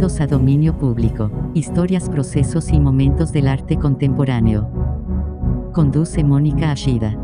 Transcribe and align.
Bienvenidos 0.00 0.22
a 0.22 0.34
Dominio 0.34 0.78
Público, 0.78 1.30
historias, 1.52 2.08
procesos 2.08 2.70
y 2.70 2.80
momentos 2.80 3.32
del 3.32 3.46
arte 3.46 3.76
contemporáneo. 3.76 4.62
Conduce 5.74 6.24
Mónica 6.24 6.72
Ashida. 6.72 7.18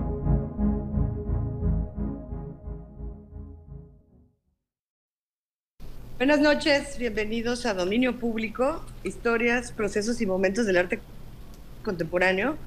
Buenas 6.19 6.39
noches, 6.41 6.99
bienvenidos 6.99 7.65
a 7.65 7.73
Dominio 7.73 8.21
Público, 8.21 8.85
historias, 9.05 9.73
procesos 9.73 10.21
y 10.21 10.27
momentos 10.27 10.67
del 10.67 10.77
arte 10.77 11.01
contemporáneo. 11.83 12.59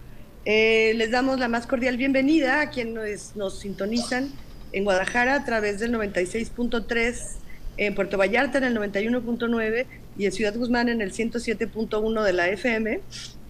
Eh, 0.43 0.93
les 0.95 1.11
damos 1.11 1.39
la 1.39 1.49
más 1.49 1.67
cordial 1.67 1.97
bienvenida 1.97 2.61
a 2.61 2.71
quienes 2.71 3.35
nos 3.35 3.59
sintonizan 3.59 4.31
en 4.71 4.85
Guadalajara 4.85 5.35
a 5.35 5.45
través 5.45 5.79
del 5.79 5.93
96.3, 5.93 7.35
en 7.79 7.95
Puerto 7.95 8.17
Vallarta 8.17 8.57
en 8.57 8.65
el 8.65 8.77
91.9 8.77 9.85
y 10.17 10.25
en 10.25 10.31
Ciudad 10.33 10.53
Guzmán 10.53 10.89
en 10.89 11.01
el 11.01 11.13
107.1 11.13 12.23
de 12.23 12.33
la 12.33 12.49
FM, 12.49 12.99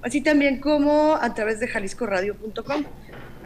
así 0.04 0.22
también 0.22 0.60
como 0.60 1.16
a 1.16 1.34
través 1.34 1.60
de 1.60 1.68
jaliscoradio.com. 1.68 2.86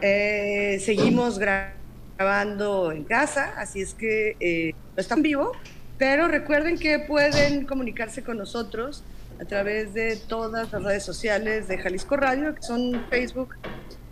Eh, 0.02 0.78
seguimos 0.84 1.38
grabando 1.38 2.92
en 2.92 3.04
casa, 3.04 3.54
así 3.56 3.80
es 3.80 3.94
que 3.94 4.36
eh, 4.40 4.74
no 4.94 5.00
están 5.00 5.22
vivo, 5.22 5.52
pero 5.96 6.28
recuerden 6.28 6.78
que 6.78 6.98
pueden 6.98 7.64
comunicarse 7.64 8.22
con 8.22 8.36
nosotros 8.36 9.04
a 9.40 9.46
través 9.46 9.94
de 9.94 10.16
todas 10.16 10.70
las 10.70 10.82
redes 10.82 11.02
sociales 11.02 11.66
de 11.66 11.78
Jalisco 11.78 12.18
Radio, 12.18 12.54
que 12.54 12.62
son 12.62 13.06
Facebook, 13.08 13.56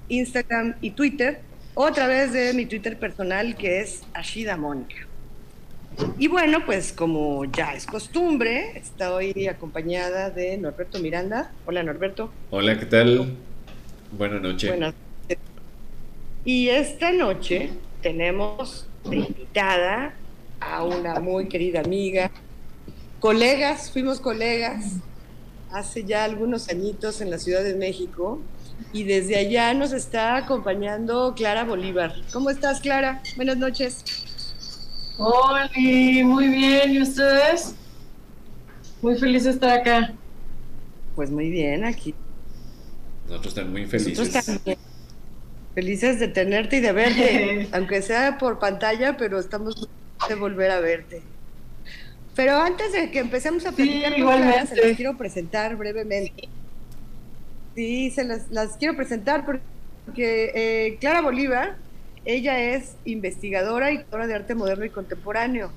Instagram 0.09 0.77
y 0.81 0.93
Twitter 0.93 1.41
o 1.75 1.85
a 1.85 1.93
través 1.93 2.33
de 2.33 2.55
mi 2.55 2.65
Twitter 2.65 2.99
personal 2.99 3.57
que 3.57 3.81
es 3.81 4.03
Ashida 4.15 4.57
Mónica. 4.57 5.12
Y 6.19 6.29
bueno, 6.29 6.65
pues 6.65 6.93
como 6.93 7.45
ya 7.45 7.75
es 7.75 7.87
costumbre, 7.87 8.79
estoy 8.79 9.49
acompañada 9.49 10.31
de 10.31 10.57
Norberto 10.57 10.99
Miranda. 10.99 11.53
Hola 11.67 11.83
Norberto. 11.83 12.31
Hola, 12.51 12.79
¿qué 12.79 12.87
tal? 12.87 13.35
Buenas 14.13 14.43
noches. 14.43 14.71
Buenas 14.71 14.95
noches. 14.95 15.39
Y 16.45 16.69
esta 16.69 17.13
noche 17.13 17.71
tenemos 18.03 18.87
de 19.05 19.17
invitada 19.17 20.15
a 20.61 20.85
una 20.85 21.21
muy 21.21 21.49
querida 21.49 21.81
amiga, 21.81 22.31
colegas, 23.21 23.91
fuimos 23.91 24.21
colegas 24.21 24.97
hace 25.73 26.05
ya 26.05 26.25
algunos 26.25 26.69
añitos 26.69 27.21
en 27.21 27.31
la 27.31 27.39
Ciudad 27.39 27.63
de 27.65 27.75
México 27.75 28.41
y 28.93 29.05
desde 29.05 29.37
allá 29.37 29.73
nos 29.75 29.93
está 29.93 30.37
acompañando 30.37 31.35
Clara 31.35 31.65
Bolívar. 31.65 32.15
¿Cómo 32.33 32.51
estás, 32.51 32.81
Clara? 32.81 33.23
Buenas 33.37 33.57
noches. 33.57 34.05
Hola, 35.19 35.71
muy 35.77 36.49
bien. 36.49 36.93
¿Y 36.93 37.03
ustedes? 37.03 37.75
Muy 39.03 39.17
feliz 39.19 39.45
de 39.45 39.51
estar 39.51 39.81
acá. 39.81 40.13
Pues 41.15 41.31
muy 41.31 41.51
bien, 41.51 41.85
aquí. 41.85 42.15
Nosotros 43.27 43.49
estamos 43.49 43.73
muy 43.73 43.87
felices. 43.87 44.63
Felices 45.75 46.21
de 46.21 46.29
tenerte 46.29 46.77
y 46.77 46.81
de 46.81 46.93
verte, 46.93 47.69
aunque 47.73 48.03
sea 48.03 48.37
por 48.39 48.59
pantalla, 48.59 49.17
pero 49.17 49.39
estamos 49.39 49.89
de 50.29 50.35
volver 50.35 50.71
a 50.71 50.81
verte. 50.81 51.23
Pero 52.35 52.57
antes 52.57 52.93
de 52.93 53.11
que 53.11 53.19
empecemos 53.19 53.65
a 53.67 53.73
platicar, 53.73 54.15
sí, 54.15 54.21
Clara, 54.21 54.67
se 54.67 54.77
las 54.77 54.97
quiero 54.97 55.17
presentar 55.17 55.77
brevemente. 55.77 56.49
Sí, 57.75 58.11
se 58.11 58.25
las, 58.25 58.51
las 58.51 58.77
quiero 58.77 58.97
presentar 58.97 59.45
porque 59.45 60.53
eh, 60.55 60.97
Clara 61.01 61.21
Bolívar, 61.23 61.77
ella 62.25 62.75
es 62.75 62.95
investigadora 63.05 63.93
y 63.93 63.99
autora 63.99 64.27
de 64.27 64.35
arte 64.35 64.55
moderno 64.55 64.85
y 64.85 64.91
contemporáneo, 64.91 65.73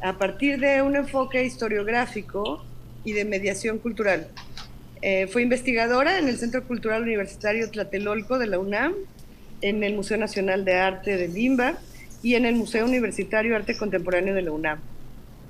a 0.00 0.18
partir 0.18 0.60
de 0.60 0.82
un 0.82 0.96
enfoque 0.96 1.44
historiográfico 1.44 2.64
y 3.04 3.12
de 3.12 3.24
mediación 3.24 3.78
cultural. 3.78 4.28
Eh, 5.00 5.28
fue 5.28 5.42
investigadora 5.42 6.18
en 6.18 6.28
el 6.28 6.38
Centro 6.38 6.64
Cultural 6.64 7.02
Universitario 7.02 7.70
Tlatelolco 7.70 8.38
de 8.38 8.46
la 8.46 8.58
UNAM, 8.58 8.94
en 9.60 9.82
el 9.82 9.94
Museo 9.94 10.18
Nacional 10.18 10.64
de 10.64 10.74
Arte 10.74 11.16
de 11.16 11.28
Limba 11.28 11.78
y 12.22 12.34
en 12.34 12.46
el 12.46 12.54
Museo 12.54 12.84
Universitario 12.84 13.56
Arte 13.56 13.76
Contemporáneo 13.76 14.34
de 14.34 14.42
la 14.42 14.52
UNAM. 14.52 14.80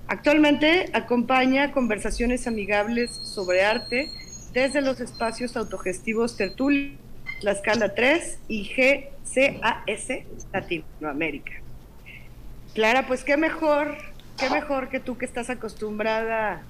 Actualmente 0.06 0.88
acompaña 0.92 1.72
conversaciones 1.72 2.46
amigables 2.46 3.10
sobre 3.10 3.62
arte 3.62 4.10
desde 4.52 4.80
los 4.80 5.00
espacios 5.00 5.56
autogestivos 5.56 6.36
Tertulia, 6.36 6.92
la 7.42 7.52
escala 7.52 7.94
3 7.94 8.38
y 8.48 8.64
GCAS 8.64 10.08
Latinoamérica. 10.52 11.52
Clara, 12.74 13.06
pues 13.06 13.24
qué 13.24 13.36
mejor, 13.36 13.96
qué 14.36 14.50
mejor 14.50 14.88
que 14.88 15.00
tú 15.00 15.16
que 15.16 15.24
estás 15.24 15.50
acostumbrada 15.50 16.62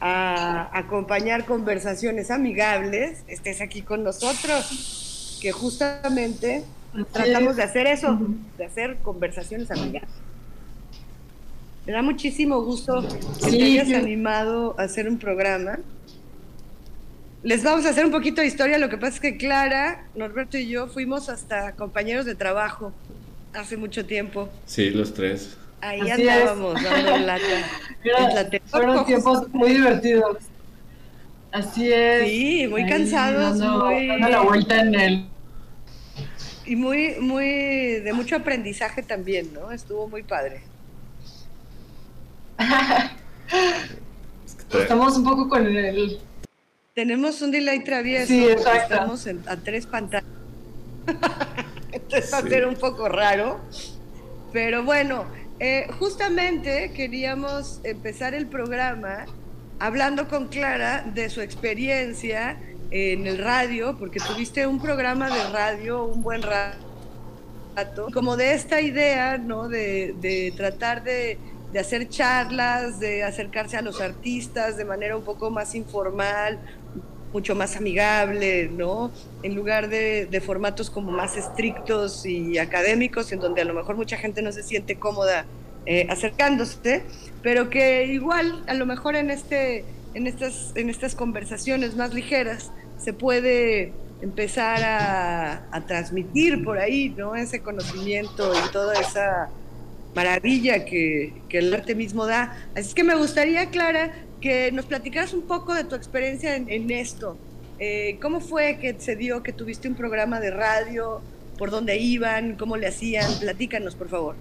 a 0.00 0.78
acompañar 0.78 1.44
conversaciones 1.44 2.30
amigables, 2.30 3.24
estés 3.26 3.60
aquí 3.60 3.82
con 3.82 4.04
nosotros, 4.04 5.38
que 5.42 5.52
justamente 5.52 6.64
tratamos 7.12 7.56
de 7.56 7.62
hacer 7.62 7.86
eso, 7.86 8.18
de 8.56 8.64
hacer 8.64 8.98
conversaciones 8.98 9.70
amigables. 9.70 10.10
Me 11.86 11.92
da 11.92 12.02
muchísimo 12.02 12.62
gusto 12.62 13.02
que 13.42 13.50
te 13.50 13.62
hayas 13.62 13.92
animado 13.92 14.74
a 14.78 14.82
hacer 14.82 15.08
un 15.08 15.18
programa. 15.18 15.78
Les 17.42 17.62
vamos 17.62 17.86
a 17.86 17.90
hacer 17.90 18.04
un 18.04 18.10
poquito 18.10 18.40
de 18.40 18.46
historia. 18.48 18.78
Lo 18.78 18.88
que 18.88 18.98
pasa 18.98 19.14
es 19.14 19.20
que 19.20 19.36
Clara, 19.36 20.04
Norberto 20.14 20.58
y 20.58 20.68
yo 20.68 20.88
fuimos 20.88 21.28
hasta 21.28 21.72
compañeros 21.72 22.26
de 22.26 22.34
trabajo 22.34 22.92
hace 23.54 23.76
mucho 23.76 24.04
tiempo. 24.04 24.48
Sí, 24.66 24.90
los 24.90 25.14
tres. 25.14 25.56
Ahí 25.80 26.00
Así 26.10 26.28
andábamos 26.28 26.76
es. 26.76 26.84
dando 26.84 27.18
lata. 27.18 27.44
Era, 28.04 28.50
fueron 28.66 29.06
tiempos 29.06 29.48
muy 29.52 29.70
divertidos. 29.74 30.38
Así 31.52 31.92
es. 31.92 32.28
Sí, 32.28 32.66
muy 32.68 32.82
Ahí, 32.82 32.90
cansados. 32.90 33.58
Dando, 33.58 33.84
muy... 33.86 34.06
dando 34.08 34.28
la 34.28 34.40
vuelta 34.40 34.80
en 34.80 34.94
el. 34.94 35.28
Y 36.66 36.76
muy, 36.76 37.14
muy 37.20 37.46
de 37.46 38.12
mucho 38.12 38.36
aprendizaje 38.36 39.02
también, 39.02 39.52
¿no? 39.54 39.70
Estuvo 39.70 40.08
muy 40.08 40.22
padre. 40.22 40.62
Estamos 44.72 45.16
un 45.16 45.24
poco 45.24 45.48
con 45.48 45.66
el. 45.66 46.18
Tenemos 46.98 47.40
un 47.42 47.52
delay 47.52 47.84
travieso. 47.84 48.26
Sí, 48.26 48.44
exacto. 48.44 48.94
Estamos 48.94 49.26
en, 49.28 49.40
a 49.46 49.56
tres 49.56 49.86
pantallas. 49.86 50.28
Entonces 51.92 52.34
va 52.34 52.38
a 52.38 52.42
ser 52.42 52.66
un 52.66 52.74
poco 52.74 53.08
raro. 53.08 53.60
Pero 54.52 54.82
bueno, 54.82 55.24
eh, 55.60 55.86
justamente 56.00 56.90
queríamos 56.96 57.78
empezar 57.84 58.34
el 58.34 58.48
programa 58.48 59.26
hablando 59.78 60.26
con 60.26 60.48
Clara 60.48 61.04
de 61.14 61.30
su 61.30 61.40
experiencia 61.40 62.58
en 62.90 63.28
el 63.28 63.38
radio, 63.38 63.96
porque 63.96 64.18
tuviste 64.18 64.66
un 64.66 64.82
programa 64.82 65.30
de 65.30 65.50
radio, 65.52 66.02
un 66.02 66.20
buen 66.20 66.42
rato, 66.42 68.08
como 68.12 68.36
de 68.36 68.54
esta 68.54 68.80
idea, 68.80 69.38
¿no? 69.38 69.68
De, 69.68 70.16
de 70.20 70.52
tratar 70.56 71.04
de 71.04 71.38
de 71.72 71.78
hacer 71.78 72.08
charlas, 72.08 72.98
de 72.98 73.24
acercarse 73.24 73.76
a 73.76 73.82
los 73.82 74.00
artistas 74.00 74.76
de 74.76 74.84
manera 74.84 75.16
un 75.16 75.24
poco 75.24 75.50
más 75.50 75.74
informal, 75.74 76.58
mucho 77.32 77.54
más 77.54 77.76
amigable, 77.76 78.70
¿no? 78.72 79.10
En 79.42 79.54
lugar 79.54 79.88
de, 79.88 80.26
de, 80.26 80.40
formatos 80.40 80.88
como 80.90 81.12
más 81.12 81.36
estrictos 81.36 82.24
y 82.24 82.58
académicos, 82.58 83.32
en 83.32 83.40
donde 83.40 83.60
a 83.60 83.64
lo 83.64 83.74
mejor 83.74 83.96
mucha 83.96 84.16
gente 84.16 84.40
no 84.40 84.50
se 84.50 84.62
siente 84.62 84.96
cómoda 84.96 85.44
eh, 85.86 86.06
acercándose, 86.10 87.02
pero 87.42 87.70
que 87.70 88.06
igual 88.06 88.62
a 88.66 88.74
lo 88.74 88.86
mejor 88.86 89.16
en, 89.16 89.30
este, 89.30 89.84
en, 90.14 90.26
estas, 90.26 90.72
en 90.74 90.90
estas 90.90 91.14
conversaciones 91.14 91.96
más 91.96 92.14
ligeras 92.14 92.72
se 92.98 93.12
puede 93.12 93.92
empezar 94.20 94.82
a, 94.82 95.66
a 95.70 95.86
transmitir 95.86 96.64
por 96.64 96.78
ahí, 96.78 97.10
¿no? 97.10 97.36
Ese 97.36 97.62
conocimiento 97.62 98.52
y 98.54 98.72
toda 98.72 99.00
esa 99.00 99.48
maravilla 100.18 100.84
que, 100.84 101.32
el 101.50 101.72
arte 101.72 101.94
mismo 101.94 102.26
da. 102.26 102.56
Así 102.76 102.92
que 102.92 103.04
me 103.04 103.14
gustaría, 103.14 103.70
Clara, 103.70 104.12
que 104.40 104.72
nos 104.72 104.84
platicaras 104.86 105.32
un 105.32 105.42
poco 105.42 105.74
de 105.74 105.84
tu 105.84 105.94
experiencia 105.94 106.56
en, 106.56 106.68
en 106.68 106.90
esto. 106.90 107.36
Eh, 107.78 108.18
¿Cómo 108.20 108.40
fue 108.40 108.78
que 108.80 108.96
se 108.98 109.14
dio 109.14 109.44
que 109.44 109.52
tuviste 109.52 109.86
un 109.86 109.94
programa 109.94 110.40
de 110.40 110.50
radio? 110.50 111.20
¿Por 111.56 111.70
dónde 111.70 111.98
iban? 111.98 112.56
¿Cómo 112.56 112.76
le 112.76 112.88
hacían? 112.88 113.30
Platícanos, 113.38 113.94
por 113.94 114.08
favor. 114.08 114.34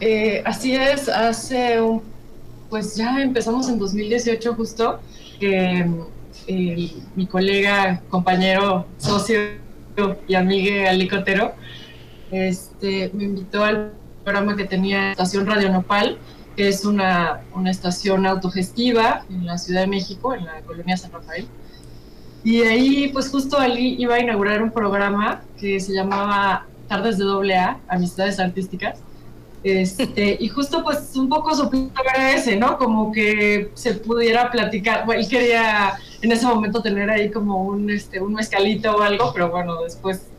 Eh, 0.00 0.42
así 0.44 0.74
es, 0.74 1.08
hace 1.08 1.80
un, 1.80 2.02
pues 2.70 2.96
ya 2.96 3.22
empezamos 3.22 3.68
en 3.68 3.78
2018 3.78 4.54
justo, 4.54 4.98
que 5.38 5.86
eh, 6.48 6.90
mi 7.14 7.26
colega, 7.26 8.02
compañero, 8.08 8.86
socio 8.98 9.38
y 10.26 10.34
amigo 10.34 10.88
Alicotero, 10.88 11.54
este, 12.30 13.10
me 13.12 13.24
invitó 13.24 13.64
al 13.64 13.92
programa 14.24 14.56
que 14.56 14.64
tenía 14.64 15.12
Estación 15.12 15.46
Radio 15.46 15.70
Nopal, 15.70 16.18
que 16.56 16.68
es 16.68 16.84
una, 16.84 17.40
una, 17.54 17.70
estación 17.70 18.26
autogestiva 18.26 19.24
en 19.30 19.46
la 19.46 19.58
Ciudad 19.58 19.82
de 19.82 19.86
México, 19.86 20.34
en 20.34 20.44
la 20.44 20.60
colonia 20.62 20.96
San 20.96 21.12
Rafael. 21.12 21.46
Y 22.42 22.62
ahí, 22.62 23.08
pues 23.12 23.28
justo 23.28 23.58
Ali 23.58 23.96
iba 23.98 24.14
a 24.14 24.20
inaugurar 24.20 24.62
un 24.62 24.70
programa 24.70 25.42
que 25.58 25.78
se 25.78 25.92
llamaba 25.92 26.66
Tardes 26.88 27.18
de 27.18 27.24
Doble 27.24 27.56
A, 27.56 27.78
Amistades 27.88 28.40
Artísticas. 28.40 28.98
Este, 29.62 30.38
y 30.40 30.48
justo 30.48 30.82
pues 30.82 31.14
un 31.16 31.28
poco 31.28 31.54
su 31.54 31.68
punto 31.68 32.00
era 32.02 32.32
ese, 32.32 32.56
¿no? 32.56 32.78
Como 32.78 33.12
que 33.12 33.70
se 33.74 33.94
pudiera 33.94 34.50
platicar, 34.50 35.04
bueno, 35.04 35.20
él 35.20 35.28
quería 35.28 35.98
en 36.22 36.32
ese 36.32 36.46
momento 36.46 36.80
tener 36.80 37.10
ahí 37.10 37.30
como 37.30 37.64
un, 37.64 37.90
este, 37.90 38.20
un 38.20 38.32
mezcalito 38.32 38.96
o 38.96 39.02
algo, 39.02 39.32
pero 39.34 39.50
bueno, 39.50 39.82
después 39.82 40.30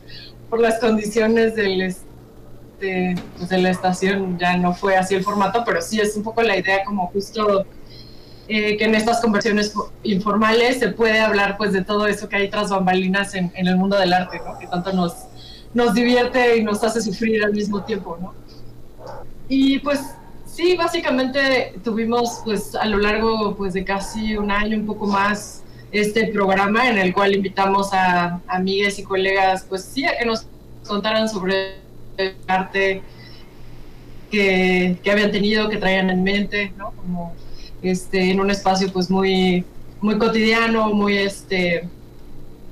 por 0.52 0.60
las 0.60 0.78
condiciones 0.80 1.54
del, 1.54 1.96
pues, 3.38 3.48
de 3.48 3.58
la 3.58 3.70
estación 3.70 4.38
ya 4.38 4.54
no 4.58 4.74
fue 4.74 4.98
así 4.98 5.14
el 5.14 5.24
formato, 5.24 5.62
pero 5.64 5.80
sí 5.80 5.98
es 5.98 6.14
un 6.14 6.22
poco 6.22 6.42
la 6.42 6.58
idea 6.58 6.84
como 6.84 7.06
justo 7.06 7.64
eh, 8.48 8.76
que 8.76 8.84
en 8.84 8.94
estas 8.94 9.22
conversiones 9.22 9.72
informales 10.02 10.78
se 10.78 10.88
puede 10.88 11.20
hablar 11.20 11.56
pues 11.56 11.72
de 11.72 11.82
todo 11.82 12.06
eso 12.06 12.28
que 12.28 12.36
hay 12.36 12.50
tras 12.50 12.68
bambalinas 12.68 13.34
en, 13.34 13.50
en 13.54 13.66
el 13.66 13.78
mundo 13.78 13.98
del 13.98 14.12
arte, 14.12 14.42
¿no? 14.44 14.58
Que 14.58 14.66
tanto 14.66 14.92
nos, 14.92 15.14
nos 15.72 15.94
divierte 15.94 16.58
y 16.58 16.62
nos 16.62 16.84
hace 16.84 17.00
sufrir 17.00 17.42
al 17.42 17.54
mismo 17.54 17.82
tiempo, 17.84 18.18
¿no? 18.20 18.34
Y 19.48 19.78
pues 19.78 20.00
sí, 20.44 20.76
básicamente 20.76 21.80
tuvimos 21.82 22.42
pues 22.44 22.74
a 22.74 22.84
lo 22.84 22.98
largo 22.98 23.56
pues 23.56 23.72
de 23.72 23.84
casi 23.84 24.36
un 24.36 24.50
año, 24.50 24.76
un 24.76 24.84
poco 24.84 25.06
más, 25.06 25.61
este 25.92 26.28
programa 26.28 26.88
en 26.88 26.98
el 26.98 27.12
cual 27.12 27.34
invitamos 27.34 27.92
a 27.92 28.40
amigas 28.48 28.98
y 28.98 29.02
colegas 29.02 29.64
pues 29.68 29.84
sí 29.84 30.04
a 30.04 30.16
que 30.18 30.24
nos 30.24 30.46
contaran 30.86 31.28
sobre 31.28 31.76
el 32.16 32.34
arte 32.46 33.02
que, 34.30 34.96
que 35.02 35.10
habían 35.10 35.30
tenido, 35.30 35.68
que 35.68 35.76
traían 35.76 36.10
en 36.10 36.22
mente, 36.22 36.72
¿no? 36.76 36.92
Como 36.92 37.34
este, 37.82 38.30
en 38.30 38.40
un 38.40 38.50
espacio 38.50 38.90
pues 38.92 39.10
muy, 39.10 39.64
muy 40.00 40.18
cotidiano, 40.18 40.92
muy, 40.94 41.18
este, 41.18 41.88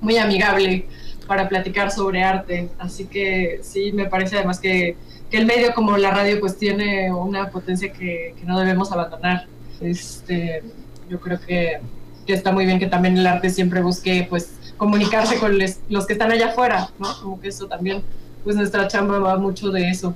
muy 0.01 0.17
amigable 0.17 0.87
para 1.27 1.49
platicar 1.49 1.91
sobre 1.91 2.23
arte. 2.23 2.71
Así 2.79 3.05
que 3.05 3.61
sí, 3.63 3.93
me 3.93 4.07
parece 4.07 4.37
además 4.37 4.59
que 4.59 4.97
que 5.31 5.39
el 5.39 5.47
medio 5.47 5.73
como 5.75 5.97
la 5.97 6.11
radio 6.11 6.41
pues 6.41 6.59
tiene 6.59 7.13
una 7.13 7.51
potencia 7.51 7.93
que, 7.93 8.35
no 8.45 8.59
debemos 8.59 8.91
abandonar. 8.91 9.47
Este, 9.81 10.63
yo 11.09 11.21
creo 11.21 11.41
que, 11.41 11.81
que, 12.31 12.37
está 12.37 12.53
muy 12.53 12.65
bien 12.65 12.79
que 12.79 12.87
también 12.87 13.17
el 13.19 13.27
arte 13.27 13.51
siempre 13.51 13.83
busque 13.83 14.27
pues 14.29 14.53
comunicarse 14.77 15.39
con 15.39 15.59
los 15.89 16.07
que 16.07 16.13
están 16.13 16.31
allá 16.31 16.49
afuera, 16.49 16.91
¿no? 16.99 17.09
Como 17.21 17.41
que 17.41 17.49
eso 17.49 17.67
también, 17.67 18.03
pues 18.45 18.57
nuestra 18.57 18.89
chamba 18.89 19.19
va 19.19 19.37
mucho 19.37 19.71
de 19.71 19.91
eso, 19.91 20.15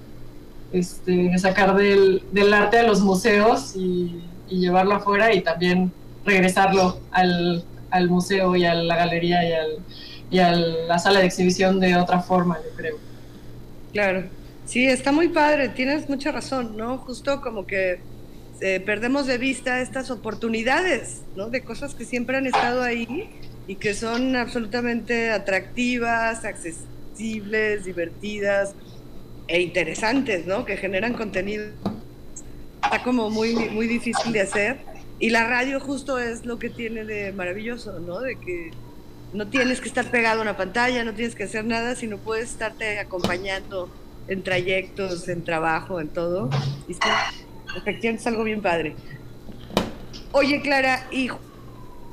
este, 0.73 1.37
sacar 1.39 1.77
del, 1.77 2.23
del 2.33 2.55
arte 2.55 2.79
a 2.79 2.83
los 2.85 3.01
museos 3.01 3.75
y, 3.77 4.23
y, 4.49 4.61
llevarlo 4.61 4.95
afuera 4.95 5.35
y 5.35 5.43
también 5.43 5.93
regresarlo 6.25 7.01
al, 7.11 7.65
al 7.91 8.09
museo 8.09 8.57
y 8.57 8.65
a 8.65 8.75
la 8.75 8.97
galería 8.97 9.49
y, 9.49 9.53
al, 9.53 9.79
y 10.31 10.39
a 10.39 10.53
la 10.53 10.99
sala 10.99 11.21
de 11.21 11.27
exhibición 11.27 11.81
de 11.81 11.97
otra 11.97 12.21
forma, 12.21 12.59
yo 12.59 12.77
creo. 12.77 12.97
Claro. 13.93 14.25
Sí, 14.65 14.87
está 14.87 15.13
muy 15.13 15.29
padre, 15.29 15.69
tienes 15.69 16.09
mucha 16.09 16.33
razón, 16.33 16.77
¿no? 16.77 16.97
Justo 16.99 17.43
como 17.43 17.67
que 17.67 18.01
eh, 18.61 18.81
perdemos 18.81 19.27
de 19.27 19.39
vista 19.39 19.81
estas 19.81 20.11
oportunidades, 20.11 21.23
¿no? 21.37 21.51
De 21.51 21.63
cosas 21.63 21.95
que 21.95 22.05
siempre 22.05 22.37
han 22.37 22.47
estado 22.47 22.83
ahí 22.83 23.29
y 23.67 23.77
que 23.77 23.95
son 23.95 24.37
absolutamente 24.37 25.31
atractivas, 25.31 26.45
accesibles, 26.45 27.85
divertidas 27.85 28.75
e 29.49 29.61
interesantes, 29.61 30.47
¿no? 30.47 30.65
Que 30.65 30.77
generan 30.77 31.15
contenido. 31.15 31.67
Está 32.83 33.03
como 33.03 33.31
muy, 33.31 33.55
muy 33.71 33.87
difícil 33.87 34.33
de 34.33 34.43
hacer. 34.43 34.79
Y 35.19 35.31
la 35.31 35.49
radio 35.49 35.81
justo 35.81 36.19
es 36.19 36.45
lo 36.45 36.59
que 36.59 36.71
tiene 36.71 37.05
de 37.05 37.33
maravilloso, 37.33 37.99
¿no? 37.99 38.21
De 38.21 38.37
que 38.37 38.71
no 39.33 39.49
tienes 39.49 39.81
que 39.81 39.89
estar 39.89 40.11
pegado 40.11 40.41
a 40.41 40.43
una 40.43 40.57
pantalla, 40.57 41.05
no 41.05 41.13
tienes 41.13 41.35
que 41.35 41.45
hacer 41.45 41.65
nada, 41.65 41.97
sino 41.97 42.19
puedes 42.19 42.51
estarte 42.51 42.99
acompañando 42.99 43.91
en 44.29 44.43
trayectos, 44.43 45.29
en 45.29 45.43
trabajo, 45.43 46.01
en 46.01 46.09
todo. 46.09 46.51
Y 46.89 46.95
efectivamente 47.77 48.21
es 48.21 48.27
algo 48.27 48.45
bien 48.45 48.63
padre. 48.63 48.95
Oye, 50.33 50.61
Clara, 50.63 51.07
y 51.11 51.29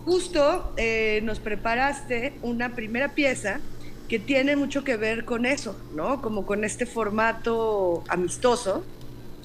justo 0.06 0.74
eh, 0.78 1.22
nos 1.24 1.40
preparaste 1.40 2.34
una 2.42 2.76
primera 2.76 3.10
pieza 3.10 3.60
que 4.08 4.20
tiene 4.20 4.56
mucho 4.56 4.84
que 4.84 4.98
ver 4.98 5.26
con 5.26 5.46
eso, 5.46 5.80
¿no? 5.96 6.22
Como 6.22 6.46
con 6.46 6.64
este 6.64 6.86
formato 6.86 8.04
amistoso 8.10 8.84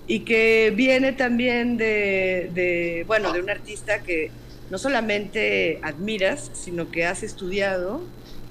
y 0.06 0.20
que 0.20 0.72
viene 0.74 1.12
también 1.12 1.76
de, 1.76 2.50
de, 2.52 3.04
bueno, 3.06 3.32
de 3.32 3.40
un 3.40 3.50
artista 3.50 4.02
que 4.02 4.30
no 4.70 4.78
solamente 4.78 5.78
admiras, 5.82 6.50
sino 6.54 6.90
que 6.90 7.06
has 7.06 7.22
estudiado 7.22 8.02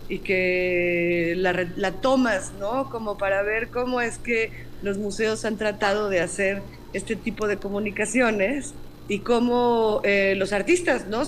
y 0.07 0.19
que 0.19 1.33
la, 1.37 1.91
tomas, 1.93 2.53
¿no? 2.59 2.89
Como 2.89 3.17
para 3.17 3.41
ver 3.41 3.69
cómo 3.69 4.01
es 4.01 4.17
que 4.17 4.51
los 4.81 4.97
museos 4.97 5.45
han 5.45 5.57
tratado 5.57 6.09
de 6.09 6.21
hacer 6.21 6.61
este 6.95 7.15
tipo 7.15 7.47
de 7.47 7.57
comunicaciones 7.57 8.73
y 9.07 9.19
cómo 9.19 10.01
eh, 10.03 10.35
los 10.37 10.53
artistas, 10.53 11.07
¿no? 11.07 11.23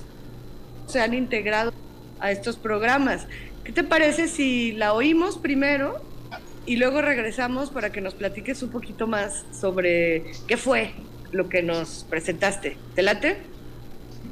Se 0.88 1.00
han 1.00 1.14
integrado 1.14 1.72
a 2.20 2.32
estos 2.32 2.58
programas. 2.58 3.28
¿Qué 3.64 3.72
te 3.72 3.84
parece 3.84 4.28
si 4.28 4.72
la 4.72 4.94
oímos 4.94 5.38
primero 5.38 6.02
y 6.66 6.78
luego 6.78 7.02
regresamos 7.02 7.70
para 7.70 7.92
que 7.92 8.02
nos 8.02 8.16
platiques 8.16 8.64
un 8.64 8.70
poquito 8.70 9.08
más 9.08 9.46
sobre 9.52 10.32
qué 10.48 10.58
fue 10.58 10.94
lo 11.32 11.50
que 11.50 11.62
nos 11.62 12.06
presentaste? 12.10 12.78
¿Te 12.96 13.02
late? 13.02 13.38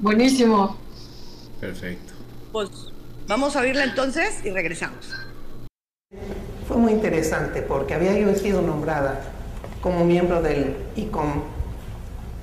Buenísimo. 0.01 0.77
Perfecto. 1.59 2.13
Pues 2.51 2.93
Vamos 3.27 3.55
a 3.55 3.61
oírla 3.61 3.83
entonces 3.83 4.45
y 4.45 4.51
regresamos. 4.51 5.11
Fue 6.67 6.77
muy 6.77 6.91
interesante 6.91 7.63
porque 7.63 7.95
había 7.95 8.17
yo 8.17 8.33
sido 8.35 8.61
nombrada 8.61 9.19
como 9.85 10.03
miembro 10.03 10.41
del 10.41 10.75
ICOM 10.95 11.43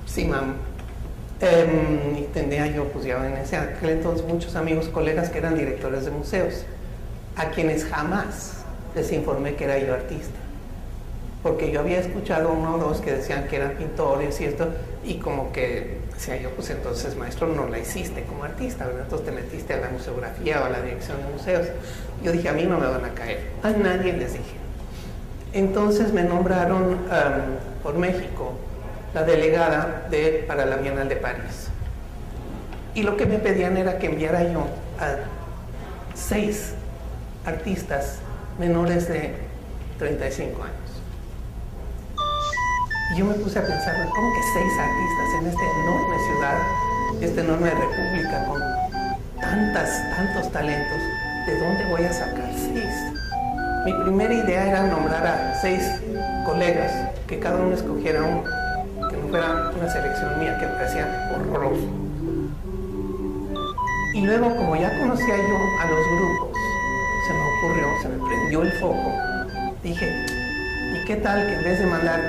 CIMAM. 0.09 0.55
Em, 1.41 2.19
y 2.19 2.23
tenía 2.33 2.69
yo, 2.69 2.85
pues 2.85 3.05
ya 3.05 3.27
en 3.27 3.33
ese 3.33 3.57
aquel 3.57 3.91
entonces, 3.91 4.25
muchos 4.25 4.55
amigos, 4.55 4.87
colegas 4.87 5.29
que 5.29 5.39
eran 5.39 5.59
directores 5.59 6.05
de 6.05 6.13
museos, 6.13 6.65
a 7.35 7.47
quienes 7.47 7.85
jamás 7.85 8.63
les 8.95 9.11
informé 9.11 9.57
que 9.57 9.65
era 9.65 9.77
yo 9.77 9.93
artista 9.93 10.39
porque 11.43 11.73
yo 11.73 11.81
había 11.81 11.99
escuchado 11.99 12.53
uno 12.53 12.77
o 12.77 12.79
dos 12.79 13.01
que 13.01 13.11
decían 13.11 13.49
que 13.49 13.57
eran 13.57 13.73
pintores 13.73 14.41
y 14.41 14.45
esto, 14.45 14.69
y 15.05 15.17
como 15.17 15.51
que 15.51 15.99
decía 16.15 16.41
yo, 16.41 16.51
pues 16.51 16.71
entonces 16.71 17.17
maestro 17.17 17.49
no 17.49 17.67
la 17.67 17.81
hiciste 17.81 18.23
como 18.23 18.45
artista, 18.45 18.87
¿verdad? 18.87 19.03
entonces 19.03 19.27
te 19.27 19.33
metiste 19.33 19.75
a 19.75 19.79
la 19.79 19.89
museografía 19.89 20.63
o 20.63 20.67
a 20.67 20.69
la 20.69 20.81
dirección 20.81 21.19
de 21.19 21.25
museos. 21.33 21.67
Yo 22.23 22.31
dije, 22.31 22.49
a 22.49 22.53
mí 22.53 22.63
no 22.63 22.79
me 22.79 22.87
van 22.87 23.05
a 23.05 23.13
caer, 23.15 23.41
a 23.65 23.71
nadie 23.71 24.13
les 24.13 24.35
dije. 24.35 24.62
Entonces 25.53 26.13
me 26.13 26.23
nombraron 26.23 26.99
por 27.83 27.95
México 27.97 28.53
la 29.15 29.25
delegada 29.25 30.07
de, 30.11 30.45
para 30.47 30.65
la 30.65 30.77
Bienal 30.77 31.09
de 31.09 31.17
París. 31.17 31.69
Y 32.95 33.03
lo 33.03 33.17
que 33.17 33.27
me 33.27 33.39
pedían 33.39 33.77
era 33.77 33.99
que 33.99 34.07
enviara 34.07 34.45
yo 34.45 34.67
a 34.99 35.17
seis 36.15 36.75
artistas 37.45 38.19
menores 38.59 39.09
de 39.09 39.35
35 39.99 40.63
años. 40.63 40.77
Y 43.15 43.19
yo 43.19 43.27
me 43.27 43.35
puse 43.35 43.59
a 43.59 43.63
pensar, 43.63 44.09
¿cómo 44.09 44.33
que 44.33 44.43
seis 44.55 44.73
artistas 44.79 45.41
en 45.41 45.47
esta 45.49 45.63
enorme 45.83 46.17
ciudad, 46.27 46.59
esta 47.21 47.41
enorme 47.43 47.71
república 47.71 48.47
con 48.47 48.61
tantas, 49.41 49.91
tantos 50.17 50.51
talentos? 50.51 50.99
¿De 51.47 51.59
dónde 51.59 51.85
voy 51.91 52.05
a 52.05 52.13
sacar 52.13 52.51
seis? 52.55 53.12
Mi 53.85 53.93
primera 53.93 54.33
idea 54.33 54.69
era 54.69 54.87
nombrar 54.87 55.27
a 55.27 55.55
seis 55.61 55.83
colegas, 56.47 56.93
que 57.27 57.41
cada 57.41 57.57
uno 57.57 57.75
escogiera 57.75 58.23
uno, 58.23 58.45
que 59.11 59.17
no 59.17 59.29
fuera 59.29 59.73
una 59.77 59.91
selección 59.91 60.39
mía, 60.39 60.57
que 60.59 60.67
parecía 60.67 61.31
horroroso. 61.35 61.89
Y 64.15 64.21
luego, 64.21 64.55
como 64.55 64.77
ya 64.77 64.97
conocía 65.01 65.37
yo 65.37 65.57
a 65.81 65.91
los 65.91 66.07
grupos, 66.17 66.59
se 67.27 67.33
me 67.33 67.43
ocurrió, 67.43 68.03
se 68.03 68.09
me 68.09 68.27
prendió 68.29 68.63
el 68.63 68.73
foco, 68.73 69.13
dije, 69.83 70.27
¿y 70.95 71.05
qué 71.07 71.17
tal 71.17 71.45
que 71.45 71.55
en 71.55 71.65
vez 71.65 71.79
de 71.81 71.87
mandar 71.87 72.21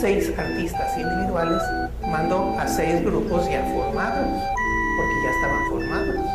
seis 0.00 0.32
artistas 0.38 0.98
individuales, 0.98 1.62
mandó 2.02 2.58
a 2.58 2.68
seis 2.68 3.02
grupos 3.04 3.48
ya 3.50 3.62
formados, 3.64 4.42
porque 4.96 5.14
ya 5.24 5.30
estaban 5.30 5.64
formados. 5.70 6.26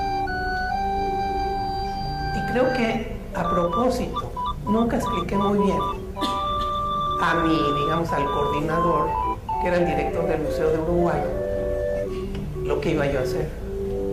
Y 2.35 2.51
creo 2.51 2.73
que 2.73 3.22
a 3.35 3.49
propósito, 3.49 4.31
nunca 4.65 4.97
expliqué 4.97 5.35
muy 5.35 5.59
bien 5.59 5.77
a 7.21 7.33
mi, 7.35 7.57
digamos, 7.81 8.11
al 8.11 8.25
coordinador, 8.25 9.07
que 9.61 9.67
era 9.67 9.77
el 9.77 9.85
director 9.85 10.27
del 10.27 10.41
Museo 10.41 10.69
de 10.69 10.79
Uruguay, 10.79 11.21
lo 12.63 12.81
que 12.81 12.91
iba 12.91 13.05
yo 13.05 13.19
a 13.19 13.23
hacer. 13.23 13.47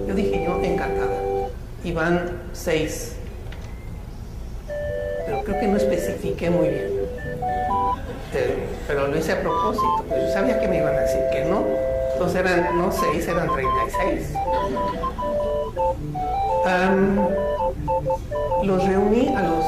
Yo 0.06 0.14
dije, 0.14 0.44
yo 0.44 0.60
encantada. 0.62 1.20
Iban 1.82 2.42
seis, 2.52 3.16
pero 5.26 5.42
creo 5.44 5.60
que 5.60 5.66
no 5.66 5.76
especifiqué 5.76 6.50
muy 6.50 6.68
bien 6.68 7.00
pero 8.86 9.06
lo 9.06 9.16
hice 9.16 9.32
a 9.32 9.40
propósito, 9.40 10.04
pues 10.08 10.22
yo 10.22 10.32
sabía 10.32 10.60
que 10.60 10.68
me 10.68 10.78
iban 10.78 10.94
a 10.94 11.00
decir 11.00 11.20
que 11.32 11.44
no, 11.44 11.64
entonces 12.12 12.40
eran 12.40 12.76
no 12.76 12.90
6, 12.90 13.28
eran 13.28 13.48
36. 13.52 14.32
Los 18.62 18.86
reuní 18.86 19.34
a 19.34 19.42
los 19.42 19.64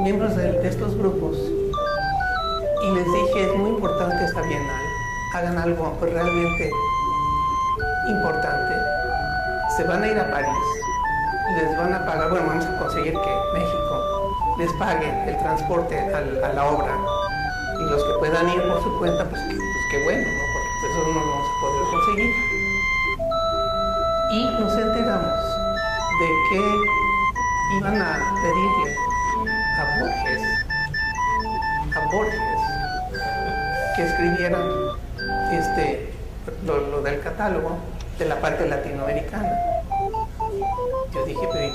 miembros 0.00 0.36
de, 0.36 0.66
estos 0.66 0.96
grupos 0.96 1.36
y 1.36 2.90
les 2.92 3.04
dije, 3.04 3.50
es 3.50 3.58
muy 3.58 3.70
importante 3.70 4.24
esta 4.24 4.42
bienal, 4.42 4.82
hagan 5.34 5.58
algo 5.58 5.96
realmente 6.00 6.70
importante. 8.08 8.74
Se 9.76 9.84
van 9.84 10.02
a 10.02 10.06
ir 10.06 10.18
a 10.18 10.30
París, 10.30 10.48
les 11.56 11.78
van 11.78 11.94
a 11.94 12.06
pagar, 12.06 12.30
bueno, 12.30 12.46
vamos 12.46 12.64
a 12.64 12.78
conseguir 12.78 13.12
que 13.12 13.58
México 13.58 14.36
les 14.58 14.72
pague 14.74 15.28
el 15.28 15.36
transporte 15.38 15.98
a, 15.98 16.52
la 16.52 16.64
obra 16.66 16.96
y 17.80 17.90
los 17.90 18.02
que 18.02 18.12
puedan 18.18 18.48
ir 18.48 18.62
por 18.68 18.82
su 18.82 18.98
cuenta, 18.98 19.24
pues, 19.24 19.40
pues 19.42 19.84
qué 19.90 20.04
bueno, 20.04 20.22
¿no? 20.22 20.42
porque 20.52 20.68
pues, 20.80 20.92
eso 20.92 21.00
no 21.00 21.12
lo 21.14 21.20
vamos 21.20 21.46
a 21.48 21.60
poder 21.60 21.82
conseguir. 21.90 22.30
Y 24.30 24.44
nos 24.60 24.72
enteramos 24.76 25.56
de 26.18 26.28
que 26.50 27.05
iban 27.74 28.00
a 28.00 28.18
pedirle 28.42 28.96
a 29.78 30.00
Borges, 30.00 30.42
a 31.94 32.00
Borges, 32.12 32.40
que 33.96 34.02
escribiera 34.04 34.58
este, 35.52 36.12
lo, 36.64 37.02
del 37.02 37.20
catálogo 37.20 37.76
de 38.18 38.24
la 38.26 38.40
parte 38.40 38.66
latinoamericana. 38.68 39.50
Yo 41.12 41.24
dije, 41.24 41.48
pero 41.52 41.74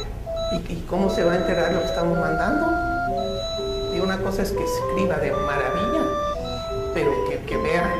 ¿y, 0.70 0.76
cómo 0.90 1.10
se 1.10 1.24
va 1.24 1.34
a 1.34 1.36
enterar 1.36 1.74
lo 1.74 1.80
que 1.82 1.88
estamos 1.88 2.18
mandando? 2.18 2.68
Y 3.94 4.00
una 4.00 4.18
cosa 4.20 4.44
es 4.44 4.52
que 4.52 4.64
escriba 4.64 5.18
de 5.18 5.32
maravilla, 5.32 6.04
pero 6.94 7.12
que, 7.46 7.58
vea 7.58 7.94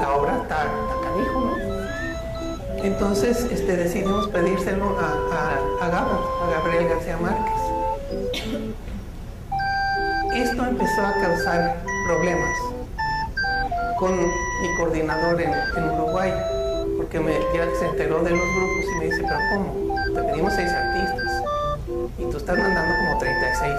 la 0.00 0.12
obra 0.12 0.38
está, 0.42 0.66
canijo, 1.02 1.40
¿no? 1.40 1.53
Entonces 2.84 3.46
este, 3.50 3.76
decidimos 3.78 4.28
pedírselo 4.28 4.98
a, 4.98 5.84
a, 5.84 5.86
a 5.86 6.50
Gabriel 6.50 6.86
García 6.86 7.16
Márquez. 7.16 7.54
Esto 10.34 10.66
empezó 10.66 11.00
a 11.00 11.14
causar 11.14 11.82
problemas 12.06 12.58
con 13.98 14.18
mi 14.18 14.76
coordinador 14.76 15.40
en, 15.40 15.50
Uruguay, 15.94 16.30
porque 16.98 17.20
me, 17.20 17.32
ya 17.54 17.66
se 17.78 17.86
enteró 17.86 18.22
de 18.22 18.32
los 18.32 18.40
grupos 18.40 18.84
y 18.84 18.98
me 18.98 19.04
dice, 19.06 19.22
pero 19.22 19.38
¿cómo? 19.54 19.96
Te 20.14 20.22
pedimos 20.22 20.52
seis 20.52 20.70
artistas 20.70 21.42
y 22.18 22.24
tú 22.30 22.36
estás 22.36 22.58
mandando 22.58 22.94
como 23.06 23.18
36. 23.18 23.74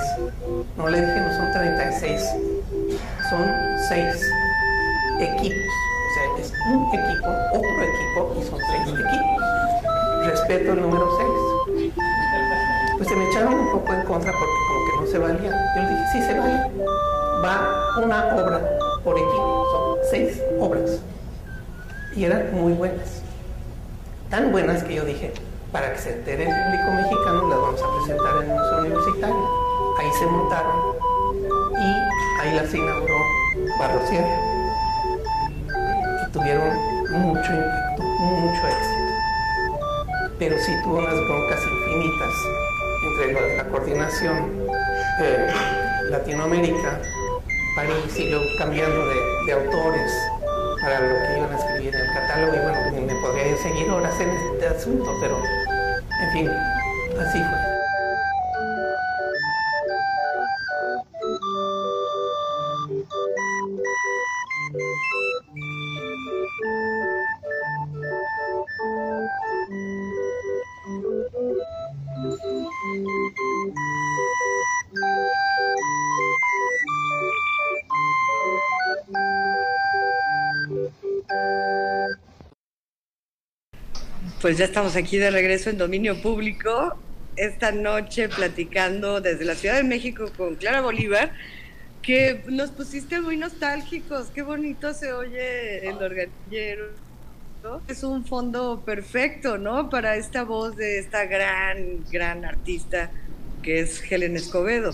No 0.78 0.90
le 0.90 1.02
dije, 1.02 1.20
no 1.20 1.38
son 1.38 1.52
36, 1.52 2.22
son 3.30 3.54
seis 3.88 4.16
equipos. 5.20 5.85
Un 6.68 6.88
equipo, 6.88 7.30
otro 7.54 7.84
equipo 7.84 8.36
y 8.40 8.44
son 8.44 8.60
seis 8.72 8.88
equipos. 8.88 10.26
Respeto 10.26 10.72
el 10.74 10.82
número 10.82 11.08
6. 11.76 11.94
Pues 12.98 13.08
se 13.08 13.16
me 13.16 13.30
echaron 13.30 13.54
un 13.54 13.72
poco 13.72 13.94
en 13.94 14.02
contra 14.02 14.32
porque 14.32 14.54
como 14.68 14.86
que 14.86 15.06
no 15.06 15.12
se 15.12 15.20
valía. 15.20 15.52
Yo 15.76 15.82
dije, 15.82 16.04
sí 16.12 16.22
se 16.24 16.40
vale. 16.40 16.72
Va 17.44 18.04
una 18.04 18.36
obra 18.36 18.62
por 19.04 19.16
equipo, 19.16 19.68
son 19.72 20.10
seis 20.10 20.42
obras. 20.60 21.02
Y 22.16 22.24
eran 22.24 22.52
muy 22.56 22.74
buenas. 22.74 23.22
Tan 24.32 24.52
buenas 24.52 24.84
que 24.84 24.96
yo 24.96 25.06
dije, 25.06 25.34
para 25.72 25.94
que 25.94 26.00
se 26.00 26.14
entere 26.14 26.44
el 26.44 26.50
público 26.50 26.92
mexicano, 26.96 27.48
las 27.48 27.60
vamos 27.60 27.82
a 27.84 27.98
presentar 27.98 28.36
en 28.38 28.50
el 28.50 28.58
Museo 28.58 28.80
Universitario. 28.80 29.50
Ahí 30.00 30.12
se 30.18 30.26
montaron 30.26 30.76
y 31.74 32.42
ahí 32.42 32.56
las 32.56 32.74
inauguró 32.74 33.14
Barrosier. 33.80 34.55
Tuvieron 36.36 36.68
mucho 37.12 37.54
impacto, 37.54 38.04
mucho 38.04 38.68
éxito. 38.68 40.28
Pero 40.38 40.58
sí 40.58 40.74
tuvo 40.84 40.98
unas 40.98 41.14
broncas 41.14 41.62
infinitas 41.64 42.34
entre 43.08 43.56
la, 43.58 43.64
coordinación 43.70 44.68
de 45.18 46.10
Latinoamérica, 46.10 47.00
París 47.78 48.20
luego 48.30 48.44
cambiando 48.60 49.08
de, 49.08 49.54
autores 49.54 50.12
para 50.82 51.00
lo 51.00 51.16
que 51.16 51.38
iban 51.38 51.54
a 51.54 51.58
escribir 51.58 51.96
en 51.96 52.02
el 52.02 52.14
catálogo. 52.14 52.54
Y 52.54 52.60
bueno, 52.60 53.14
me 53.14 53.22
podría 53.22 53.56
seguir 53.56 53.90
horas 53.90 54.20
en 54.20 54.30
este 54.32 54.68
asunto, 54.68 55.10
pero 55.22 55.38
en 56.22 56.32
fin, 56.34 56.50
así 57.18 57.40
fue. 57.40 57.75
Pues 84.46 84.60
ya 84.60 84.66
estamos 84.66 84.96
aquí 84.96 85.18
de 85.18 85.32
regreso 85.32 85.72
en 85.72 85.80
dominio 85.80 86.22
público, 86.22 86.96
esta 87.36 87.72
noche 87.72 88.30
platicando 88.30 89.20
desde 89.20 89.44
la 89.44 89.56
Ciudad 89.56 89.78
de 89.78 89.84
México 89.84 90.32
con 90.38 90.54
Clara 90.54 90.82
Bolívar, 90.82 91.32
que 92.04 92.44
nos 92.48 92.70
pusiste 92.70 93.20
muy 93.20 93.38
nostálgicos, 93.38 94.28
qué 94.28 94.44
bonito 94.44 94.94
se 94.94 95.14
oye 95.14 95.90
el 95.90 95.96
organillero. 95.96 96.90
Es 97.88 98.04
un 98.04 98.24
fondo 98.24 98.84
perfecto, 98.86 99.58
¿no? 99.58 99.90
Para 99.90 100.16
esta 100.16 100.44
voz 100.44 100.76
de 100.76 101.00
esta 101.00 101.26
gran, 101.26 102.06
gran 102.12 102.46
artista 102.46 103.10
que 103.64 103.80
es 103.80 104.00
Helen 104.12 104.36
Escobedo. 104.36 104.94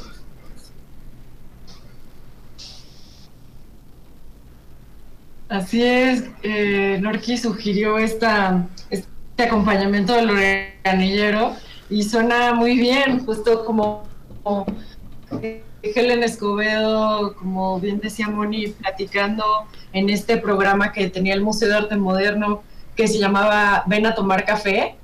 Así 5.50 5.84
es, 5.84 6.24
eh, 6.41 7.00
Norki 7.01 7.38
sugirió 7.38 7.98
esta, 7.98 8.70
este 9.32 9.44
acompañamiento 9.44 10.14
del 10.14 10.30
organillero 10.30 11.56
y 11.90 12.04
suena 12.04 12.54
muy 12.54 12.78
bien, 12.78 13.26
justo 13.26 13.66
como, 13.66 14.04
Helen 15.82 16.24
Escobedo, 16.24 17.34
como 17.36 17.80
bien 17.80 18.00
decía 18.00 18.28
Moni, 18.28 18.68
platicando 18.68 19.44
en 19.94 20.10
este 20.10 20.38
programa 20.38 20.92
que 20.92 21.10
tenía 21.10 21.34
el 21.34 21.42
Museo 21.42 21.70
de 21.70 21.76
Arte 21.76 21.96
Moderno 21.96 22.62
que 22.96 23.08
se 23.08 23.18
llamaba 23.18 23.84
Ven 23.88 24.06
a 24.06 24.14
tomar 24.14 24.46
café 24.46 24.96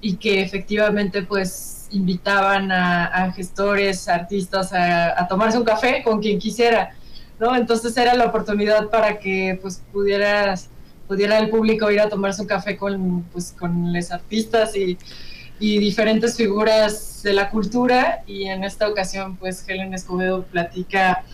y 0.00 0.16
que 0.16 0.42
efectivamente 0.42 1.22
pues 1.22 1.88
invitaban 1.90 2.72
a, 2.72 3.32
gestores, 3.32 4.08
artistas 4.08 4.72
a, 4.72 5.20
a, 5.20 5.28
tomarse 5.28 5.58
un 5.58 5.64
café 5.64 6.02
con 6.02 6.20
quien 6.20 6.38
quisiera, 6.38 6.94
¿no? 7.38 7.54
Entonces 7.54 7.96
era 7.96 8.14
la 8.14 8.26
oportunidad 8.26 8.88
para 8.88 9.18
que 9.18 9.58
pues 9.60 9.82
pudieras 9.92 10.70
pudiera 11.10 11.40
el 11.40 11.50
público 11.50 11.90
ir 11.90 12.00
a 12.00 12.08
tomarse 12.08 12.40
un 12.40 12.46
café 12.46 12.76
con, 12.76 13.24
pues, 13.32 13.52
con 13.58 13.92
los 13.92 14.12
artistas 14.12 14.76
y, 14.76 14.96
y, 15.58 15.78
diferentes 15.80 16.36
figuras 16.36 17.20
de 17.24 17.32
la 17.32 17.50
cultura. 17.50 18.22
Y 18.28 18.44
en 18.44 18.62
esta 18.62 18.86
ocasión, 18.86 19.34
pues 19.36 19.68
Helen 19.68 19.92
Escobedo 19.92 20.44
platica 20.44 21.24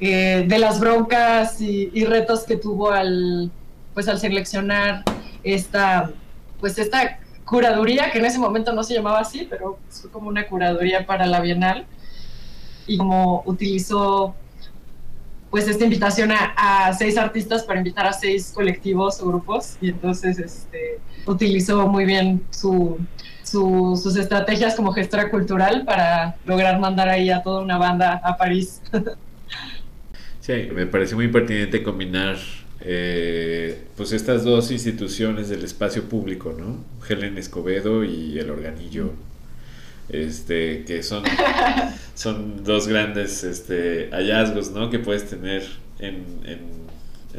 eh, 0.00 0.44
de 0.48 0.58
las 0.58 0.80
broncas 0.80 1.60
y, 1.60 2.04
retos 2.04 2.42
que 2.42 2.56
tuvo 2.56 2.90
al, 2.90 3.52
pues, 3.94 4.08
al 4.08 4.18
seleccionar 4.18 5.04
esta, 5.44 6.10
pues, 6.58 6.76
esta 6.76 7.20
curaduría, 7.44 8.10
que 8.10 8.18
en 8.18 8.24
ese 8.24 8.40
momento 8.40 8.72
no 8.72 8.82
se 8.82 8.94
llamaba 8.94 9.20
así, 9.20 9.46
pero 9.48 9.78
fue 9.88 10.10
como 10.10 10.26
una 10.26 10.48
curaduría 10.48 11.06
para 11.06 11.26
la 11.26 11.40
Bienal. 11.40 11.86
Y 12.88 12.98
como 12.98 13.44
utilizó 13.46 14.34
pues 15.50 15.66
esta 15.66 15.84
invitación 15.84 16.30
a, 16.32 16.92
seis 16.96 17.18
artistas 17.18 17.64
para 17.64 17.80
invitar 17.80 18.06
a 18.06 18.12
seis 18.12 18.52
colectivos 18.54 19.20
o 19.20 19.26
grupos 19.26 19.76
y 19.80 19.88
entonces 19.90 20.38
este, 20.38 21.00
utilizó 21.26 21.88
muy 21.88 22.04
bien 22.04 22.42
su, 22.50 22.98
sus 23.42 24.16
estrategias 24.16 24.74
como 24.74 24.92
gestora 24.92 25.30
cultural 25.30 25.84
para 25.84 26.36
lograr 26.44 26.78
mandar 26.78 27.08
ahí 27.08 27.30
a 27.30 27.42
toda 27.42 27.62
una 27.62 27.78
banda 27.78 28.20
a 28.24 28.36
París. 28.36 28.80
Sí, 30.40 30.68
me 30.74 30.86
parece 30.86 31.14
muy 31.14 31.28
pertinente 31.28 31.82
combinar 31.82 32.36
eh, 32.80 33.84
pues 33.94 34.10
estas 34.12 34.42
dos 34.42 34.70
instituciones 34.70 35.50
del 35.50 35.62
espacio 35.62 36.04
público, 36.04 36.56
¿no? 36.58 36.78
Helen 37.06 37.36
Escobedo 37.36 38.04
y 38.04 38.38
el 38.38 38.50
organillo 38.50 39.12
este, 40.12 40.84
que 40.84 41.02
son, 41.02 41.24
son 42.14 42.64
dos 42.64 42.88
grandes 42.88 43.44
este, 43.44 44.08
hallazgos 44.10 44.70
¿no? 44.70 44.90
que 44.90 44.98
puedes 44.98 45.28
tener 45.28 45.66
en, 45.98 46.24
en, 46.44 46.80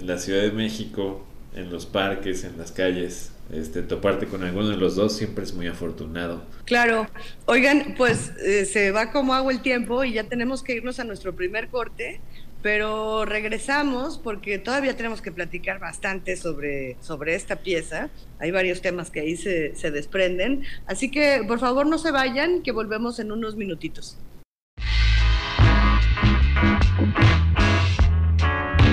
la 0.05 0.17
Ciudad 0.17 0.41
de 0.41 0.51
México, 0.51 1.25
en 1.53 1.69
los 1.69 1.85
parques, 1.85 2.45
en 2.45 2.57
las 2.57 2.71
calles. 2.71 3.31
Este, 3.51 3.81
toparte 3.81 4.27
con 4.27 4.43
alguno 4.43 4.69
de 4.69 4.77
los 4.77 4.95
dos 4.95 5.17
siempre 5.17 5.43
es 5.43 5.53
muy 5.53 5.67
afortunado. 5.67 6.41
Claro, 6.63 7.07
oigan, 7.45 7.95
pues 7.97 8.31
eh, 8.37 8.63
se 8.63 8.91
va 8.91 9.11
como 9.11 9.33
agua 9.33 9.51
el 9.51 9.61
tiempo 9.61 10.05
y 10.05 10.13
ya 10.13 10.23
tenemos 10.23 10.63
que 10.63 10.75
irnos 10.75 11.01
a 11.01 11.03
nuestro 11.03 11.35
primer 11.35 11.67
corte, 11.67 12.21
pero 12.61 13.25
regresamos 13.25 14.17
porque 14.17 14.59
todavía 14.59 14.95
tenemos 14.95 15.21
que 15.21 15.31
platicar 15.31 15.79
bastante 15.79 16.37
sobre, 16.37 16.97
sobre 17.01 17.35
esta 17.35 17.57
pieza. 17.57 18.09
Hay 18.39 18.51
varios 18.51 18.81
temas 18.81 19.09
que 19.09 19.21
ahí 19.21 19.35
se, 19.35 19.75
se 19.75 19.91
desprenden. 19.91 20.63
Así 20.85 21.09
que 21.09 21.43
por 21.47 21.59
favor 21.59 21.85
no 21.87 21.97
se 21.97 22.11
vayan, 22.11 22.61
que 22.61 22.71
volvemos 22.71 23.19
en 23.19 23.31
unos 23.31 23.55
minutitos. 23.55 24.17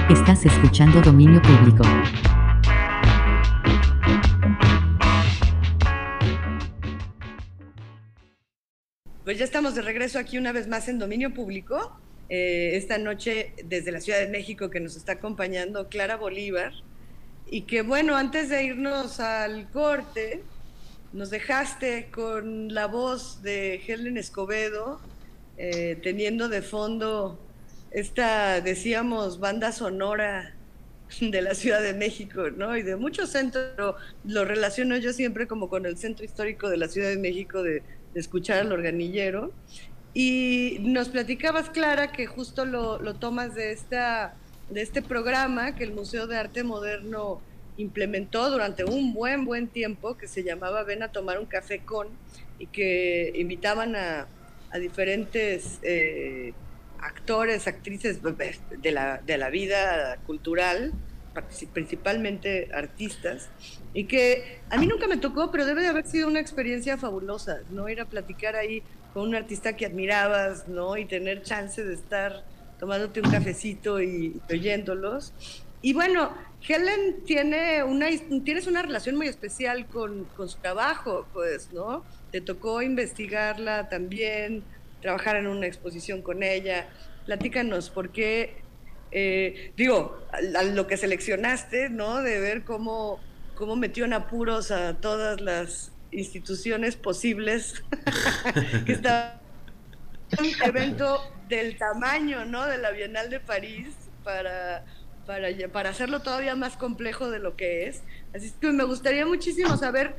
Estás 0.09 0.47
escuchando 0.47 1.03
Dominio 1.03 1.43
Público. 1.43 1.85
Pues 9.25 9.37
ya 9.37 9.45
estamos 9.45 9.75
de 9.75 9.83
regreso 9.83 10.19
aquí 10.19 10.39
una 10.39 10.53
vez 10.53 10.69
más 10.69 10.89
en 10.89 10.99
Dominio 10.99 11.35
Público. 11.35 12.01
Eh, 12.29 12.77
esta 12.77 12.99
noche 12.99 13.55
desde 13.65 13.91
la 13.91 14.01
Ciudad 14.01 14.21
de 14.21 14.29
México 14.29 14.69
que 14.69 14.81
nos 14.81 14.97
está 14.97 15.13
acompañando 15.13 15.89
Clara 15.89 16.17
Bolívar. 16.17 16.73
Y 17.51 17.63
que 17.63 17.83
bueno, 17.83 18.17
antes 18.17 18.51
de 18.51 18.65
irnos 18.65 19.21
al 19.21 19.71
corte, 19.71 20.43
nos 21.13 21.31
dejaste 21.31 22.11
con 22.11 22.75
la 22.75 22.87
voz 22.87 23.43
de 23.43 23.81
Helen 23.87 24.19
Escobedo, 24.19 25.01
eh, 25.57 25.99
teniendo 26.03 26.49
de 26.49 26.61
fondo 26.61 27.39
esta, 27.91 28.61
decíamos, 28.61 29.41
banda 29.41 29.73
sonora 29.73 30.55
de 31.21 31.43
la 31.43 31.55
Ciudad 31.55 31.83
de 31.83 31.95
México, 31.95 32.51
¿no? 32.51 32.77
Y 32.77 32.83
de 32.83 32.97
muchos 32.97 33.31
centros, 33.31 33.97
lo 34.25 34.45
relaciono 34.45 34.97
yo 34.99 35.13
siempre 35.13 35.47
como 35.47 35.69
con 35.69 35.87
el 35.87 35.97
centro 35.97 36.25
histórico 36.25 36.69
de 36.69 36.77
la 36.77 36.89
Ciudad 36.89 37.09
de 37.09 37.19
México 37.19 37.63
de, 37.63 37.83
escuchar 38.15 38.59
al 38.61 38.73
organillero. 38.73 39.53
Y 40.15 40.79
nos 40.81 41.09
platicabas, 41.09 41.71
Clara, 41.71 42.13
que 42.13 42.27
justo 42.27 42.65
lo, 42.65 43.15
tomas 43.15 43.55
de, 43.55 43.73
esta, 43.73 44.35
de 44.71 44.83
este 44.83 45.03
programa 45.03 45.75
que 45.75 45.85
el 45.85 45.93
Museo 45.93 46.27
de 46.27 46.37
Arte 46.37 46.65
Moderno 46.65 47.41
implementó 47.77 48.51
durante 48.51 48.85
un 48.85 49.15
buen, 49.15 49.45
buen 49.45 49.69
tiempo, 49.69 50.17
que 50.17 50.27
se 50.27 50.43
llamaba 50.43 50.83
Ven 50.83 51.03
a 51.03 51.09
tomar 51.13 51.39
un 51.39 51.47
café 51.47 51.81
con, 51.81 52.09
y 52.59 52.67
que 52.67 53.33
invitaban 53.37 53.95
a, 53.97 54.27
diferentes 54.79 55.79
eh, 55.83 56.53
actores, 57.01 57.67
actrices 57.67 58.21
de 58.23 58.93
la, 58.93 59.19
de 59.25 59.39
la 59.39 59.49
vida 59.49 60.19
cultural, 60.27 60.93
principalmente 61.73 62.69
artistas, 62.75 63.49
y 63.99 64.05
que 64.05 64.61
a 64.71 64.79
mí 64.79 64.87
nunca 64.87 65.09
me 65.09 65.17
tocó, 65.17 65.51
pero 65.51 65.67
debe 65.67 65.83
de 65.83 65.89
haber 65.89 66.07
sido 66.07 66.29
una 66.29 66.39
experiencia 66.39 66.97
fabulosa, 66.97 67.63
¿no? 67.71 67.89
Ir 67.89 68.01
a 68.01 68.05
platicar 68.05 68.55
ahí 68.55 68.81
con 69.13 69.27
un 69.27 69.35
artista 69.35 69.77
que 69.77 69.87
admirabas, 69.87 70.69
¿no? 70.69 70.97
Y 70.97 71.05
tener 71.05 71.43
chance 71.43 71.83
de 71.83 71.95
estar 71.95 72.45
tomándote 72.79 73.21
un 73.21 73.29
cafecito 73.29 74.01
y, 74.01 74.41
oyéndolos. 74.49 75.33
Y 75.83 75.95
bueno, 75.95 76.33
Helen 76.69 77.25
tiene 77.27 77.83
una, 77.83 78.07
tienes 78.45 78.69
una 78.69 78.83
relación 78.83 79.17
muy 79.17 79.27
especial 79.27 79.87
con, 79.87 80.27
con 80.37 80.49
su 80.49 80.59
trabajo, 80.59 81.27
pues, 81.33 81.73
¿no? 81.73 82.05
Te 82.31 82.41
tocó 82.41 82.83
investigarla 82.83 83.89
también, 83.89 84.63
trabajar 85.03 85.35
en 85.35 85.49
una 85.49 85.67
exposición 85.67 86.23
con 86.23 86.45
ella. 86.45 86.89
Platícanos, 87.27 87.91
¿por 87.91 88.11
qué, 88.11 88.59
eh, 89.11 89.73
digo, 89.77 90.23
a, 90.31 90.63
lo 90.63 90.87
que 90.87 90.97
seleccionaste, 90.97 91.91
¿no? 91.91 92.23
De 92.23 92.39
ver 92.39 92.63
cómo, 92.63 93.19
cómo 93.59 93.75
metió 93.75 94.05
en 94.05 94.13
apuros 94.13 94.71
a 94.71 94.95
todas 94.95 95.41
las 95.41 95.91
instituciones 96.13 96.95
posibles 96.95 97.83
que 98.87 98.93
está 98.93 99.41
un 100.39 100.47
evento 100.65 101.21
del 101.49 101.77
tamaño, 101.77 102.45
¿no? 102.45 102.67
De 102.67 102.79
la 102.79 102.93
Bienal 102.93 103.31
de 103.31 103.41
París 103.41 103.89
para, 104.23 104.85
para, 105.27 105.49
para 105.73 105.91
hacerlo 105.91 106.21
todavía 106.21 106.55
más 106.55 106.77
complejo 106.77 107.31
de 107.31 107.41
lo 107.41 107.57
que 107.57 107.89
es. 107.89 108.03
Así 108.33 108.53
que 108.61 108.71
me 108.71 108.85
gustaría 108.85 109.27
muchísimo 109.27 109.77
saber 109.77 110.15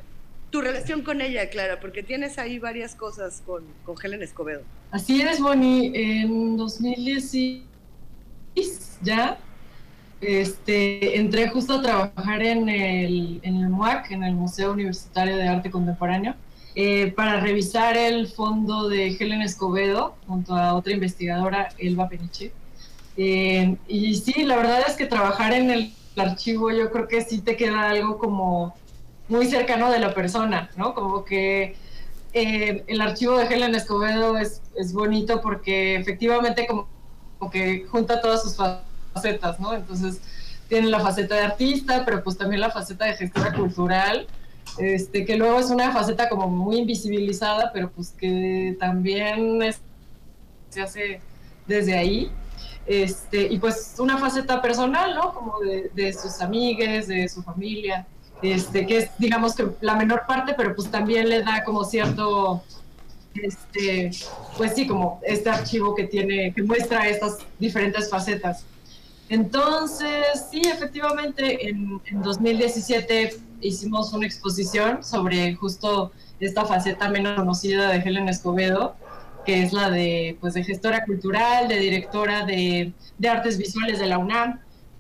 tu 0.50 0.60
relación 0.60 1.04
con 1.04 1.22
ella, 1.22 1.50
Clara, 1.50 1.80
porque 1.80 2.04
tienes 2.04 2.38
ahí 2.40 2.60
varias 2.60 2.94
cosas 2.94 3.42
con, 3.46 3.64
con 3.86 3.96
Helen 4.04 4.22
Escobedo. 4.22 4.64
Así 4.92 5.22
es, 5.22 5.40
Bonnie. 5.40 5.94
En 5.94 6.58
2016 6.58 7.64
ya 9.02 9.38
este, 10.22 11.18
entré 11.18 11.50
justo 11.50 11.76
a 11.76 11.82
trabajar 11.82 12.44
en 12.44 12.70
el, 12.70 13.40
en 13.44 13.56
el 13.58 13.70
MUAC, 13.70 14.12
en 14.12 14.24
el 14.24 14.36
Museo 14.36 14.74
Universitario 14.74 15.38
de 15.38 15.48
Arte 15.48 15.72
Contemporáneo, 15.72 16.36
eh, 16.76 17.12
para 17.12 17.40
revisar 17.40 17.98
el 17.98 18.28
fondo 18.28 18.88
de 18.90 19.16
Helen 19.20 19.42
Escobedo 19.42 20.16
junto 20.28 20.56
a 20.56 20.76
otra 20.76 20.94
investigadora, 20.94 21.70
Elba 21.78 22.08
Peniche. 22.10 22.52
Eh, 23.18 23.76
y 23.88 24.16
sí, 24.16 24.44
la 24.44 24.56
verdad 24.56 24.84
es 24.88 24.96
que 24.96 25.06
trabajar 25.06 25.54
en 25.54 25.70
el 25.72 25.94
archivo 26.16 26.72
yo 26.72 26.92
creo 26.92 27.08
que 27.08 27.22
sí 27.22 27.42
te 27.42 27.56
queda 27.56 27.90
algo 27.90 28.18
como 28.18 28.76
muy 29.28 29.46
cercano 29.48 29.92
de 29.92 30.00
la 30.00 30.14
persona, 30.14 30.70
¿no? 30.76 30.94
Como 30.94 31.24
que 31.24 31.76
eh, 32.34 32.84
el 32.88 33.02
archivo 33.02 33.38
de 33.38 33.46
Helen 33.46 33.76
Escobedo 33.76 34.38
es, 34.38 34.62
es 34.76 34.94
bonito 34.94 35.42
porque 35.42 35.96
efectivamente 35.96 36.68
como, 36.68 36.88
que 37.52 37.86
junta 37.90 38.22
todas 38.22 38.44
sus 38.44 38.56
facetas, 38.56 38.89
¿no? 39.60 39.74
Entonces 39.74 40.20
tiene 40.68 40.88
la 40.88 41.00
faceta 41.00 41.36
de 41.36 41.42
artista, 41.42 42.04
pero 42.06 42.24
pues 42.24 42.38
también 42.38 42.62
la 42.62 42.70
faceta 42.70 43.06
de 43.06 43.16
gestora 43.16 43.54
cultural, 43.54 44.28
este, 44.78 45.26
que 45.26 45.36
luego 45.36 45.60
es 45.60 45.70
una 45.72 45.92
faceta 45.92 46.30
como 46.30 46.48
muy 46.48 46.78
invisibilizada, 46.78 47.72
pero 47.74 47.90
pues 47.90 48.12
que 48.12 48.78
también 48.80 49.60
se 50.70 50.82
hace 50.82 51.22
desde 51.66 51.98
ahí. 51.98 52.32
Este, 52.86 53.44
y 53.44 53.60
pues 53.60 53.96
una 54.00 54.18
faceta 54.18 54.62
personal, 54.62 55.16
¿no? 55.16 55.34
Como 55.34 55.60
de, 55.60 55.92
de 55.94 56.14
sus 56.14 56.42
amigues, 56.42 57.08
de 57.08 57.30
su 57.30 57.44
familia 57.44 58.08
este, 58.42 58.86
que 58.86 58.98
es, 58.98 59.10
digamos 59.18 59.56
que 59.56 59.68
la 59.82 59.96
menor 59.96 60.24
parte, 60.28 60.54
pero 60.56 60.76
pues 60.76 60.90
también 60.90 61.30
le 61.30 61.44
da 61.44 61.64
como 61.64 61.84
cierto, 61.84 62.64
este, 63.34 64.12
pues 64.58 64.74
sí, 64.76 64.88
como 64.88 65.20
este 65.24 65.50
archivo 65.50 65.94
que 65.94 66.06
tiene, 66.06 66.54
que 66.54 66.64
muestra 66.64 67.08
estas 67.10 67.40
diferentes 67.58 68.10
facetas. 68.10 68.64
Entonces, 69.30 70.26
sí, 70.52 70.62
efectivamente, 70.66 71.70
en, 71.70 72.02
2017 72.12 73.38
hicimos 73.62 74.12
una 74.14 74.26
exposición 74.26 75.04
sobre 75.04 75.56
justo 75.56 76.12
esta 76.40 76.66
faceta 76.66 77.10
menos 77.10 77.36
conocida 77.36 77.90
de 77.90 77.98
Helen 77.98 78.28
Escobedo, 78.30 78.96
que 79.46 79.64
es 79.64 79.74
la 79.74 79.90
de, 79.90 80.38
pues, 80.42 80.54
de 80.54 80.64
gestora 80.64 81.06
cultural, 81.06 81.68
de 81.68 81.78
directora 81.78 82.46
de, 82.46 82.94
de 83.18 83.30
artes 83.30 83.58
visuales 83.58 84.00
de 84.00 84.08
la 84.08 84.18
UNAM 84.18 84.60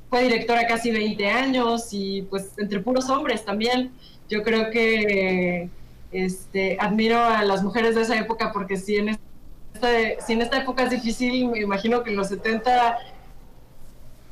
fue 0.10 0.24
directora 0.24 0.66
casi 0.66 0.92
20 0.92 1.28
años 1.28 1.90
y 1.92 2.24
pues 2.24 2.52
entre 2.58 2.80
puros 2.80 3.10
hombres 3.10 3.46
también. 3.46 3.92
Yo 4.28 4.44
creo 4.44 4.72
que 4.72 5.70
este, 6.12 6.78
admiro 6.80 7.24
a 7.24 7.44
las 7.44 7.64
mujeres 7.64 7.96
de 7.96 8.02
esa 8.02 8.18
época 8.18 8.52
porque 8.52 8.78
si 8.78 8.96
en, 8.96 9.10
esta, 9.10 9.88
si 10.26 10.34
en 10.34 10.42
esta 10.42 10.58
época 10.58 10.84
es 10.84 10.90
difícil, 10.90 11.50
me 11.50 11.60
imagino 11.60 12.04
que 12.04 12.10
en 12.10 12.16
los 12.16 12.30
70 12.30 12.98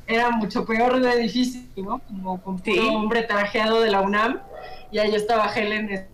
era 0.07 0.31
mucho 0.31 0.65
peor 0.65 0.99
de 0.99 1.17
difícil, 1.17 1.69
¿no? 1.75 1.99
Como 1.99 2.41
con 2.41 2.59
puro 2.59 2.93
hombre 2.93 3.23
trajeado 3.23 3.81
de 3.81 3.91
la 3.91 4.01
UNAM 4.01 4.39
y 4.91 4.99
ahí 4.99 5.13
estaba 5.13 5.53
Helen 5.53 6.07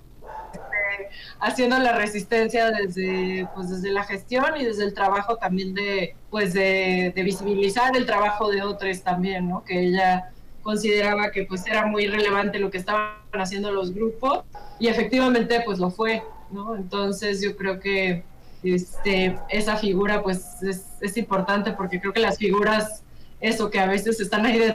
haciendo 1.40 1.78
la 1.80 1.94
resistencia 1.94 2.72
desde, 2.72 3.48
pues, 3.54 3.70
desde 3.70 3.92
la 3.92 4.04
gestión 4.04 4.46
y 4.60 4.66
desde 4.66 4.86
el 4.86 4.94
trabajo 4.94 5.38
también 5.38 5.74
de, 5.74 6.16
pues, 6.30 6.54
de, 6.54 7.14
visibilizar 7.16 7.96
el 7.96 8.06
trabajo 8.06 8.50
de 8.50 8.62
otros 8.62 9.02
también, 9.04 9.50
¿no? 9.50 9.64
Que 9.64 9.88
ella 9.88 10.32
consideraba 10.62 11.32
que 11.32 11.44
pues 11.44 11.68
era 11.68 11.86
muy 11.86 12.08
relevante 12.08 12.58
lo 12.58 12.72
que 12.72 12.78
estaban 12.78 13.18
haciendo 13.34 13.72
los 13.72 13.94
grupos 13.94 14.46
y 14.80 14.88
efectivamente 14.88 15.62
pues 15.66 15.78
lo 15.78 15.92
fue, 15.92 16.24
¿no? 16.52 16.76
Entonces 16.76 17.42
yo 17.42 17.58
creo 17.58 17.82
que 17.82 18.24
este, 18.64 19.38
esa 19.50 19.76
figura 19.76 20.24
pues 20.24 20.64
es, 20.64 20.86
es 21.02 21.18
importante 21.18 21.74
porque 21.74 22.00
creo 22.00 22.14
que 22.14 22.22
las 22.22 22.38
figuras, 22.38 23.04
eso 23.44 23.70
que 23.70 23.80
a 23.80 23.86
veces 23.86 24.20
están 24.22 24.46
ahí 24.46 24.74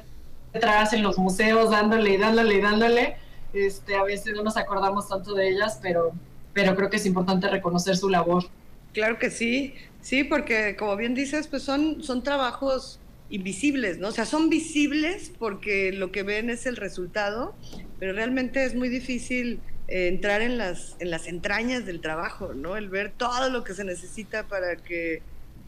detrás 0.52 0.92
en 0.92 1.02
los 1.02 1.16
museos 1.16 1.70
dándole 1.70 2.10
y 2.10 2.16
dándole 2.18 2.54
y 2.54 2.60
dándole, 2.60 3.16
este, 3.54 3.96
a 3.96 4.04
veces 4.04 4.34
no 4.34 4.42
nos 4.42 4.58
acordamos 4.58 5.08
tanto 5.08 5.34
de 5.34 5.48
ellas, 5.48 5.78
pero, 5.82 6.12
pero 6.52 6.76
creo 6.76 6.90
que 6.90 6.98
es 6.98 7.06
importante 7.06 7.48
reconocer 7.48 7.96
su 7.96 8.10
labor. 8.10 8.44
Claro 8.92 9.18
que 9.18 9.30
sí, 9.30 9.74
sí, 10.02 10.22
porque 10.22 10.76
como 10.76 10.96
bien 10.96 11.14
dices, 11.14 11.46
pues 11.48 11.62
son, 11.62 12.02
son 12.02 12.22
trabajos 12.22 13.00
invisibles, 13.30 13.98
¿no? 13.98 14.08
O 14.08 14.12
sea, 14.12 14.26
son 14.26 14.50
visibles 14.50 15.32
porque 15.38 15.90
lo 15.92 16.12
que 16.12 16.22
ven 16.22 16.50
es 16.50 16.66
el 16.66 16.76
resultado, 16.76 17.54
pero 17.98 18.12
realmente 18.12 18.64
es 18.64 18.74
muy 18.74 18.90
difícil 18.90 19.60
eh, 19.86 20.08
entrar 20.08 20.42
en 20.42 20.58
las, 20.58 20.96
en 20.98 21.10
las 21.10 21.26
entrañas 21.26 21.86
del 21.86 22.02
trabajo, 22.02 22.52
¿no? 22.52 22.76
El 22.76 22.90
ver 22.90 23.12
todo 23.16 23.48
lo 23.48 23.64
que 23.64 23.72
se 23.72 23.84
necesita 23.84 24.46
para 24.46 24.76
que 24.76 25.22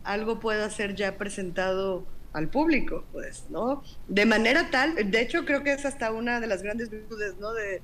algo 0.04 0.38
pueda 0.38 0.68
ser 0.68 0.94
ya 0.94 1.16
presentado 1.16 2.04
al 2.32 2.48
público, 2.48 3.04
pues, 3.12 3.46
¿no? 3.50 3.82
De 4.08 4.24
manera 4.26 4.70
tal, 4.70 5.10
de 5.10 5.20
hecho 5.20 5.44
creo 5.44 5.62
que 5.62 5.72
es 5.72 5.84
hasta 5.84 6.12
una 6.12 6.40
de 6.40 6.46
las 6.46 6.62
grandes 6.62 6.90
virtudes, 6.90 7.34
¿no? 7.38 7.52
De, 7.52 7.80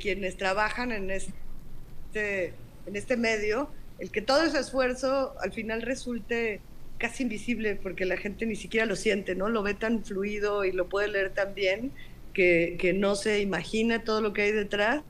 quienes 0.00 0.36
trabajan 0.36 0.92
en 0.92 1.10
este, 1.10 2.54
en 2.86 2.94
este 2.94 3.16
medio, 3.16 3.68
el 3.98 4.12
que 4.12 4.22
todo 4.22 4.44
ese 4.44 4.60
esfuerzo 4.60 5.34
al 5.40 5.52
final 5.52 5.82
resulte 5.82 6.60
casi 6.98 7.24
invisible 7.24 7.74
porque 7.74 8.04
la 8.04 8.16
gente 8.16 8.46
ni 8.46 8.54
siquiera 8.54 8.86
lo 8.86 8.94
siente, 8.94 9.34
¿no? 9.34 9.48
Lo 9.48 9.64
ve 9.64 9.74
tan 9.74 10.04
fluido 10.04 10.64
y 10.64 10.70
lo 10.70 10.88
puede 10.88 11.08
leer 11.08 11.30
tan 11.34 11.56
bien 11.56 11.90
que, 12.34 12.76
que 12.78 12.92
no 12.92 13.16
se 13.16 13.40
imagina 13.40 14.04
todo 14.04 14.20
lo 14.20 14.32
que 14.32 14.42
hay 14.42 14.52
detrás 14.52 15.02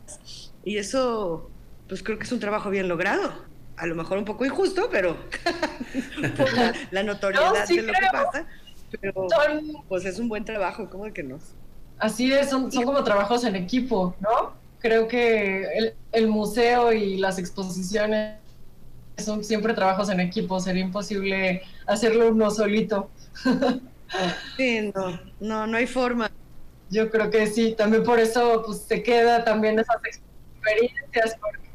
y 0.64 0.78
eso 0.78 1.50
pues 1.86 2.02
creo 2.02 2.16
que 2.18 2.24
es 2.24 2.32
un 2.32 2.40
trabajo 2.40 2.70
bien 2.70 2.88
logrado 2.88 3.48
a 3.78 3.86
lo 3.86 3.94
mejor 3.94 4.18
un 4.18 4.24
poco 4.24 4.44
injusto, 4.44 4.88
pero 4.90 5.16
por 6.36 6.48
la, 6.90 7.02
notoriedad 7.02 7.66
de 7.66 7.82
lo 7.82 7.92
que 7.92 7.98
pasa. 8.12 8.46
pero 9.00 9.26
Son, 9.28 9.84
pues 9.88 10.04
es 10.04 10.18
un 10.18 10.28
buen 10.28 10.44
trabajo, 10.44 10.88
¿cómo 10.90 11.12
que 11.12 11.22
no? 11.22 11.38
así 11.98 12.32
es, 12.32 12.50
son, 12.50 12.70
son 12.70 12.84
como 12.84 13.02
trabajos 13.04 13.44
en 13.44 13.56
equipo, 13.56 14.14
¿no? 14.20 14.54
Creo 14.78 15.08
que 15.08 15.64
el, 15.64 15.94
el 16.12 16.28
museo 16.28 16.92
y 16.92 17.16
las 17.18 17.38
exposiciones 17.38 18.36
son 19.16 19.44
siempre 19.44 19.74
trabajos 19.74 20.08
en 20.10 20.20
equipo, 20.20 20.60
sería 20.60 20.84
imposible 20.84 21.62
hacerlo 21.86 22.28
uno 22.28 22.50
solito. 22.50 23.10
Sí, 24.56 24.90
no, 24.94 25.20
no, 25.38 25.66
no 25.66 25.76
hay 25.76 25.86
forma. 25.86 26.30
Yo 26.88 27.10
creo 27.10 27.30
que 27.30 27.46
sí, 27.46 27.74
también 27.76 28.04
por 28.04 28.18
eso 28.18 28.62
pues 28.64 28.78
se 28.78 29.02
queda 29.02 29.44
también 29.44 29.78
esas 29.78 29.98
experiencias, 30.02 31.36
porque, 31.38 31.67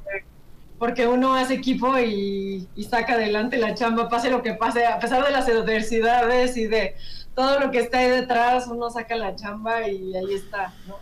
porque 0.78 1.08
uno 1.08 1.36
hace 1.36 1.56
equipo 1.56 1.98
y, 2.00 2.68
saca 2.90 3.14
adelante 3.14 3.58
la 3.58 3.74
chamba, 3.74 4.10
pase 4.10 4.30
lo 4.30 4.44
que 4.44 4.54
pase, 4.54 4.86
a 4.86 5.00
pesar 5.00 5.26
de 5.26 5.32
las 5.32 5.48
adversidades 5.48 6.58
y 6.58 6.68
de 6.68 6.96
todo 7.36 7.60
lo 7.60 7.72
que 7.72 7.80
está 7.80 8.00
ahí 8.00 8.10
detrás, 8.10 8.68
uno 8.68 8.90
saca 8.90 9.16
la 9.16 9.36
chamba 9.36 9.88
y 9.88 10.16
ahí 10.16 10.34
está, 10.34 10.74
¿no? 10.88 10.98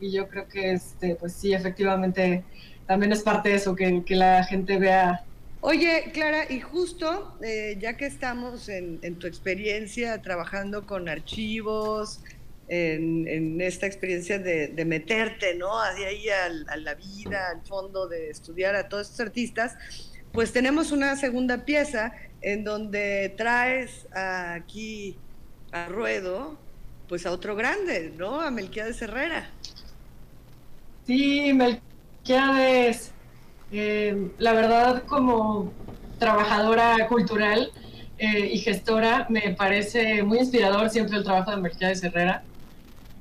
Y 0.00 0.12
yo 0.12 0.28
creo 0.28 0.46
que, 0.46 0.72
este, 0.72 1.16
pues 1.16 1.32
sí, 1.32 1.54
efectivamente, 1.54 2.44
también 2.86 3.12
es 3.12 3.22
parte 3.22 3.48
de 3.48 3.56
eso, 3.56 3.74
que, 3.74 4.04
que 4.04 4.14
la 4.14 4.44
gente 4.44 4.78
vea 4.78 5.22
Oye, 5.62 6.10
Clara, 6.12 6.44
y 6.48 6.60
justo 6.60 7.36
eh, 7.42 7.76
ya 7.80 7.96
que 7.96 8.06
estamos 8.06 8.68
en, 8.68 9.00
en, 9.02 9.16
tu 9.16 9.26
experiencia 9.26 10.22
trabajando 10.22 10.86
con 10.86 11.08
archivos, 11.08 12.20
en, 12.68 13.26
en 13.28 13.60
esta 13.60 13.86
experiencia 13.86 14.38
de, 14.38 14.84
meterte, 14.84 15.54
¿no? 15.54 15.80
Ahí, 15.80 16.04
ahí 16.04 16.28
al, 16.28 16.66
a 16.68 16.76
la 16.76 16.94
vida, 16.94 17.50
al 17.50 17.66
fondo, 17.66 18.08
de 18.08 18.30
estudiar 18.30 18.74
a 18.76 18.88
todos 18.88 19.06
estos 19.08 19.20
artistas, 19.20 19.76
pues 20.32 20.52
tenemos 20.52 20.92
una 20.92 21.16
segunda 21.16 21.64
pieza 21.64 22.12
en 22.42 22.64
donde 22.64 23.34
traes 23.36 24.06
aquí 24.12 25.16
a 25.72 25.86
Ruedo, 25.86 26.58
pues 27.08 27.26
a 27.26 27.32
otro 27.32 27.56
grande, 27.56 28.12
¿no? 28.16 28.40
A 28.40 28.50
Melquiades 28.50 29.00
Herrera. 29.02 29.50
Sí, 31.06 31.52
Melquiades. 31.52 33.12
Eh, 33.72 34.30
la 34.38 34.52
verdad, 34.52 35.04
como 35.04 35.72
trabajadora 36.18 37.06
cultural 37.08 37.70
eh, 38.18 38.50
y 38.52 38.58
gestora, 38.58 39.26
me 39.28 39.54
parece 39.54 40.22
muy 40.22 40.38
inspirador 40.38 40.90
siempre 40.90 41.16
el 41.16 41.24
trabajo 41.24 41.50
de 41.50 41.58
Mercedes 41.58 42.02
Herrera. 42.02 42.42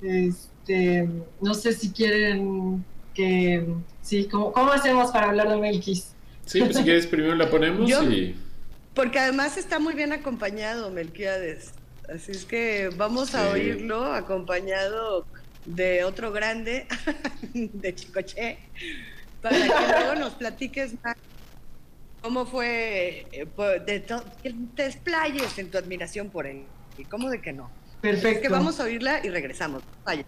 Este, 0.05 1.09
no 1.41 1.53
sé 1.53 1.73
si 1.73 1.91
quieren 1.91 2.85
que... 3.13 3.65
Sí, 4.01 4.27
¿cómo, 4.29 4.51
¿cómo, 4.51 4.71
hacemos 4.71 5.11
para 5.11 5.29
hablar 5.29 5.49
de 5.49 5.57
Melquis? 5.57 6.13
Sí, 6.45 6.59
pues 6.61 6.77
si 6.77 6.83
quieres 6.83 7.07
primero 7.07 7.35
la 7.35 7.49
ponemos 7.49 7.89
Yo, 7.89 8.03
y... 8.03 8.35
Porque 8.93 9.19
además 9.19 9.57
está 9.57 9.79
muy 9.79 9.93
bien 9.93 10.13
acompañado 10.13 10.91
Melquiades. 10.91 11.71
Así 12.13 12.31
es 12.31 12.45
que 12.45 12.89
vamos 12.95 13.29
sí. 13.29 13.37
a 13.37 13.49
oírlo 13.49 14.05
acompañado 14.13 15.25
de 15.65 16.03
otro 16.03 16.31
grande, 16.31 16.87
de 17.53 17.95
Chicoche 17.95 18.59
para 19.45 19.57
que 19.57 19.67
luego 19.99 20.15
nos 20.15 20.33
platiques 20.33 20.93
más 21.03 21.15
cómo 22.21 22.47
fue, 22.47 23.27
eh, 23.31 23.47
de 23.85 24.03
que 24.41 24.55
te 24.75 24.83
desplayes 24.83 25.59
en 25.59 25.69
tu 25.69 25.77
admiración 25.77 26.31
por 26.31 26.47
él. 26.47 26.63
¿Y 26.97 27.03
cómo 27.03 27.29
de 27.29 27.39
que 27.39 27.53
no? 27.53 27.69
Perfecto. 28.05 28.27
Es 28.27 28.41
que 28.41 28.49
vamos 28.49 28.79
a 28.79 28.83
oírla 28.83 29.19
y 29.23 29.29
regresamos. 29.29 29.81
Vaya. 30.03 30.23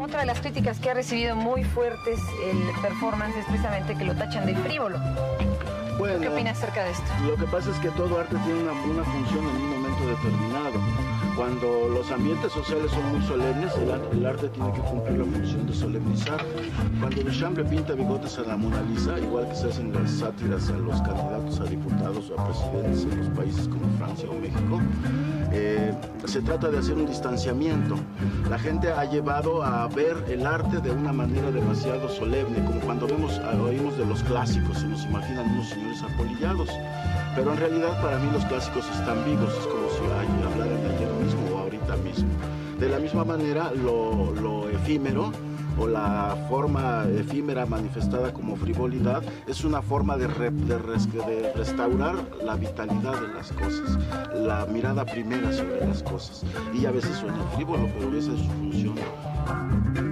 Otra 0.00 0.20
de 0.20 0.26
las 0.26 0.40
críticas 0.40 0.78
que 0.80 0.90
ha 0.90 0.94
recibido 0.94 1.36
muy 1.36 1.64
fuertes 1.64 2.18
el 2.50 2.80
performance 2.80 3.36
es 3.36 3.44
precisamente 3.44 3.94
que 3.94 4.04
lo 4.04 4.14
tachan 4.14 4.46
de 4.46 4.54
frívolo. 4.56 4.98
Bueno, 5.98 6.20
¿Qué 6.20 6.28
opinas 6.28 6.56
acerca 6.58 6.84
de 6.84 6.92
esto? 6.92 7.04
Lo 7.26 7.36
que 7.36 7.44
pasa 7.44 7.70
es 7.70 7.76
que 7.78 7.90
todo 7.90 8.18
arte 8.18 8.34
tiene 8.44 8.62
una, 8.62 8.72
una 8.72 9.04
función 9.04 9.44
en 9.44 9.56
un 9.56 9.70
momento 9.70 10.06
determinado. 10.08 11.21
Cuando 11.36 11.88
los 11.88 12.10
ambientes 12.10 12.52
sociales 12.52 12.90
son 12.90 13.10
muy 13.10 13.26
solemnes, 13.26 13.72
el 14.12 14.26
arte, 14.26 14.48
tiene 14.48 14.70
que 14.72 14.80
cumplir 14.80 15.18
la 15.18 15.24
función 15.24 15.66
de 15.66 15.72
solemnizar. 15.72 16.44
Cuando 17.00 17.22
Duchamp 17.22 17.56
le 17.56 17.64
pinta 17.64 17.94
bigotes 17.94 18.38
a 18.38 18.42
la 18.42 18.56
Mona 18.56 18.82
Lisa, 18.82 19.18
igual 19.18 19.48
que 19.48 19.54
se 19.54 19.68
hacen 19.68 19.94
las 19.94 20.10
sátiras 20.10 20.68
a 20.68 20.76
los 20.76 21.00
candidatos 21.00 21.60
a 21.60 21.64
diputados 21.64 22.30
o 22.30 22.38
a 22.38 22.46
presidentes 22.46 23.04
en 23.04 23.18
los 23.18 23.28
países 23.28 23.66
como 23.66 23.88
Francia 23.96 24.28
o 24.28 24.34
México, 24.34 24.80
eh, 25.52 25.94
se 26.26 26.42
trata 26.42 26.68
de 26.68 26.78
hacer 26.78 26.94
un 26.94 27.06
distanciamiento. 27.06 27.96
La 28.50 28.58
gente 28.58 28.92
ha 28.92 29.04
llevado 29.06 29.62
a 29.62 29.88
ver 29.88 30.24
el 30.28 30.46
arte 30.46 30.80
de 30.80 30.90
una 30.90 31.14
manera 31.14 31.50
demasiado 31.50 32.10
solemne, 32.10 32.62
como 32.64 32.80
cuando 32.80 33.06
vemos, 33.06 33.40
oímos 33.64 33.96
de 33.96 34.04
los 34.04 34.22
clásicos, 34.22 34.78
se 34.78 34.86
nos 34.86 35.04
imaginan 35.04 35.50
unos 35.50 35.68
señores 35.70 36.02
apolillados. 36.02 36.68
Pero 37.34 37.52
en 37.52 37.58
realidad 37.58 38.00
para 38.02 38.18
mí 38.18 38.30
los 38.30 38.44
clásicos 38.44 38.84
están 38.90 39.24
vivos, 39.24 39.50
es 39.58 39.66
como 39.66 39.88
si 39.88 40.04
ay, 40.20 40.28
De 42.82 42.88
la 42.88 42.98
misma 42.98 43.24
manera, 43.24 43.70
lo, 43.70 44.68
efímero 44.68 45.30
o 45.78 45.86
la 45.86 46.36
forma 46.48 47.04
efímera 47.16 47.64
manifestada 47.64 48.32
como 48.32 48.56
frivolidad 48.56 49.22
es 49.46 49.62
una 49.62 49.82
forma 49.82 50.16
de, 50.16 50.26
de, 50.26 51.52
restaurar 51.54 52.16
la 52.44 52.56
vitalidad 52.56 53.20
de 53.20 53.28
las 53.34 53.52
cosas, 53.52 53.96
la 54.34 54.66
mirada 54.66 55.06
primera 55.06 55.52
sobre 55.52 55.86
las 55.86 56.02
cosas. 56.02 56.42
Y 56.74 56.84
a 56.84 56.90
veces 56.90 57.16
suena 57.18 57.44
frívolo, 57.54 57.88
pero 57.96 58.18
esa 58.18 58.32
es 58.32 58.40
su 58.40 58.50
función. 58.50 60.11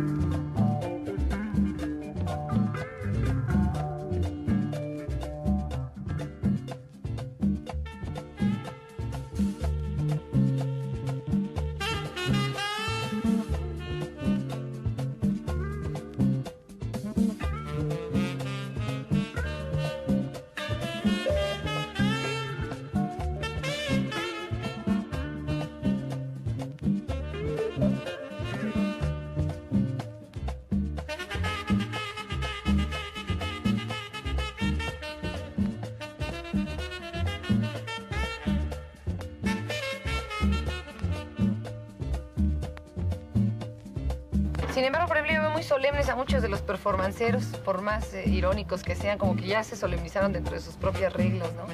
De 46.43 46.49
los 46.49 46.61
performanceros, 46.63 47.45
por 47.65 47.83
más 47.83 48.13
eh, 48.15 48.25
irónicos 48.29 48.83
que 48.83 48.95
sean, 48.95 49.19
como 49.19 49.37
que 49.37 49.47
ya 49.47 49.63
se 49.65 49.77
solemnizaron 49.77 50.33
dentro 50.33 50.55
de 50.55 50.61
sus 50.61 50.75
propias 50.75 51.13
reglas, 51.13 51.49
¿no? 51.55 51.65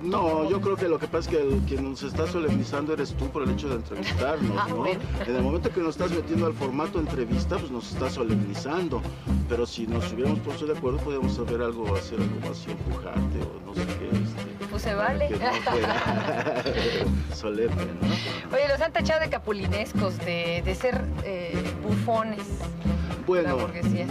No, 0.00 0.48
yo 0.48 0.60
creo 0.60 0.76
que 0.76 0.86
lo 0.88 0.98
que 0.98 1.08
pasa 1.08 1.28
es 1.30 1.36
que 1.36 1.42
el, 1.42 1.58
quien 1.66 1.90
nos 1.90 2.02
está 2.04 2.26
solemnizando 2.28 2.92
eres 2.92 3.14
tú 3.14 3.28
por 3.30 3.42
el 3.42 3.50
hecho 3.50 3.68
de 3.68 3.74
entrevistarnos, 3.76 4.56
Ah, 4.58 4.66
¿no? 4.68 4.86
En 4.86 5.00
el 5.36 5.42
momento 5.42 5.70
que 5.70 5.80
nos 5.80 5.90
estás 5.90 6.12
metiendo 6.12 6.46
al 6.46 6.54
formato 6.54 7.00
entrevista, 7.00 7.58
pues 7.58 7.70
nos 7.70 7.92
estás 7.92 8.12
solemnizando. 8.14 9.02
Pero 9.48 9.66
si 9.66 9.86
nos 9.86 10.12
hubiéramos 10.12 10.38
puesto 10.40 10.66
de 10.66 10.76
acuerdo, 10.78 10.98
podríamos 10.98 11.34
saber 11.34 11.62
algo, 11.62 11.94
hacer 11.96 12.20
algo 12.20 12.50
así, 12.50 12.70
empujarte 12.70 13.38
o 13.42 13.66
no 13.66 13.74
sé 13.74 13.80
qué. 13.98 14.06
Este, 14.06 14.66
Pues 14.70 14.82
se 14.82 14.94
vale. 14.94 15.30
no 15.30 15.36
solemne, 17.34 17.86
¿no? 18.00 18.54
Oye, 18.56 18.68
los 18.68 18.80
han 18.80 18.92
tachado 18.92 19.20
de 19.20 19.28
capulinescos, 19.30 20.16
de, 20.18 20.62
de 20.64 20.74
ser 20.74 21.04
eh, 21.24 21.60
bufones. 21.82 22.46
Bueno, 23.28 23.58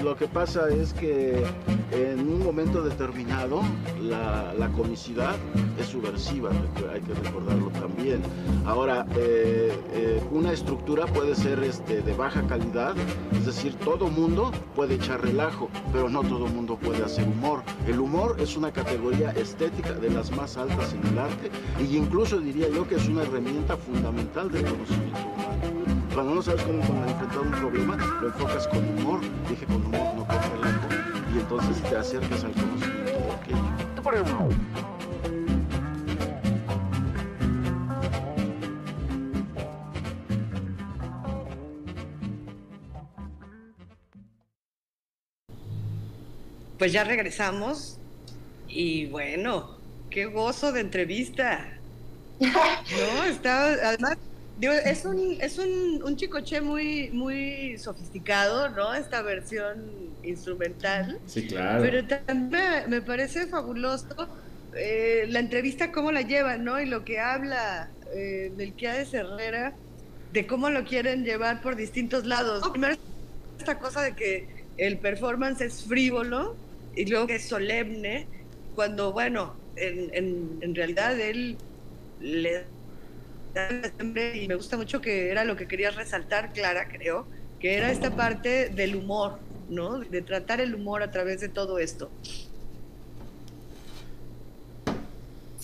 lo 0.03 0.15
que 0.15 0.27
pasa 0.27 0.69
es 0.69 0.93
que 0.93 1.43
en 1.91 2.19
un 2.19 2.43
momento 2.43 2.83
determinado 2.83 3.63
la, 3.99 4.53
la 4.53 4.67
comicidad 4.73 5.35
es 5.79 5.87
subversiva, 5.87 6.51
hay 6.93 7.01
que 7.01 7.15
recordarlo 7.15 7.69
también. 7.71 8.21
Ahora, 8.67 9.07
eh, 9.15 9.73
eh, 9.91 10.21
una 10.29 10.51
estructura 10.51 11.07
puede 11.07 11.33
ser 11.33 11.63
este, 11.63 12.03
de 12.03 12.13
baja 12.13 12.45
calidad, 12.45 12.93
es 13.31 13.47
decir, 13.47 13.73
todo 13.83 14.07
mundo 14.07 14.51
puede 14.75 14.93
echar 14.93 15.19
relajo, 15.19 15.67
pero 15.91 16.09
no 16.09 16.21
todo 16.21 16.45
mundo 16.45 16.77
puede 16.77 17.03
hacer 17.03 17.27
humor. 17.27 17.63
El 17.87 17.99
humor 17.99 18.35
es 18.39 18.55
una 18.55 18.71
categoría 18.71 19.31
estética 19.31 19.93
de 19.93 20.11
las 20.11 20.29
más 20.29 20.57
altas 20.57 20.93
en 20.93 21.03
el 21.07 21.17
arte 21.17 21.49
y 21.81 21.97
incluso 21.97 22.39
diría 22.39 22.69
yo 22.69 22.87
que 22.87 22.97
es 22.97 23.07
una 23.07 23.23
herramienta 23.23 23.77
fundamental 23.77 24.51
del 24.51 24.63
conocimiento. 24.63 25.36
Cuando 26.17 26.33
no 26.33 26.41
sabes 26.41 26.63
cómo 26.63 26.79
enfrentar 26.79 27.39
un 27.41 27.51
problema, 27.51 27.95
lo 27.95 28.29
enfocas 28.29 28.67
con 28.69 28.79
humor, 28.79 29.21
dije 29.47 29.67
con 29.67 29.85
humor, 29.85 30.15
no 30.15 30.25
con 30.25 30.41
relajo, 30.51 30.87
y 31.31 31.37
entonces 31.37 31.83
te 31.83 31.95
acercas 31.95 32.43
al 32.43 32.53
conocimiento 32.53 33.19
de 33.19 33.31
aquello. 33.33 33.95
Tú 33.95 34.01
por 34.01 34.15
ejemplo. 34.15 34.49
pues 46.79 46.91
ya 46.93 47.03
regresamos 47.03 47.99
y 48.67 49.05
bueno, 49.05 49.77
qué 50.09 50.25
gozo 50.25 50.71
de 50.71 50.81
entrevista. 50.81 51.77
No, 52.39 53.23
está, 53.23 53.65
además, 53.65 54.17
digo, 54.57 54.73
es 54.73 55.05
un, 55.05 55.37
es 55.39 55.57
un, 55.57 56.01
un 56.03 56.15
chicoche 56.15 56.61
muy, 56.61 57.09
muy 57.11 57.77
sofisticado, 57.77 58.69
¿no? 58.69 58.93
Esta 58.93 59.21
versión 59.21 59.85
instrumental. 60.23 61.19
Sí, 61.25 61.47
claro. 61.47 61.81
Pero 61.81 62.07
también 62.07 62.89
me, 62.89 63.01
parece 63.01 63.47
fabuloso 63.47 64.07
eh, 64.75 65.25
la 65.29 65.39
entrevista, 65.39 65.91
cómo 65.91 66.11
la 66.11 66.21
llevan, 66.21 66.63
¿no? 66.63 66.79
Y 66.79 66.85
lo 66.85 67.05
que 67.05 67.19
habla 67.19 67.89
eh, 68.13 68.51
Melquiades 68.55 69.13
Herrera 69.13 69.73
de 70.33 70.45
cómo 70.45 70.69
lo 70.69 70.83
quieren 70.83 71.23
llevar 71.23 71.61
por 71.61 71.75
distintos 71.75 72.25
lados. 72.25 72.67
Primero, 72.69 72.95
esta 73.57 73.79
cosa 73.79 74.01
de 74.01 74.15
que 74.15 74.47
el 74.77 74.97
performance 74.97 75.61
es 75.61 75.83
frívolo 75.83 76.55
y 76.95 77.05
luego 77.05 77.27
que 77.27 77.35
es 77.35 77.47
solemne, 77.47 78.27
cuando, 78.75 79.13
bueno, 79.13 79.55
en, 79.75 80.09
en, 80.13 80.59
en 80.61 80.75
realidad 80.75 81.19
él 81.19 81.57
le 82.19 82.65
y 84.35 84.47
me 84.47 84.55
gusta 84.55 84.77
mucho 84.77 85.01
que 85.01 85.31
era 85.31 85.43
lo 85.43 85.55
que 85.55 85.67
quería 85.67 85.91
resaltar, 85.91 86.53
Clara, 86.53 86.87
creo, 86.87 87.27
que 87.59 87.75
era 87.75 87.91
esta 87.91 88.15
parte 88.15 88.69
del 88.69 88.95
humor, 88.95 89.39
¿no? 89.69 89.99
De 89.99 90.21
tratar 90.21 90.61
el 90.61 90.75
humor 90.75 91.03
a 91.03 91.11
través 91.11 91.41
de 91.41 91.49
todo 91.49 91.79
esto. 91.79 92.09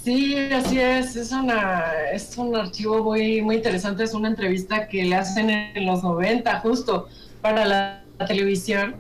Sí, 0.04 0.36
así 0.52 0.80
es. 0.82 1.16
Es, 1.16 1.32
una, 1.32 2.10
es 2.12 2.38
un 2.38 2.54
archivo 2.56 3.02
muy, 3.04 3.42
muy 3.42 3.56
interesante. 3.56 4.04
Es 4.04 4.14
una 4.14 4.28
entrevista 4.28 4.90
que 4.90 5.06
le 5.06 5.16
hacen 5.16 5.50
en 5.50 5.86
los 5.86 6.04
90, 6.04 6.60
justo 6.60 7.08
para 7.42 7.66
la, 7.66 8.00
televisión. 8.28 8.96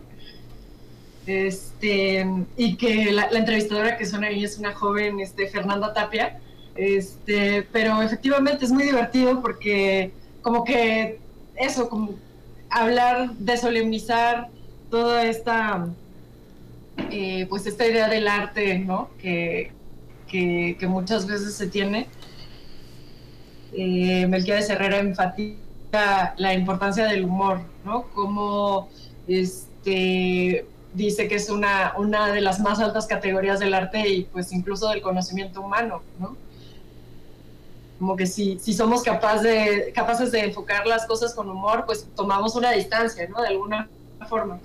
Este, 1.25 2.25
y 2.57 2.77
que 2.77 3.11
la, 3.11 3.27
entrevistadora 3.27 3.97
que 3.97 4.05
suena 4.05 4.27
ahí 4.27 4.43
es 4.43 4.57
una 4.57 4.73
joven 4.73 5.19
este, 5.19 5.47
Fernanda 5.47 5.93
Tapia. 5.93 6.39
Este, 6.75 7.67
pero 7.71 8.01
efectivamente 8.01 8.65
es 8.65 8.71
muy 8.71 8.83
divertido 8.83 9.41
porque 9.41 10.11
como 10.41 10.63
que 10.63 11.19
eso, 11.55 11.87
como 11.87 12.15
hablar 12.69 13.31
de 13.33 13.57
solemnizar 13.57 14.49
toda 14.89 15.25
esta, 15.25 15.87
eh, 17.11 17.45
pues 17.49 17.67
esta 17.67 17.87
idea 17.87 18.07
del 18.09 18.27
arte, 18.27 18.79
¿no? 18.79 19.09
Que, 19.21 19.71
que, 20.27 20.75
que 20.79 20.87
muchas 20.87 21.27
veces 21.27 21.53
se 21.55 21.67
tiene. 21.67 22.07
Eh, 23.73 24.27
Melquiades 24.27 24.69
Herrera 24.69 24.99
enfatiza 24.99 26.33
la 26.37 26.53
importancia 26.53 27.05
del 27.05 27.25
humor, 27.25 27.61
¿no? 27.85 28.03
Como 28.13 28.89
este, 29.27 30.65
dice 30.93 31.27
que 31.27 31.35
es 31.35 31.49
una, 31.49 31.93
una 31.97 32.31
de 32.31 32.41
las 32.41 32.59
más 32.59 32.79
altas 32.79 33.07
categorías 33.07 33.59
del 33.59 33.73
arte 33.73 34.07
y 34.07 34.23
pues 34.23 34.51
incluso 34.51 34.89
del 34.89 35.01
conocimiento 35.01 35.61
humano, 35.61 36.01
¿no? 36.19 36.35
Como 37.99 38.15
que 38.15 38.25
si, 38.25 38.59
si 38.59 38.73
somos 38.73 39.03
capaz 39.03 39.41
de, 39.41 39.91
capaces 39.93 40.31
de 40.31 40.41
enfocar 40.41 40.85
las 40.87 41.05
cosas 41.05 41.33
con 41.33 41.49
humor, 41.49 41.83
pues 41.85 42.07
tomamos 42.15 42.55
una 42.55 42.71
distancia, 42.71 43.27
¿no? 43.29 43.41
De 43.41 43.47
alguna 43.49 43.87
forma. 44.27 44.59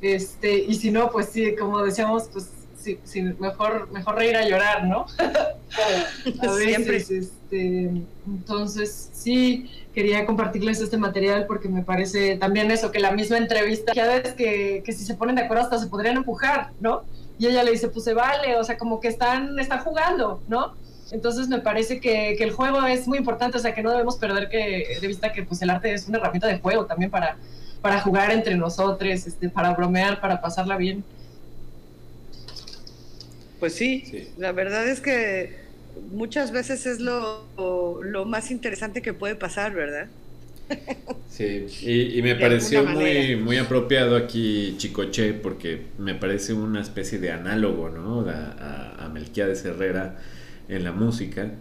Este, 0.00 0.58
y 0.58 0.74
si 0.74 0.90
no, 0.90 1.10
pues 1.10 1.28
sí, 1.30 1.54
como 1.56 1.82
decíamos, 1.82 2.28
pues 2.32 2.50
sí, 2.80 2.98
sí, 3.04 3.22
mejor, 3.38 3.90
mejor 3.90 4.16
reír 4.16 4.36
a 4.36 4.48
llorar, 4.48 4.84
¿no? 4.84 5.06
a 5.18 6.52
veces, 6.52 6.64
Siempre. 6.64 6.96
este, 6.96 8.02
entonces 8.26 9.10
sí, 9.12 9.70
quería 9.94 10.24
compartirles 10.24 10.80
este 10.80 10.96
material 10.96 11.46
porque 11.46 11.68
me 11.68 11.82
parece 11.82 12.36
también 12.36 12.70
eso, 12.70 12.90
que 12.90 13.00
la 13.00 13.12
misma 13.12 13.36
entrevista, 13.38 13.92
ya 13.92 14.06
ves 14.06 14.32
que, 14.32 14.82
que 14.84 14.92
si 14.92 15.04
se 15.04 15.14
ponen 15.14 15.36
de 15.36 15.42
acuerdo 15.42 15.64
hasta 15.64 15.78
se 15.78 15.88
podrían 15.88 16.16
empujar, 16.16 16.70
¿no? 16.80 17.02
Y 17.38 17.46
ella 17.46 17.62
le 17.62 17.72
dice, 17.72 17.88
pues 17.88 18.04
se 18.04 18.14
vale, 18.14 18.56
o 18.56 18.64
sea, 18.64 18.76
como 18.78 19.00
que 19.00 19.08
están, 19.08 19.58
están 19.58 19.80
jugando, 19.80 20.42
¿no? 20.48 20.74
Entonces 21.10 21.48
me 21.48 21.58
parece 21.58 22.00
que, 22.00 22.36
que, 22.38 22.44
el 22.44 22.52
juego 22.52 22.86
es 22.86 23.08
muy 23.08 23.18
importante, 23.18 23.58
o 23.58 23.60
sea, 23.60 23.74
que 23.74 23.82
no 23.82 23.90
debemos 23.90 24.16
perder 24.16 24.48
que, 24.48 24.98
de 25.00 25.06
vista 25.06 25.32
que 25.32 25.42
pues 25.42 25.60
el 25.62 25.70
arte 25.70 25.92
es 25.92 26.06
una 26.06 26.18
herramienta 26.18 26.46
de 26.46 26.58
juego 26.58 26.86
también 26.86 27.10
para, 27.10 27.36
para 27.82 28.00
jugar 28.00 28.30
entre 28.30 28.56
nosotros, 28.56 29.26
este, 29.26 29.48
para 29.48 29.74
bromear, 29.74 30.20
para 30.20 30.40
pasarla 30.40 30.76
bien. 30.76 31.02
Pues 33.58 33.74
sí, 33.74 34.04
sí, 34.08 34.28
la 34.38 34.52
verdad 34.52 34.88
es 34.88 35.00
que 35.00 35.58
muchas 36.12 36.52
veces 36.52 36.86
es 36.86 37.00
lo, 37.00 37.44
lo 38.02 38.24
más 38.24 38.50
interesante 38.50 39.02
que 39.02 39.12
puede 39.12 39.34
pasar, 39.34 39.74
¿verdad? 39.74 40.06
Sí, 41.28 41.66
y, 41.82 42.18
y 42.18 42.22
me 42.22 42.34
de 42.34 42.40
pareció 42.40 42.84
muy, 42.84 43.34
muy 43.34 43.56
apropiado 43.56 44.16
aquí 44.16 44.76
Chicoche 44.78 45.32
porque 45.32 45.86
me 45.98 46.14
parece 46.14 46.52
una 46.52 46.80
especie 46.80 47.18
de 47.18 47.32
análogo, 47.32 47.88
¿no? 47.88 48.28
A, 48.28 48.52
a, 48.98 49.06
a 49.06 49.08
Melquiades 49.08 49.64
Herrera 49.64 50.16
en 50.70 50.84
la 50.84 50.92
música, 50.92 51.52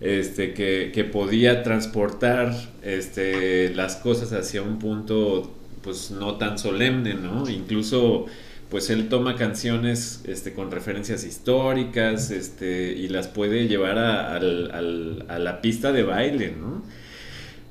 este, 0.00 0.54
que, 0.54 0.90
que, 0.94 1.04
podía 1.04 1.62
transportar 1.62 2.54
este, 2.82 3.74
las 3.74 3.96
cosas 3.96 4.32
hacia 4.32 4.62
un 4.62 4.78
punto 4.78 5.54
pues 5.82 6.10
no 6.10 6.36
tan 6.36 6.58
solemne, 6.58 7.14
¿no? 7.14 7.48
Incluso 7.48 8.26
pues 8.70 8.88
él 8.88 9.08
toma 9.08 9.36
canciones 9.36 10.22
este, 10.24 10.54
con 10.54 10.70
referencias 10.70 11.24
históricas 11.24 12.30
este, 12.30 12.92
y 12.92 13.08
las 13.08 13.28
puede 13.28 13.68
llevar 13.68 13.98
a, 13.98 14.32
a, 14.32 14.36
a, 14.36 14.38
a 14.38 15.38
la 15.38 15.60
pista 15.60 15.92
de 15.92 16.02
baile, 16.04 16.54
¿no? 16.58 16.82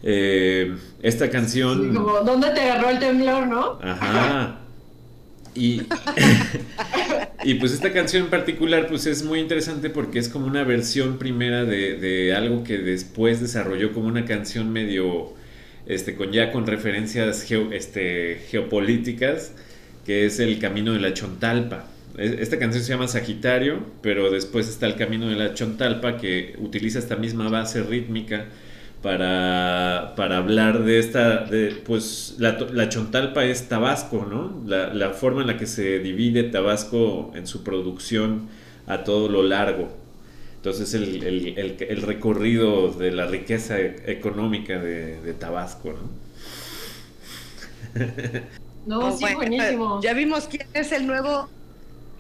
Eh, 0.04 0.76
esta 1.02 1.30
canción... 1.30 1.90
Sí, 1.90 1.98
como, 1.98 2.20
¿dónde 2.22 2.52
te 2.52 2.62
agarró 2.62 2.90
el 2.90 3.00
temblor, 3.00 3.48
no? 3.48 3.80
Ajá. 3.82 4.58
Y, 5.54 5.82
y 7.44 7.56
pues 7.56 7.74
esta 7.74 7.92
canción 7.92 8.26
en 8.26 8.30
particular 8.30 8.88
pues 8.88 9.06
es 9.06 9.24
muy 9.24 9.40
interesante 9.40 9.90
porque 9.90 10.20
es 10.20 10.30
como 10.30 10.48
una 10.48 10.64
versión 10.64 11.18
primera 11.18 11.66
de, 11.66 11.96
de, 11.96 12.34
algo 12.36 12.64
que 12.64 12.78
después 12.78 13.42
desarrolló 13.42 13.94
como 13.94 14.08
una 14.08 14.26
canción 14.26 14.72
medio 14.72 15.34
este 15.86 16.16
con 16.16 16.32
ya 16.32 16.52
con 16.52 16.68
referencias 16.68 17.44
geo, 17.44 17.72
este, 17.72 18.42
geopolíticas 18.50 19.54
que 20.06 20.26
es 20.26 20.40
el 20.40 20.60
camino 20.60 20.94
de 20.94 21.00
la 21.00 21.14
Chontalpa. 21.14 21.88
Esta 22.18 22.60
canción 22.60 22.84
se 22.84 22.92
llama 22.92 23.08
Sagitario, 23.08 23.86
pero 24.02 24.32
después 24.32 24.68
está 24.68 24.86
el 24.86 24.96
camino 24.96 25.30
de 25.30 25.36
la 25.36 25.54
Chontalpa 25.54 26.18
que 26.18 26.56
utiliza 26.60 27.00
esta 27.00 27.16
misma 27.16 27.50
base 27.50 27.84
rítmica 27.84 28.46
para, 29.02 30.14
para 30.16 30.38
hablar 30.38 30.84
de 30.84 31.00
esta, 31.00 31.46
de, 31.46 31.82
pues 31.86 32.36
la, 32.38 32.58
la, 32.72 32.90
Chontalpa 32.90 33.44
es 33.46 33.68
Tabasco, 33.68 34.28
¿no? 34.30 34.62
La, 34.68 34.94
la, 34.94 35.10
forma 35.12 35.42
en 35.42 35.48
la 35.48 35.58
que 35.58 35.66
se 35.66 36.00
divide 36.00 36.44
Tabasco 36.44 37.32
en 37.36 37.48
su 37.48 37.64
producción 37.64 38.50
a 38.88 39.04
todo 39.04 39.28
lo 39.30 39.44
largo. 39.44 39.90
Entonces 40.58 40.94
el, 40.94 41.24
el, 41.24 41.58
el, 41.58 41.78
el 41.80 42.02
recorrido 42.04 42.92
de 42.92 43.12
la 43.12 43.26
riqueza 43.26 43.80
económica 43.80 44.80
de, 44.80 45.20
de 45.22 45.34
Tabasco, 45.34 45.94
¿no? 45.94 46.22
No, 48.86 49.00
oh, 49.00 49.12
sí, 49.12 49.22
bueno, 49.22 49.38
buenísimo. 49.38 50.02
Ya 50.02 50.14
vimos 50.14 50.48
quién 50.48 50.66
es 50.74 50.92
el 50.92 51.06
nuevo, 51.06 51.50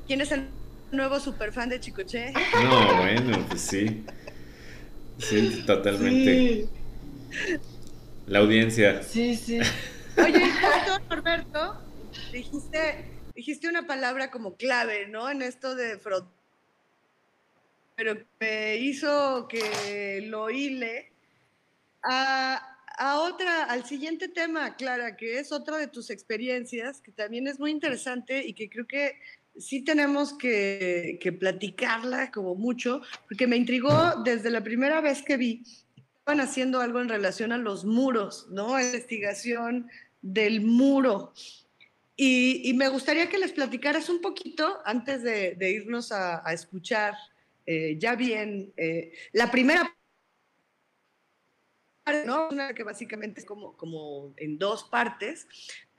quién 0.05 0.21
es 0.21 0.31
el 0.31 0.45
nuevo 0.91 1.19
superfan 1.19 1.69
de 1.69 1.79
Chicoche. 1.79 2.33
No, 2.63 2.97
bueno, 2.97 3.43
pues 3.49 3.61
sí. 3.61 4.03
Sí, 5.21 5.63
totalmente. 5.65 6.67
Sí. 7.31 7.59
La 8.27 8.39
audiencia. 8.39 9.03
Sí, 9.03 9.35
sí. 9.35 9.59
Oye, 10.17 10.51
justo, 10.51 10.99
Norberto, 11.09 11.81
dijiste, 12.31 13.05
dijiste 13.35 13.67
una 13.67 13.87
palabra 13.87 14.29
como 14.31 14.55
clave, 14.55 15.07
¿no? 15.07 15.29
En 15.29 15.41
esto 15.41 15.75
de 15.75 15.97
frot 15.97 16.27
pero 18.01 18.17
me 18.39 18.77
hizo 18.77 19.47
que 19.47 20.21
lo 20.25 20.49
hile 20.49 21.11
a, 22.01 22.77
a, 22.97 23.19
otra, 23.19 23.65
al 23.65 23.85
siguiente 23.85 24.27
tema, 24.27 24.75
Clara, 24.75 25.15
que 25.15 25.37
es 25.37 25.51
otra 25.51 25.77
de 25.77 25.87
tus 25.87 26.09
experiencias, 26.09 26.99
que 26.99 27.11
también 27.11 27.45
es 27.45 27.59
muy 27.59 27.69
interesante 27.69 28.43
y 28.43 28.53
que 28.53 28.71
creo 28.71 28.87
que 28.87 29.19
sí 29.57 29.83
tenemos 29.83 30.33
que, 30.33 31.19
que, 31.21 31.31
platicarla 31.31 32.31
como 32.31 32.55
mucho, 32.55 33.01
porque 33.27 33.47
me 33.47 33.57
intrigó 33.57 34.23
desde 34.23 34.49
la 34.49 34.63
primera 34.63 35.01
vez 35.01 35.21
que 35.21 35.37
vi, 35.37 35.63
estaban 35.95 36.39
haciendo 36.39 36.81
algo 36.81 37.01
en 37.01 37.09
relación 37.09 37.51
a 37.51 37.57
los 37.57 37.85
muros, 37.85 38.47
¿no? 38.49 38.79
Investigación 38.79 39.89
del 40.21 40.61
muro. 40.61 41.33
Y, 42.15 42.73
me 42.75 42.89
gustaría 42.89 43.29
que 43.29 43.39
les 43.39 43.51
platicaras 43.51 44.09
un 44.09 44.21
poquito 44.21 44.79
antes 44.85 45.23
de, 45.23 45.57
irnos 45.71 46.11
a, 46.11 46.47
a 46.47 46.53
escuchar 46.53 47.15
eh, 47.65 47.97
ya 47.99 48.15
bien 48.15 48.73
eh, 48.77 49.11
la 49.33 49.49
primera 49.49 49.95
¿no? 52.25 52.49
Una 52.49 52.73
que 52.73 52.83
básicamente 52.83 53.39
es 53.39 53.45
como, 53.45 53.77
como 53.77 54.33
en 54.37 54.57
dos 54.57 54.83
partes, 54.83 55.47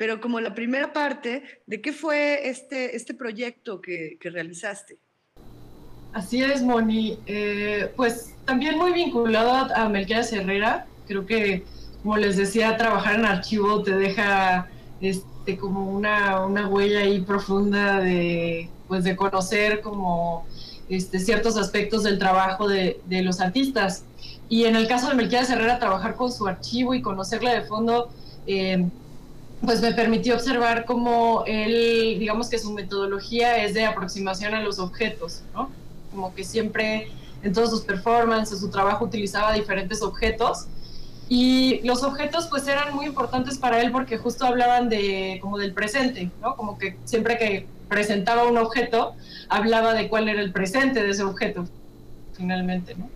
pero 0.03 0.21
como 0.21 0.41
la 0.41 0.53
primera 0.53 0.93
parte, 0.93 1.45
¿de 1.65 1.81
qué 1.81 1.93
fue 1.93 2.49
este, 2.49 2.97
este 2.97 3.15
proyecto 3.15 3.81
que, 3.81 4.17
que 4.21 4.31
realizaste? 4.31 4.99
Así 6.13 6.43
es, 6.43 6.61
Moni. 6.61 7.21
Eh, 7.27 7.89
pues 7.95 8.35
también 8.45 8.79
muy 8.79 8.93
vinculado 8.93 9.73
a 9.73 9.89
Melquiades 9.89 10.33
Herrera. 10.33 10.87
Creo 11.07 11.25
que, 11.25 11.63
como 12.03 12.17
les 12.17 12.37
decía, 12.37 12.77
trabajar 12.77 13.15
en 13.15 13.27
archivo 13.27 13.85
te 13.85 13.95
deja 13.95 14.69
este, 15.01 15.57
como 15.57 15.89
una, 15.89 16.45
una 16.47 16.67
huella 16.67 17.03
ahí 17.03 17.21
profunda 17.21 18.01
de, 18.01 18.69
pues, 18.89 19.05
de 19.05 19.15
conocer 19.15 19.83
como 19.83 20.49
este, 20.89 21.21
ciertos 21.21 21.57
aspectos 21.57 22.03
del 22.03 22.19
trabajo 22.19 22.67
de, 22.67 23.01
de 23.07 23.23
los 23.23 23.41
artistas. 23.41 24.05
Y 24.49 24.65
en 24.65 24.75
el 24.75 24.89
caso 24.89 25.11
de 25.11 25.15
Melquiades 25.15 25.51
Herrera, 25.51 25.79
trabajar 25.79 26.17
con 26.17 26.33
su 26.33 26.49
archivo 26.49 26.93
y 26.93 27.03
conocerla 27.03 27.55
de 27.55 27.63
fondo, 27.63 28.11
eh, 28.49 28.85
pues 29.65 29.81
me 29.81 29.93
permitió 29.93 30.35
observar 30.35 30.85
cómo 30.85 31.45
él, 31.47 32.17
digamos 32.19 32.49
que 32.49 32.59
su 32.59 32.73
metodología 32.73 33.63
es 33.65 33.75
de 33.75 33.85
aproximación 33.85 34.55
a 34.55 34.61
los 34.61 34.79
objetos, 34.79 35.43
¿no? 35.55 35.71
Como 36.11 36.35
que 36.35 36.45
siempre 36.45 37.13
en 37.43 37.53
todos 37.53 37.71
sus 37.71 37.83
performances, 37.83 38.59
su 38.61 38.71
trabajo 38.71 39.05
utilizaba 39.05 39.53
diferentes 39.53 40.03
objetos 40.03 40.67
y 41.29 41.81
los 41.85 42.03
objetos 42.03 42.49
pues 42.49 42.67
eran 42.67 42.95
muy 42.95 43.07
importantes 43.07 43.57
para 43.57 43.81
él 43.81 43.93
porque 43.93 44.19
justo 44.19 44.45
hablaban 44.45 44.89
de 44.89 45.39
como 45.41 45.59
del 45.59 45.73
presente, 45.73 46.31
¿no? 46.41 46.57
Como 46.57 46.77
que 46.77 46.97
siempre 47.05 47.39
que 47.39 47.67
presentaba 47.89 48.45
un 48.45 48.59
objeto 48.59 49.15
hablaba 49.49 49.95
de 49.95 50.09
cuál 50.09 50.29
era 50.29 50.41
el 50.41 50.53
presente 50.53 51.03
de 51.03 51.11
ese 51.11 51.23
objeto, 51.23 51.67
finalmente, 52.33 52.97
¿no? 52.97 53.09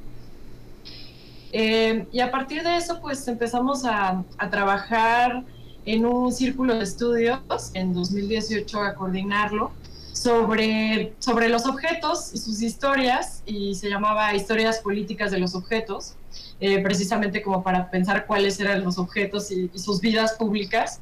Eh, 1.53 2.07
y 2.13 2.21
a 2.21 2.31
partir 2.31 2.63
de 2.63 2.77
eso 2.77 3.01
pues 3.01 3.27
empezamos 3.27 3.85
a, 3.85 4.23
a 4.39 4.51
trabajar 4.51 5.45
en 5.87 6.05
un 6.05 6.33
círculo 6.33 6.75
de 6.75 6.85
estudios 6.85 7.40
en 7.75 7.94
2018 7.94 8.81
a 8.83 8.94
coordinarlo 8.94 9.72
sobre, 10.12 11.14
sobre 11.18 11.49
los 11.49 11.66
objetos 11.66 12.33
y 12.35 12.38
sus 12.38 12.61
historias 12.61 13.42
y 13.46 13.75
se 13.75 13.88
llamaba 13.88 14.35
Historias 14.35 14.81
Políticas 14.81 15.31
de 15.31 15.38
los 15.38 15.55
Objetos, 15.55 16.14
eh, 16.61 16.83
precisamente 16.83 17.42
como 17.42 17.62
para 17.62 17.90
pensar 17.90 18.27
cuáles 18.27 18.59
eran 18.61 18.83
los 18.83 18.99
objetos 18.99 19.51
y, 19.51 19.70
y 19.72 19.79
sus 19.79 20.01
vidas 20.01 20.35
públicas. 20.35 21.01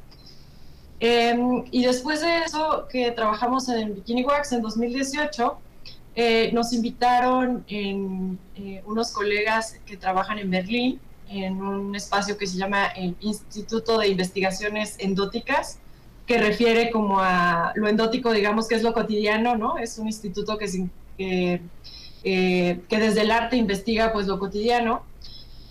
Eh, 0.99 1.35
y 1.71 1.85
después 1.85 2.21
de 2.21 2.39
eso 2.39 2.87
que 2.89 3.11
trabajamos 3.11 3.67
en 3.69 3.95
Bikini 3.95 4.23
Wax 4.23 4.53
en 4.53 4.61
2018, 4.61 5.57
eh, 6.15 6.49
nos 6.53 6.71
invitaron 6.71 7.65
en, 7.67 8.39
eh, 8.55 8.81
unos 8.85 9.11
colegas 9.11 9.77
que 9.85 9.97
trabajan 9.97 10.39
en 10.39 10.49
Berlín 10.49 10.99
en 11.29 11.61
un 11.61 11.95
espacio 11.95 12.37
que 12.37 12.47
se 12.47 12.57
llama 12.57 12.87
el 12.87 13.15
Instituto 13.19 13.97
de 13.97 14.09
Investigaciones 14.09 14.95
Endóticas, 14.99 15.79
que 16.25 16.39
refiere 16.39 16.89
como 16.91 17.19
a 17.19 17.71
lo 17.75 17.87
endótico, 17.87 18.31
digamos 18.31 18.67
que 18.67 18.75
es 18.75 18.83
lo 18.83 18.93
cotidiano, 18.93 19.55
¿no? 19.55 19.77
Es 19.77 19.99
un 19.99 20.07
instituto 20.07 20.57
que, 20.57 20.89
que, 21.17 21.61
eh, 22.23 22.81
que 22.89 22.99
desde 22.99 23.21
el 23.21 23.31
arte 23.31 23.57
investiga 23.57 24.11
pues 24.11 24.27
lo 24.27 24.39
cotidiano. 24.39 25.03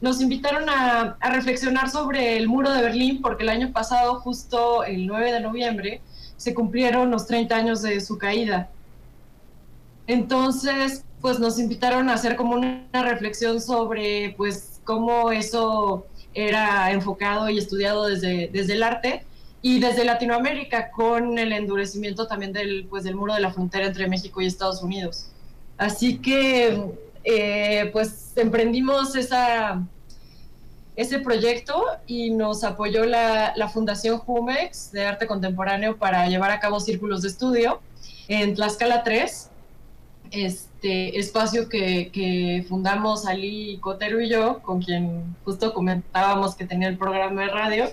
Nos 0.01 0.21
invitaron 0.21 0.69
a, 0.69 1.17
a, 1.21 1.31
reflexionar 1.31 1.90
sobre 1.90 2.37
el 2.37 2.47
muro 2.47 2.71
de 2.71 2.83
Berlín 2.83 3.21
porque 3.23 3.43
el 3.43 3.49
año 3.49 3.73
pasado, 3.73 4.21
justo 4.21 4.85
el 4.85 5.07
9 5.07 5.33
de 5.33 5.40
noviembre, 5.40 6.01
se 6.37 6.55
cumplieron 6.55 7.11
los 7.11 7.27
30 7.27 7.57
años 7.57 7.83
de 7.83 8.01
su 8.01 8.19
caída. 8.19 8.71
Entonces, 10.07 11.05
pues 11.21 11.40
nos 11.40 11.59
invitaron 11.59 12.11
a 12.11 12.14
hacer 12.14 12.37
como 12.37 12.55
una 12.55 13.03
reflexión 13.03 13.61
sobre 13.61 14.35
pues 14.37 14.74
cómo 14.85 15.33
eso 15.33 16.07
era 16.35 16.90
enfocado 16.90 17.49
y 17.49 17.59
estudiado 17.59 18.07
desde, 18.07 18.49
desde 18.53 18.75
el 18.75 18.83
arte 18.83 19.25
y 19.62 19.81
desde 19.81 20.05
Latinoamérica 20.05 20.90
con 20.90 21.38
el 21.38 21.53
endurecimiento 21.53 22.27
también 22.27 22.53
del, 22.53 22.87
pues, 22.88 23.05
del 23.05 23.14
muro 23.14 23.35
de 23.35 23.40
la 23.40 23.53
frontera 23.53 23.87
entre 23.87 24.09
México 24.09 24.40
y 24.40 24.47
Estados 24.47 24.83
Unidos. 24.83 25.31
Así 25.79 26.18
que 26.18 26.92
eh, 27.25 27.88
pues 27.92 28.33
emprendimos 28.37 29.16
esa, 29.16 29.83
ese 30.97 31.18
proyecto 31.20 31.83
y 32.07 32.31
nos 32.31 32.62
apoyó 32.62 33.07
la, 33.07 33.55
la, 33.57 33.68
Fundación 33.68 34.18
Jumex 34.18 34.92
de 34.92 35.07
Arte 35.07 35.27
Contemporáneo 35.27 35.97
para 35.97 36.29
llevar 36.29 36.51
a 36.51 36.61
cabo 36.61 36.79
círculos 36.79 37.23
de 37.23 37.29
estudio 37.29 37.81
en 38.29 38.55
Tlaxcala 38.55 39.03
3, 39.03 39.51
este 40.31 40.74
espacio 40.90 41.68
que, 41.68 42.11
que 42.12 42.64
fundamos 42.68 43.27
Ali 43.27 43.79
Cotero 43.81 44.20
y 44.20 44.29
yo, 44.29 44.62
con 44.62 44.83
quien 44.83 45.37
justo 45.44 45.73
comentábamos 45.73 46.55
que 46.55 46.66
tenía 46.66 46.88
el 46.88 46.99
programa 46.99 47.42
de 47.42 47.49
radio. 47.49 47.90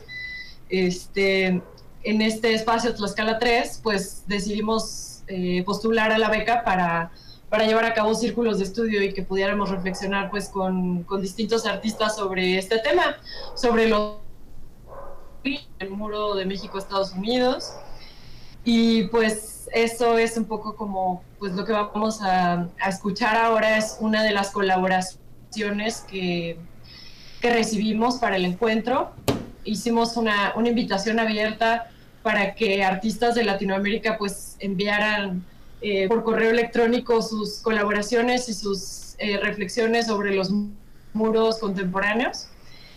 Este, 0.69 1.61
en 2.03 2.21
este 2.21 2.53
espacio 2.53 2.93
Tlaxcala 2.93 3.39
3, 3.39 3.81
pues 3.83 4.23
decidimos 4.27 5.23
eh, 5.27 5.63
postular 5.65 6.11
a 6.11 6.17
la 6.17 6.29
beca 6.29 6.63
para, 6.63 7.11
para 7.49 7.65
llevar 7.65 7.85
a 7.85 7.93
cabo 7.93 8.15
círculos 8.15 8.57
de 8.57 8.65
estudio 8.65 9.03
y 9.03 9.13
que 9.13 9.23
pudiéramos 9.23 9.69
reflexionar 9.69 10.31
pues 10.31 10.49
con, 10.49 11.03
con 11.03 11.21
distintos 11.21 11.65
artistas 11.65 12.15
sobre 12.15 12.57
este 12.57 12.79
tema, 12.79 13.17
sobre 13.55 13.87
los 13.87 14.17
el 15.79 15.89
muro 15.89 16.35
de 16.35 16.45
México 16.45 16.77
Estados 16.77 17.13
Unidos. 17.13 17.73
Y 18.63 19.03
pues 19.05 19.60
eso 19.73 20.17
es 20.17 20.37
un 20.37 20.45
poco 20.45 20.75
como 20.75 21.23
pues 21.39 21.53
lo 21.53 21.65
que 21.65 21.71
vamos 21.71 22.19
a, 22.21 22.67
escuchar 22.87 23.37
ahora 23.37 23.77
es 23.77 23.97
una 23.99 24.23
de 24.23 24.31
las 24.31 24.51
colaboraciones 24.51 26.01
que, 26.09 26.57
que 27.41 27.53
recibimos 27.53 28.15
para 28.15 28.35
el 28.35 28.45
encuentro 28.45 29.11
hicimos 29.63 30.17
una, 30.17 30.53
una, 30.55 30.69
invitación 30.69 31.19
abierta 31.19 31.89
para 32.23 32.55
que 32.55 32.83
artistas 32.83 33.35
de 33.35 33.43
Latinoamérica 33.43 34.17
pues 34.17 34.55
enviaran 34.59 35.43
eh, 35.81 36.07
por 36.07 36.23
correo 36.23 36.51
electrónico 36.51 37.21
sus 37.21 37.59
colaboraciones 37.59 38.49
y 38.49 38.53
sus 38.53 39.15
eh, 39.17 39.37
reflexiones 39.37 40.07
sobre 40.07 40.35
los 40.35 40.51
muros 41.13 41.57
contemporáneos. 41.59 42.47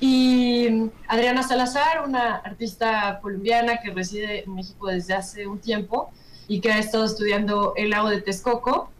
Y 0.00 0.90
Adriana 1.08 1.42
Salazar, 1.42 2.02
una 2.06 2.36
artista 2.36 3.20
colombiana 3.22 3.78
que 3.80 3.90
reside 3.90 4.44
en 4.44 4.54
México 4.54 4.88
desde 4.88 5.14
hace 5.14 5.46
un 5.46 5.60
tiempo 5.60 6.10
y 6.48 6.60
que 6.60 6.72
ha 6.72 6.78
estado 6.78 7.04
estudiando 7.04 7.74
el 7.76 7.90
lago 7.90 8.08
de 8.08 8.20
Texcoco, 8.20 8.90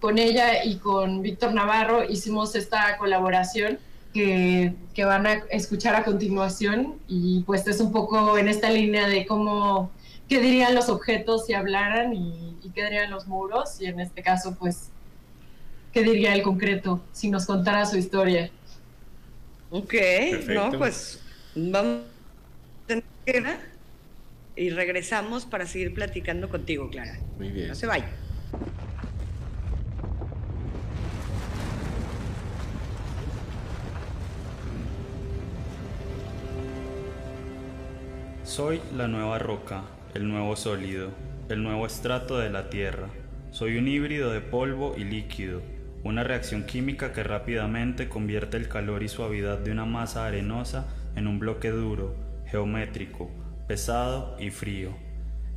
con 0.00 0.18
ella 0.18 0.64
y 0.64 0.76
con 0.76 1.22
Víctor 1.22 1.52
Navarro. 1.52 2.04
Hicimos 2.04 2.54
esta 2.54 2.96
colaboración 2.98 3.78
que, 4.14 4.74
que, 4.94 5.04
van 5.04 5.26
a 5.26 5.34
escuchar 5.50 5.94
a 5.94 6.04
continuación 6.04 6.96
y 7.06 7.42
pues 7.42 7.66
es 7.66 7.80
un 7.80 7.92
poco 7.92 8.36
en 8.38 8.48
esta 8.48 8.70
línea 8.70 9.06
de 9.06 9.26
cómo, 9.26 9.90
qué 10.28 10.40
dirían 10.40 10.74
los 10.74 10.88
objetos 10.88 11.46
si 11.46 11.52
hablaran 11.52 12.14
y, 12.14 12.56
y 12.62 12.70
qué 12.70 12.84
dirían 12.84 13.10
los 13.10 13.26
muros. 13.28 13.80
Y 13.80 13.86
en 13.86 14.00
este 14.00 14.22
caso 14.22 14.56
pues 14.58 14.90
qué 15.92 16.02
diría 16.02 16.34
el 16.34 16.42
concreto 16.42 17.00
si 17.12 17.30
nos 17.30 17.46
contara 17.46 17.86
su 17.86 17.96
historia. 17.96 18.50
Ok, 19.70 19.90
Perfecto. 19.90 20.70
no, 20.70 20.78
pues 20.78 21.20
vamos 21.54 22.02
a 22.88 23.69
y 24.60 24.68
regresamos 24.68 25.46
para 25.46 25.64
seguir 25.64 25.94
platicando 25.94 26.50
contigo, 26.50 26.90
Clara. 26.90 27.18
Muy 27.38 27.48
bien. 27.48 27.68
No 27.68 27.74
se 27.74 27.86
vaya. 27.86 28.10
Soy 38.44 38.82
la 38.94 39.08
nueva 39.08 39.38
roca, 39.38 39.84
el 40.12 40.28
nuevo 40.28 40.54
sólido, 40.56 41.10
el 41.48 41.62
nuevo 41.62 41.86
estrato 41.86 42.38
de 42.38 42.50
la 42.50 42.68
Tierra. 42.68 43.08
Soy 43.52 43.78
un 43.78 43.88
híbrido 43.88 44.30
de 44.30 44.42
polvo 44.42 44.94
y 44.94 45.04
líquido, 45.04 45.62
una 46.04 46.22
reacción 46.22 46.64
química 46.64 47.14
que 47.14 47.22
rápidamente 47.22 48.10
convierte 48.10 48.58
el 48.58 48.68
calor 48.68 49.02
y 49.02 49.08
suavidad 49.08 49.56
de 49.56 49.72
una 49.72 49.86
masa 49.86 50.26
arenosa 50.26 50.86
en 51.16 51.28
un 51.28 51.38
bloque 51.38 51.70
duro, 51.70 52.14
geométrico, 52.44 53.30
pesado 53.70 54.34
y 54.40 54.50
frío. 54.50 54.90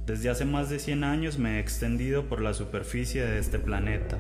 Desde 0.06 0.30
hace 0.30 0.46
más 0.46 0.70
de 0.70 0.78
100 0.78 1.04
años 1.04 1.40
me 1.40 1.56
he 1.56 1.60
extendido 1.60 2.30
por 2.30 2.42
la 2.42 2.54
superficie 2.54 3.26
de 3.26 3.40
este 3.40 3.58
planeta, 3.58 4.20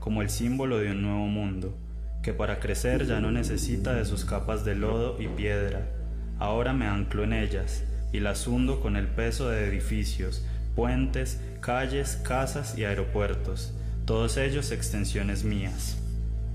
como 0.00 0.22
el 0.22 0.30
símbolo 0.30 0.78
de 0.78 0.92
un 0.92 1.02
nuevo 1.02 1.26
mundo, 1.26 1.76
que 2.22 2.32
para 2.32 2.58
crecer 2.58 3.04
ya 3.04 3.20
no 3.20 3.30
necesita 3.30 3.92
de 3.92 4.06
sus 4.06 4.24
capas 4.24 4.64
de 4.64 4.76
lodo 4.76 5.20
y 5.20 5.28
piedra. 5.28 5.90
Ahora 6.38 6.72
me 6.72 6.86
anclo 6.86 7.22
en 7.22 7.34
ellas, 7.34 7.84
y 8.14 8.20
las 8.20 8.46
hundo 8.46 8.80
con 8.80 8.96
el 8.96 9.08
peso 9.08 9.50
de 9.50 9.68
edificios, 9.68 10.46
puentes, 10.74 11.38
calles, 11.60 12.16
casas 12.24 12.78
y 12.78 12.86
aeropuertos, 12.86 13.74
todos 14.06 14.38
ellos 14.38 14.72
extensiones 14.72 15.44
mías. 15.44 15.98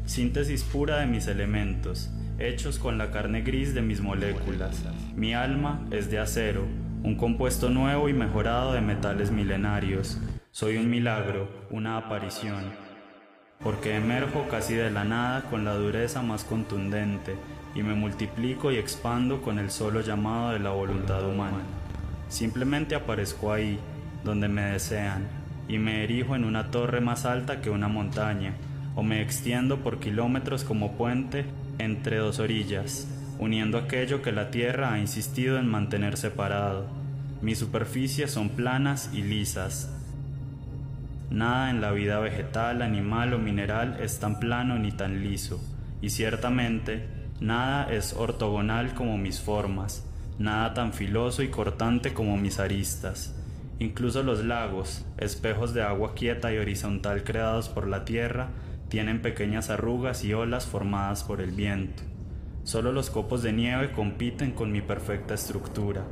Síntesis 0.08 0.64
pura 0.64 1.02
de 1.02 1.06
mis 1.06 1.28
elementos, 1.28 2.10
hechos 2.40 2.80
con 2.80 2.98
la 2.98 3.12
carne 3.12 3.42
gris 3.42 3.74
de 3.74 3.82
mis 3.82 4.02
moléculas. 4.02 4.84
Mi 5.16 5.34
alma 5.34 5.86
es 5.92 6.10
de 6.10 6.20
acero, 6.20 6.66
un 7.04 7.16
compuesto 7.16 7.70
nuevo 7.70 8.10
y 8.10 8.14
mejorado 8.14 8.74
de 8.74 8.82
metales 8.82 9.32
milenarios. 9.32 10.20
Soy 10.52 10.78
un 10.78 10.90
milagro, 10.90 11.50
una 11.70 11.98
aparición, 11.98 12.64
porque 13.62 13.96
emerjo 13.96 14.48
casi 14.50 14.74
de 14.74 14.90
la 14.90 15.04
nada 15.04 15.44
con 15.50 15.66
la 15.66 15.76
dureza 15.76 16.22
más 16.22 16.44
contundente, 16.44 17.36
y 17.76 17.84
me 17.84 17.94
multiplico 17.94 18.72
y 18.72 18.78
expando 18.78 19.42
con 19.42 19.60
el 19.60 19.70
solo 19.70 20.02
llamado 20.02 20.52
de 20.52 20.60
la 20.60 20.72
voluntad 20.72 21.28
humana. 21.28 21.60
Simplemente 22.30 22.96
aparezco 22.96 23.52
ahí, 23.52 23.80
donde 24.24 24.48
me 24.48 24.64
desean, 24.64 25.28
y 25.68 25.78
me 25.78 26.04
erijo 26.04 26.36
en 26.36 26.46
una 26.46 26.72
torre 26.72 27.00
más 27.00 27.26
alta 27.26 27.62
que 27.62 27.70
una 27.70 27.88
montaña, 27.88 28.54
o 28.96 29.04
me 29.04 29.22
extiendo 29.22 29.78
por 29.78 30.00
kilómetros 30.00 30.64
como 30.64 30.94
puente 30.98 31.46
entre 31.80 32.18
dos 32.18 32.40
orillas, 32.40 33.08
uniendo 33.40 33.78
aquello 33.78 34.22
que 34.22 34.32
la 34.32 34.52
Tierra 34.52 34.94
ha 34.94 35.00
insistido 35.00 35.58
en 35.58 35.68
mantener 35.68 36.18
separado. 36.18 36.86
Mis 37.42 37.58
superficies 37.58 38.32
son 38.32 38.50
planas 38.50 39.10
y 39.14 39.24
lisas. 39.24 39.96
Nada 41.32 41.70
en 41.70 41.80
la 41.80 41.92
vida 41.92 42.20
vegetal, 42.20 42.82
animal 42.82 43.34
o 43.34 43.40
mineral 43.40 43.98
es 44.02 44.20
tan 44.20 44.40
plano 44.40 44.78
ni 44.78 44.92
tan 44.92 45.24
liso, 45.24 45.60
y 46.02 46.10
ciertamente 46.10 47.08
nada 47.40 47.92
es 47.92 48.14
ortogonal 48.14 48.94
como 48.94 49.18
mis 49.18 49.40
formas, 49.40 50.06
nada 50.38 50.74
tan 50.74 50.92
filoso 50.92 51.42
y 51.44 51.48
cortante 51.48 52.14
como 52.14 52.36
mis 52.38 52.60
aristas. 52.60 53.36
Incluso 53.80 54.24
los 54.24 54.44
lagos, 54.44 55.06
espejos 55.18 55.74
de 55.74 55.84
agua 55.84 56.14
quieta 56.14 56.52
y 56.52 56.58
horizontal 56.58 57.24
creados 57.24 57.70
por 57.70 57.88
la 57.88 58.04
tierra, 58.04 58.50
tienen 58.90 59.22
pequeñas 59.22 59.70
arrugas 59.70 60.24
y 60.24 60.34
olas 60.34 60.66
formadas 60.66 61.24
por 61.24 61.42
el 61.42 61.52
viento. 61.52 62.04
Solo 62.64 62.92
los 62.92 63.10
copos 63.10 63.42
de 63.44 63.54
nieve 63.54 63.92
compiten 63.92 64.52
con 64.52 64.72
mi 64.72 64.82
perfecta 64.82 65.36
estructura. 65.36 66.04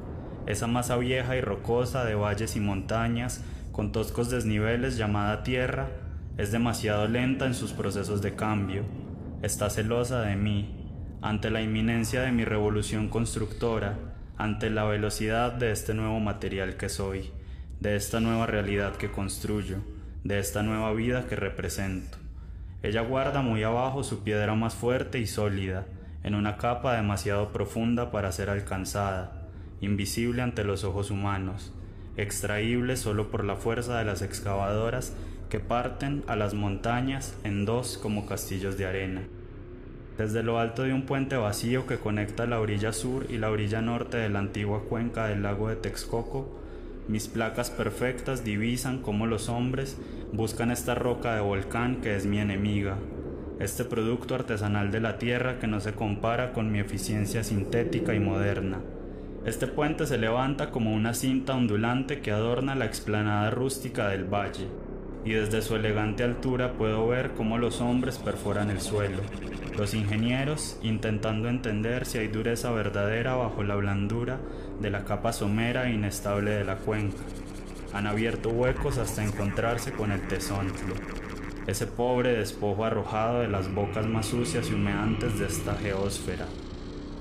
Esa 0.46 0.68
masa 0.68 0.96
vieja 0.98 1.36
y 1.36 1.42
rocosa 1.42 2.06
de 2.06 2.16
valles 2.16 2.56
y 2.56 2.60
montañas, 2.60 3.44
con 3.72 3.92
toscos 3.92 4.30
desniveles 4.30 4.96
llamada 4.98 5.44
tierra, 5.44 5.90
es 6.38 6.52
demasiado 6.52 7.08
lenta 7.08 7.46
en 7.46 7.54
sus 7.54 7.74
procesos 7.74 8.22
de 8.22 8.36
cambio. 8.36 8.84
Está 9.42 9.70
celosa 9.70 10.22
de 10.22 10.36
mí, 10.36 10.78
ante 11.22 11.50
la 11.50 11.62
inminencia 11.62 12.22
de 12.22 12.32
mi 12.32 12.46
revolución 12.46 13.10
constructora, 13.10 13.98
ante 14.38 14.70
la 14.70 14.84
velocidad 14.84 15.52
de 15.52 15.72
este 15.72 15.96
nuevo 15.96 16.20
material 16.20 16.78
que 16.78 16.90
soy, 16.90 17.32
de 17.80 17.96
esta 17.96 18.20
nueva 18.20 18.46
realidad 18.46 18.96
que 18.96 19.12
construyo, 19.12 19.78
de 20.24 20.40
esta 20.40 20.62
nueva 20.62 20.94
vida 20.94 21.28
que 21.28 21.36
represento. 21.36 22.18
Ella 22.84 23.02
guarda 23.02 23.42
muy 23.42 23.64
abajo 23.64 24.04
su 24.04 24.24
piedra 24.24 24.54
más 24.54 24.76
fuerte 24.76 25.20
y 25.20 25.26
sólida, 25.26 25.86
en 26.24 26.36
una 26.36 26.58
capa 26.58 26.96
demasiado 26.96 27.52
profunda 27.52 28.12
para 28.12 28.32
ser 28.32 28.50
alcanzada, 28.50 29.48
invisible 29.82 30.42
ante 30.42 30.64
los 30.64 30.84
ojos 30.84 31.10
humanos, 31.10 31.74
extraíble 32.18 32.96
solo 32.96 33.30
por 33.30 33.44
la 33.44 33.56
fuerza 33.56 33.98
de 33.98 34.06
las 34.06 34.22
excavadoras 34.22 35.14
que 35.50 35.60
parten 35.60 36.24
a 36.28 36.36
las 36.36 36.54
montañas 36.54 37.36
en 37.44 37.66
dos 37.66 37.98
como 37.98 38.26
castillos 38.26 38.78
de 38.78 38.86
arena. 38.86 39.22
Desde 40.18 40.44
lo 40.44 40.60
alto 40.60 40.84
de 40.84 40.94
un 40.94 41.04
puente 41.04 41.36
vacío 41.36 41.88
que 41.88 41.98
conecta 41.98 42.46
la 42.48 42.60
orilla 42.60 42.92
sur 42.92 43.28
y 43.30 43.38
la 43.38 43.50
orilla 43.50 43.82
norte 43.82 44.18
de 44.18 44.30
la 44.30 44.40
antigua 44.40 44.84
cuenca 44.84 45.28
del 45.28 45.44
lago 45.44 45.70
de 45.70 45.76
Texcoco, 45.76 46.60
mis 47.08 47.28
placas 47.28 47.70
perfectas 47.72 48.44
divisan 48.44 49.02
cómo 49.02 49.28
los 49.28 49.50
hombres 49.50 49.98
buscan 50.34 50.72
esta 50.72 50.96
roca 50.96 51.36
de 51.36 51.42
volcán 51.42 52.02
que 52.02 52.16
es 52.16 52.26
mi 52.26 52.40
enemiga, 52.40 52.98
este 53.60 53.86
producto 53.86 54.36
artesanal 54.36 54.92
de 54.92 55.00
la 55.00 55.18
tierra 55.18 55.60
que 55.60 55.68
no 55.68 55.80
se 55.80 55.94
compara 55.94 56.54
con 56.54 56.72
mi 56.72 56.80
eficiencia 56.80 57.44
sintética 57.44 58.14
y 58.14 58.20
moderna. 58.20 58.80
Este 59.46 59.68
puente 59.68 60.06
se 60.06 60.18
levanta 60.18 60.72
como 60.72 60.94
una 60.94 61.14
cinta 61.14 61.56
ondulante 61.56 62.20
que 62.20 62.32
adorna 62.32 62.76
la 62.76 62.86
explanada 62.86 63.50
rústica 63.50 64.10
del 64.10 64.26
valle, 64.26 64.68
y 65.26 65.32
desde 65.32 65.62
su 65.62 65.76
elegante 65.76 66.24
altura 66.24 66.74
puedo 66.74 67.08
ver 67.08 67.32
cómo 67.32 67.58
los 67.58 67.82
hombres 67.82 68.18
perforan 68.18 68.70
el 68.70 68.82
suelo, 68.82 69.22
los 69.78 69.94
ingenieros 69.94 70.80
intentando 70.82 71.50
entender 71.50 72.06
si 72.06 72.18
hay 72.18 72.28
dureza 72.28 72.72
verdadera 72.72 73.36
bajo 73.36 73.64
la 73.64 73.76
blandura 73.76 74.40
de 74.80 74.90
la 74.90 75.04
capa 75.06 75.34
somera 75.34 75.90
e 75.90 75.94
inestable 75.94 76.52
de 76.52 76.64
la 76.64 76.78
cuenca. 76.78 77.24
Han 77.94 78.08
abierto 78.08 78.50
huecos 78.50 78.98
hasta 78.98 79.24
encontrarse 79.24 79.92
con 79.92 80.12
el 80.12 80.28
tesóntlo, 80.28 80.96
ese 81.68 81.86
pobre 81.86 82.38
despojo 82.38 82.86
arrojado 82.86 83.42
de 83.42 83.50
las 83.50 83.74
bocas 83.74 84.06
más 84.06 84.28
sucias 84.28 84.70
y 84.70 84.74
humeantes 84.74 85.38
de 85.40 85.48
esta 85.48 85.76
geósfera. 85.76 86.46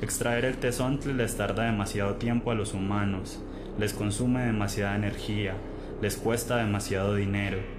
Extraer 0.01 0.45
el 0.45 0.59
tesontle 0.59 1.15
les 1.15 1.37
tarda 1.37 1.65
demasiado 1.65 2.15
tiempo 2.15 2.51
a 2.51 2.55
los 2.55 2.73
humanos, 2.73 3.41
les 3.79 3.93
consume 3.93 4.45
demasiada 4.45 4.95
energía, 4.95 5.55
les 6.01 6.17
cuesta 6.17 6.59
demasiado 6.59 7.15
dinero. 7.15 7.76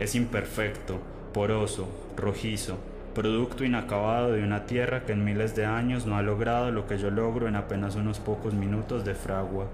Es 0.00 0.14
imperfecto, 0.14 0.98
poroso, 1.34 1.86
rojizo, 2.16 2.78
producto 3.14 3.64
inacabado 3.64 4.32
de 4.32 4.42
una 4.42 4.64
tierra 4.64 5.04
que 5.04 5.12
en 5.12 5.26
miles 5.26 5.54
de 5.54 5.66
años 5.66 6.06
no 6.06 6.16
ha 6.16 6.22
logrado 6.22 6.70
lo 6.70 6.86
que 6.86 6.96
yo 6.96 7.10
logro 7.10 7.48
en 7.48 7.54
apenas 7.54 7.96
unos 7.96 8.18
pocos 8.18 8.54
minutos 8.54 9.04
de 9.04 9.14
fragua. 9.14 9.66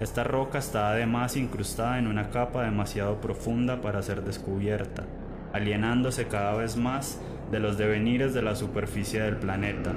Esta 0.00 0.24
roca 0.24 0.56
está 0.56 0.88
además 0.88 1.36
incrustada 1.36 1.98
en 1.98 2.06
una 2.06 2.30
capa 2.30 2.62
demasiado 2.62 3.20
profunda 3.20 3.82
para 3.82 4.00
ser 4.00 4.22
descubierta, 4.22 5.04
alienándose 5.52 6.26
cada 6.26 6.54
vez 6.54 6.78
más 6.78 7.20
de 7.50 7.60
los 7.60 7.76
devenires 7.76 8.32
de 8.32 8.40
la 8.40 8.56
superficie 8.56 9.20
del 9.20 9.36
planeta. 9.36 9.92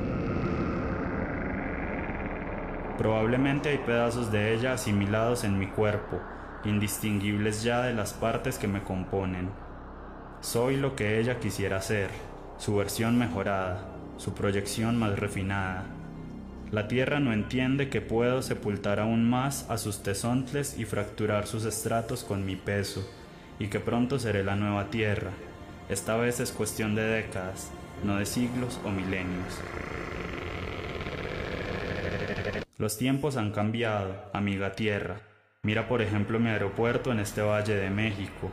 Probablemente 2.98 3.70
hay 3.70 3.78
pedazos 3.78 4.30
de 4.30 4.54
ella 4.54 4.74
asimilados 4.74 5.46
en 5.46 5.58
mi 5.58 5.68
cuerpo, 5.68 6.20
indistinguibles 6.70 7.64
ya 7.64 7.82
de 7.82 7.94
las 7.94 8.14
partes 8.14 8.58
que 8.58 8.68
me 8.68 8.84
componen. 8.84 9.50
Soy 10.42 10.78
lo 10.78 10.96
que 10.96 11.20
ella 11.20 11.40
quisiera 11.40 11.82
ser, 11.82 12.10
su 12.58 12.76
versión 12.76 13.18
mejorada, 13.18 13.86
su 14.18 14.34
proyección 14.34 14.98
más 14.98 15.18
refinada. 15.18 15.86
La 16.72 16.88
tierra 16.88 17.20
no 17.20 17.32
entiende 17.32 17.90
que 17.90 18.02
puedo 18.02 18.42
sepultar 18.42 19.00
aún 19.00 19.30
más 19.30 19.70
a 19.70 19.78
sus 19.78 20.04
tesontles 20.04 20.78
y 20.78 20.86
fracturar 20.86 21.48
sus 21.48 21.66
estratos 21.66 22.24
con 22.24 22.46
mi 22.46 22.56
peso, 22.56 23.10
y 23.58 23.68
que 23.68 23.80
pronto 23.80 24.20
seré 24.20 24.44
la 24.44 24.56
nueva 24.56 24.90
tierra. 24.90 25.32
Esta 25.90 26.18
vez 26.18 26.40
es 26.40 26.52
cuestión 26.52 26.96
de 26.96 27.04
décadas, 27.04 27.72
no 28.04 28.18
de 28.18 28.26
siglos 28.26 28.80
o 28.84 28.90
milenios. 28.90 29.60
Los 32.78 32.98
tiempos 32.98 33.38
han 33.38 33.52
cambiado, 33.52 34.30
amiga 34.34 34.74
tierra. 34.74 35.27
Mira 35.64 35.88
por 35.90 36.02
ejemplo 36.02 36.40
mi 36.40 36.50
aeropuerto 36.50 37.12
en 37.12 37.20
este 37.20 37.42
valle 37.42 37.76
de 37.76 37.90
México. 37.90 38.52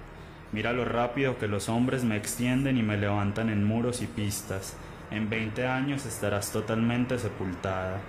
Mira 0.50 0.72
lo 0.72 0.84
rápido 0.84 1.38
que 1.38 1.46
los 1.46 1.68
hombres 1.68 2.02
me 2.02 2.16
extienden 2.16 2.76
y 2.76 2.82
me 2.82 2.96
levantan 2.96 3.50
en 3.50 3.62
muros 3.62 4.02
y 4.02 4.06
pistas. 4.06 4.76
En 5.10 5.30
20 5.30 5.66
años 5.66 6.06
estarás 6.06 6.50
totalmente 6.50 7.18
sepultada. 7.18 8.00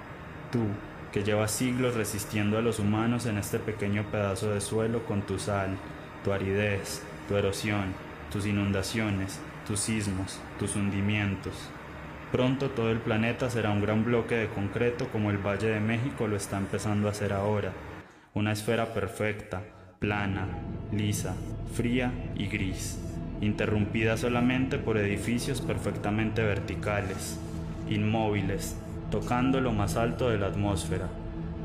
Tú, 0.51 0.65
que 1.11 1.23
llevas 1.23 1.51
siglos 1.51 1.93
resistiendo 1.95 2.57
a 2.57 2.61
los 2.61 2.79
humanos 2.79 3.25
en 3.25 3.37
este 3.37 3.59
pequeño 3.59 4.03
pedazo 4.11 4.49
de 4.51 4.59
suelo 4.59 5.05
con 5.05 5.21
tu 5.21 5.37
sal, 5.37 5.77
tu 6.23 6.33
aridez, 6.33 7.03
tu 7.27 7.35
erosión, 7.35 7.93
tus 8.31 8.47
inundaciones, 8.47 9.39
tus 9.67 9.81
sismos, 9.81 10.39
tus 10.57 10.75
hundimientos. 10.75 11.53
Pronto 12.31 12.69
todo 12.71 12.89
el 12.89 12.99
planeta 12.99 13.49
será 13.49 13.69
un 13.69 13.81
gran 13.81 14.03
bloque 14.03 14.35
de 14.35 14.47
concreto 14.47 15.07
como 15.11 15.29
el 15.29 15.37
Valle 15.37 15.67
de 15.67 15.79
México 15.79 16.27
lo 16.27 16.35
está 16.35 16.57
empezando 16.57 17.07
a 17.07 17.11
hacer 17.11 17.33
ahora. 17.33 17.71
Una 18.35 18.51
esfera 18.51 18.93
perfecta, 18.93 19.63
plana, 19.97 20.45
lisa, 20.91 21.33
fría 21.73 22.11
y 22.35 22.47
gris 22.47 22.99
interrumpida 23.41 24.17
solamente 24.17 24.77
por 24.77 24.97
edificios 24.97 25.61
perfectamente 25.61 26.43
verticales, 26.43 27.39
inmóviles, 27.89 28.75
tocando 29.11 29.61
lo 29.61 29.71
más 29.71 29.95
alto 29.95 30.29
de 30.29 30.37
la 30.37 30.47
atmósfera. 30.47 31.07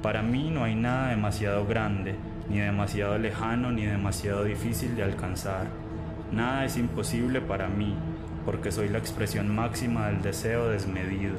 Para 0.03 0.23
mí 0.23 0.51
no 0.51 0.65
hay 0.65 0.75
nada 0.75 1.09
demasiado 1.09 1.67
grande, 1.67 2.15
ni 2.49 2.59
demasiado 2.59 3.19
lejano, 3.19 3.73
ni 3.73 3.85
demasiado 3.87 4.45
difícil 4.45 4.97
de 4.97 5.03
alcanzar. 5.03 5.67
Nada 6.33 6.65
es 6.65 6.77
imposible 6.77 7.41
para 7.41 7.69
mí, 7.69 7.95
porque 8.45 8.73
soy 8.73 8.89
la 8.89 8.99
expresión 8.99 9.55
máxima 9.55 10.09
del 10.09 10.23
deseo 10.23 10.69
desmedido, 10.69 11.35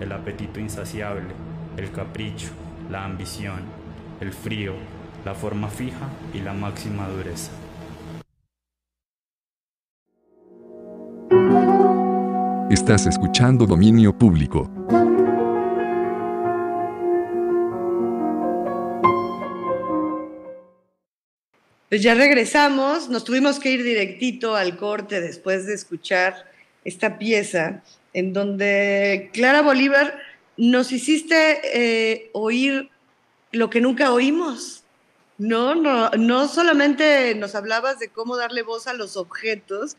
el 0.00 0.12
apetito 0.12 0.58
insaciable, 0.58 1.34
el 1.76 1.90
capricho, 1.92 2.48
la 2.90 3.04
ambición, 3.04 3.60
el 4.20 4.32
frío, 4.32 4.74
la 5.24 5.34
forma 5.34 5.68
fija 5.68 6.08
y 6.34 6.40
la 6.40 6.52
máxima 6.52 7.08
dureza. 7.08 7.50
Estás 12.70 13.06
escuchando 13.06 13.66
Dominio 13.66 14.16
Público. 14.16 14.70
Pues 21.88 22.02
ya 22.02 22.14
regresamos, 22.14 23.08
nos 23.08 23.24
tuvimos 23.24 23.58
que 23.58 23.72
ir 23.72 23.82
directito 23.82 24.54
al 24.54 24.76
corte 24.76 25.20
después 25.20 25.66
de 25.66 25.74
escuchar 25.74 26.46
esta 26.84 27.18
pieza 27.18 27.82
en 28.12 28.32
donde 28.32 29.30
Clara 29.32 29.62
Bolívar 29.62 30.20
nos 30.56 30.92
hiciste 30.92 31.60
eh, 31.64 32.30
oír 32.32 32.90
lo 33.52 33.70
que 33.70 33.80
nunca 33.80 34.12
oímos. 34.12 34.84
No, 35.38 35.74
no, 35.74 36.10
no 36.10 36.48
solamente 36.48 37.34
nos 37.34 37.54
hablabas 37.54 37.98
de 37.98 38.08
cómo 38.08 38.36
darle 38.36 38.62
voz 38.62 38.86
a 38.86 38.92
los 38.92 39.16
objetos, 39.16 39.96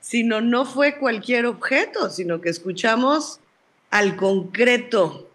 sino 0.00 0.40
no 0.40 0.66
fue 0.66 0.98
cualquier 0.98 1.46
objeto, 1.46 2.10
sino 2.10 2.40
que 2.40 2.50
escuchamos 2.50 3.40
al 3.90 4.16
concreto, 4.16 5.30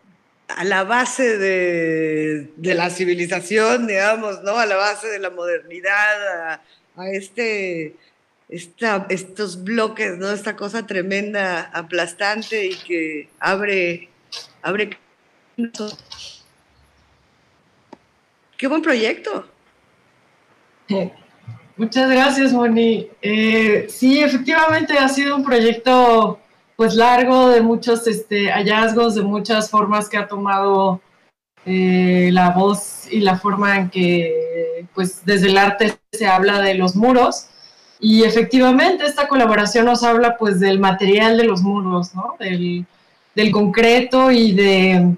a 0.48 0.64
la 0.64 0.84
base 0.84 1.38
de, 1.38 2.52
la 2.58 2.90
civilización, 2.90 3.88
digamos, 3.88 4.44
¿no? 4.44 4.58
A 4.58 4.66
la 4.66 4.76
base 4.76 5.08
de 5.08 5.20
la 5.20 5.30
modernidad, 5.30 6.62
a, 6.96 7.10
este, 7.12 7.96
estos 8.50 9.64
bloques, 9.64 10.18
¿no? 10.18 10.32
Esta 10.32 10.56
cosa 10.56 10.86
tremenda, 10.86 11.62
aplastante 11.74 12.66
y 12.66 12.76
que 12.76 13.30
abre, 13.40 14.10
abre 14.62 14.98
qué 18.60 18.68
buen 18.68 18.82
proyecto. 18.82 19.46
Muchas 21.78 22.10
gracias, 22.10 22.52
Moni. 22.52 23.08
Eh, 23.22 23.88
sí, 23.90 24.22
efectivamente 24.22 24.98
ha 24.98 25.08
sido 25.08 25.38
un 25.38 25.46
proyecto 25.46 26.40
pues 26.76 26.94
largo 26.94 27.50
de 27.50 27.62
muchos 27.62 28.06
este, 28.06 28.52
hallazgos, 28.52 29.16
de 29.16 29.22
muchas 29.22 29.70
formas 29.70 30.10
que 30.10 30.18
ha 30.18 30.28
tomado 30.28 31.02
eh, 31.66 32.30
la 32.34 32.50
voz 32.50 33.08
y 33.10 33.22
la 33.22 33.38
forma 33.38 33.78
en 33.78 33.90
que 33.90 34.86
pues 34.94 35.26
desde 35.26 35.48
el 35.48 35.58
arte 35.58 35.98
se 36.12 36.28
habla 36.28 36.62
de 36.62 36.76
los 36.76 36.98
muros. 36.98 37.48
Y 38.02 38.24
efectivamente 38.24 39.06
esta 39.06 39.30
colaboración 39.30 39.86
nos 39.86 40.04
habla 40.04 40.38
pues 40.38 40.60
del 40.60 40.80
material 40.80 41.38
de 41.38 41.46
los 41.46 41.62
muros, 41.62 42.14
¿no? 42.14 42.36
Del 42.40 43.52
concreto 43.52 44.32
y 44.32 44.52
de 44.52 45.16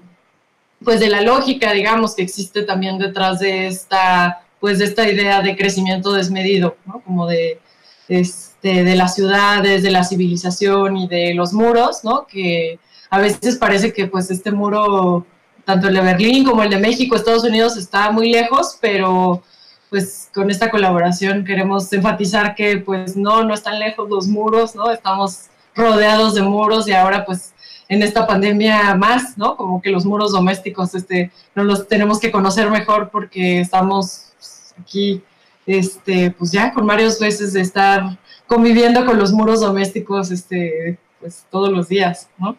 pues 0.84 1.00
de 1.00 1.08
la 1.08 1.22
lógica, 1.22 1.72
digamos, 1.72 2.14
que 2.14 2.22
existe 2.22 2.62
también 2.62 2.98
detrás 2.98 3.40
de 3.40 3.66
esta 3.66 4.42
pues 4.62 4.78
de 4.78 4.84
esta 4.84 5.10
idea 5.10 5.42
de 5.42 5.56
crecimiento 5.56 6.12
desmedido, 6.12 6.76
¿no? 6.86 7.00
Como 7.00 7.26
de, 7.26 7.58
este, 8.06 8.84
de 8.84 8.94
las 8.94 9.16
ciudades, 9.16 9.82
de 9.82 9.90
la 9.90 10.04
civilización 10.04 10.96
y 10.96 11.08
de 11.08 11.34
los 11.34 11.52
muros, 11.52 12.04
¿no? 12.04 12.28
Que 12.28 12.78
a 13.10 13.18
veces 13.18 13.56
parece 13.56 13.92
que 13.92 14.06
pues 14.06 14.30
este 14.30 14.52
muro, 14.52 15.26
tanto 15.64 15.88
el 15.88 15.94
de 15.94 16.00
Berlín 16.00 16.44
como 16.44 16.62
el 16.62 16.70
de 16.70 16.78
México, 16.78 17.16
Estados 17.16 17.42
Unidos, 17.42 17.76
está 17.76 18.12
muy 18.12 18.30
lejos, 18.30 18.78
pero 18.80 19.42
pues 19.90 20.30
con 20.32 20.48
esta 20.48 20.70
colaboración 20.70 21.44
queremos 21.44 21.92
enfatizar 21.92 22.54
que 22.54 22.76
pues 22.76 23.16
no, 23.16 23.42
no 23.42 23.54
están 23.54 23.80
lejos 23.80 24.08
los 24.08 24.28
muros, 24.28 24.76
¿no? 24.76 24.92
Estamos 24.92 25.46
rodeados 25.74 26.34
de 26.34 26.42
muros 26.42 26.88
y 26.88 26.92
ahora 26.92 27.24
pues 27.24 27.52
en 27.88 28.02
esta 28.02 28.26
pandemia 28.26 28.94
más, 28.94 29.36
¿no? 29.36 29.56
Como 29.56 29.82
que 29.82 29.90
los 29.90 30.06
muros 30.06 30.32
domésticos, 30.32 30.94
este, 30.94 31.30
no 31.54 31.64
los 31.64 31.88
tenemos 31.88 32.18
que 32.20 32.30
conocer 32.30 32.70
mejor 32.70 33.10
porque 33.10 33.60
estamos 33.60 34.32
aquí, 34.80 35.22
este, 35.66 36.30
pues 36.30 36.52
ya 36.52 36.72
con 36.72 36.86
varios 36.86 37.18
veces 37.20 37.52
de 37.52 37.60
estar 37.60 38.18
conviviendo 38.46 39.04
con 39.04 39.18
los 39.18 39.32
muros 39.32 39.60
domésticos, 39.60 40.30
este, 40.30 40.98
pues 41.20 41.44
todos 41.50 41.70
los 41.70 41.88
días, 41.88 42.28
¿no? 42.38 42.56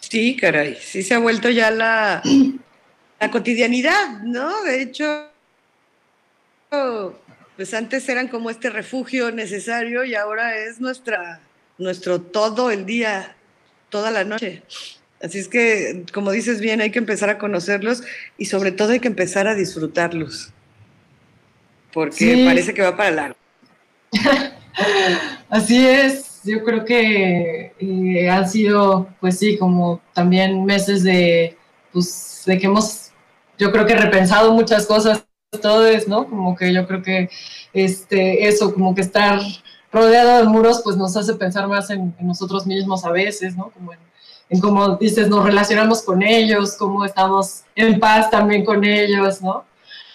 Sí, 0.00 0.36
caray, 0.36 0.76
sí 0.80 1.02
se 1.02 1.14
ha 1.14 1.18
vuelto 1.18 1.50
ya 1.50 1.70
la, 1.70 2.22
la 3.20 3.30
cotidianidad, 3.30 4.22
¿no? 4.22 4.62
De 4.62 4.82
hecho, 4.82 5.26
pues 7.60 7.74
antes 7.74 8.08
eran 8.08 8.28
como 8.28 8.48
este 8.48 8.70
refugio 8.70 9.32
necesario 9.32 10.02
y 10.06 10.14
ahora 10.14 10.56
es 10.56 10.80
nuestra, 10.80 11.42
nuestro 11.76 12.18
todo 12.22 12.70
el 12.70 12.86
día, 12.86 13.36
toda 13.90 14.10
la 14.10 14.24
noche. 14.24 14.62
Así 15.22 15.40
es 15.40 15.46
que, 15.46 16.06
como 16.10 16.30
dices 16.30 16.62
bien, 16.62 16.80
hay 16.80 16.90
que 16.90 16.98
empezar 16.98 17.28
a 17.28 17.36
conocerlos 17.36 18.02
y 18.38 18.46
sobre 18.46 18.72
todo 18.72 18.92
hay 18.92 19.00
que 19.00 19.08
empezar 19.08 19.46
a 19.46 19.54
disfrutarlos, 19.54 20.54
porque 21.92 22.44
parece 22.46 22.72
que 22.72 22.80
va 22.80 22.96
para 22.96 23.10
largo. 23.10 23.36
Así 25.50 25.86
es, 25.86 26.40
yo 26.44 26.64
creo 26.64 26.86
que 26.86 27.74
eh, 27.78 28.30
han 28.30 28.48
sido, 28.48 29.06
pues 29.20 29.38
sí, 29.38 29.58
como 29.58 30.00
también 30.14 30.64
meses 30.64 31.02
de, 31.02 31.58
pues, 31.92 32.42
de 32.46 32.58
que 32.58 32.64
hemos, 32.64 33.10
yo 33.58 33.70
creo 33.70 33.84
que 33.84 33.96
repensado 33.96 34.50
muchas 34.54 34.86
cosas 34.86 35.24
todos, 35.58 36.06
¿no? 36.06 36.28
Como 36.28 36.54
que 36.54 36.72
yo 36.72 36.86
creo 36.86 37.02
que 37.02 37.28
este, 37.72 38.46
eso, 38.46 38.72
como 38.72 38.94
que 38.94 39.00
estar 39.00 39.40
rodeado 39.92 40.38
de 40.38 40.44
muros, 40.44 40.80
pues 40.84 40.96
nos 40.96 41.16
hace 41.16 41.34
pensar 41.34 41.66
más 41.66 41.90
en, 41.90 42.14
en 42.18 42.26
nosotros 42.26 42.66
mismos 42.66 43.04
a 43.04 43.10
veces, 43.10 43.56
¿no? 43.56 43.70
Como 43.70 43.92
en 43.92 43.98
en 44.50 44.60
cómo 44.60 44.96
dices, 44.96 45.28
nos 45.28 45.44
relacionamos 45.44 46.02
con 46.02 46.22
ellos, 46.22 46.74
cómo 46.76 47.04
estamos 47.04 47.62
en 47.76 48.00
paz 48.00 48.30
también 48.30 48.64
con 48.64 48.84
ellos, 48.84 49.40
¿no? 49.40 49.64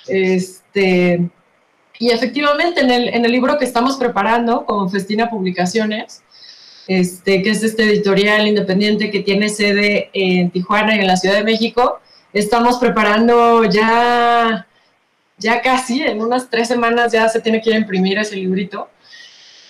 Este, 0.08 1.30
y 1.98 2.10
efectivamente, 2.10 2.82
en 2.82 2.92
el, 2.92 3.08
en 3.08 3.24
el 3.24 3.32
libro 3.32 3.58
que 3.58 3.64
estamos 3.64 3.96
preparando 3.96 4.66
con 4.66 4.92
Festina 4.92 5.30
Publicaciones, 5.30 6.22
este, 6.88 7.42
que 7.42 7.52
es 7.52 7.64
este 7.64 7.84
editorial 7.84 8.46
independiente 8.46 9.10
que 9.10 9.22
tiene 9.22 9.48
sede 9.48 10.10
en 10.14 10.52
Tijuana 10.52 10.98
y 10.98 11.00
en 11.00 11.08
la 11.08 11.16
Ciudad 11.16 11.38
de 11.38 11.46
México, 11.46 12.02
estamos 12.34 12.78
preparando 12.78 13.64
ya, 13.64 14.68
ya 15.38 15.62
casi, 15.62 16.02
en 16.02 16.22
unas 16.22 16.50
tres 16.50 16.68
semanas 16.68 17.12
ya 17.12 17.28
se 17.30 17.42
tiene 17.42 17.62
que 17.62 17.72
imprimir 17.72 18.18
ese 18.18 18.36
librito. 18.36 18.90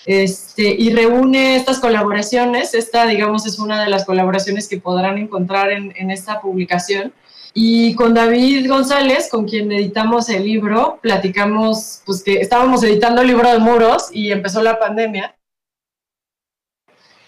Este, 0.06 0.64
y 0.64 0.92
reúne 0.92 1.56
estas 1.56 1.80
colaboraciones. 1.80 2.74
Esta, 2.74 3.08
digamos, 3.08 3.46
es 3.46 3.58
una 3.58 3.84
de 3.84 3.90
las 3.90 4.06
colaboraciones 4.06 4.68
que 4.68 4.80
podrán 4.80 5.18
encontrar 5.18 5.72
en, 5.72 5.94
en 5.96 6.12
esta 6.12 6.40
publicación. 6.42 7.14
Y 7.54 7.96
con 7.96 8.14
David 8.14 8.70
González, 8.70 9.30
con 9.32 9.48
quien 9.48 9.72
editamos 9.72 10.30
el 10.30 10.44
libro, 10.44 11.00
platicamos, 11.02 12.02
pues 12.06 12.22
que 12.22 12.42
estábamos 12.42 12.84
editando 12.84 13.22
el 13.22 13.28
libro 13.28 13.50
de 13.50 13.60
muros 13.60 14.10
y 14.12 14.32
empezó 14.32 14.62
la 14.62 14.78
pandemia. 14.78 15.36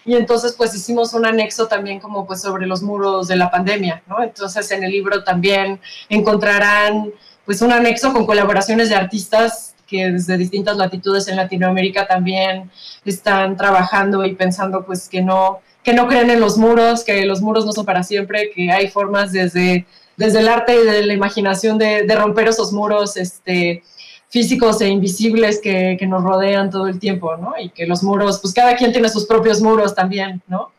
Y 0.04 0.16
entonces 0.16 0.54
pues 0.56 0.74
hicimos 0.74 1.12
un 1.14 1.26
anexo 1.26 1.66
también 1.66 2.00
como 2.00 2.26
pues 2.26 2.40
sobre 2.40 2.66
los 2.66 2.82
muros 2.82 3.28
de 3.28 3.36
la 3.36 3.50
pandemia, 3.50 4.02
¿no? 4.06 4.22
Entonces 4.22 4.70
en 4.70 4.84
el 4.84 4.90
libro 4.90 5.22
también 5.24 5.80
encontrarán 6.08 7.12
pues 7.48 7.62
un 7.62 7.72
anexo 7.72 8.12
con 8.12 8.26
colaboraciones 8.26 8.90
de 8.90 8.94
artistas 8.94 9.74
que 9.86 10.10
desde 10.10 10.36
distintas 10.36 10.76
latitudes 10.76 11.28
en 11.28 11.36
Latinoamérica 11.36 12.06
también 12.06 12.70
están 13.06 13.56
trabajando 13.56 14.22
y 14.26 14.34
pensando 14.34 14.84
pues 14.84 15.08
que 15.08 15.22
no, 15.22 15.60
que 15.82 15.94
no 15.94 16.08
creen 16.08 16.28
en 16.28 16.40
los 16.40 16.58
muros, 16.58 17.04
que 17.04 17.24
los 17.24 17.40
muros 17.40 17.64
no 17.64 17.72
son 17.72 17.86
para 17.86 18.02
siempre, 18.02 18.50
que 18.54 18.70
hay 18.70 18.88
formas 18.88 19.32
desde, 19.32 19.86
desde 20.18 20.40
el 20.40 20.48
arte 20.48 20.74
y 20.74 20.84
de 20.84 21.06
la 21.06 21.14
imaginación 21.14 21.78
de, 21.78 22.02
de 22.02 22.16
romper 22.16 22.48
esos 22.48 22.70
muros 22.70 23.16
este, 23.16 23.82
físicos 24.28 24.82
e 24.82 24.88
invisibles 24.88 25.58
que, 25.58 25.96
que, 25.98 26.06
nos 26.06 26.22
rodean 26.22 26.68
todo 26.68 26.86
el 26.86 26.98
tiempo, 26.98 27.34
¿no? 27.38 27.54
Y 27.58 27.70
que 27.70 27.86
los 27.86 28.02
muros, 28.02 28.40
pues 28.42 28.52
cada 28.52 28.76
quien 28.76 28.92
tiene 28.92 29.08
sus 29.08 29.24
propios 29.24 29.62
muros 29.62 29.94
también, 29.94 30.42
¿no? 30.48 30.70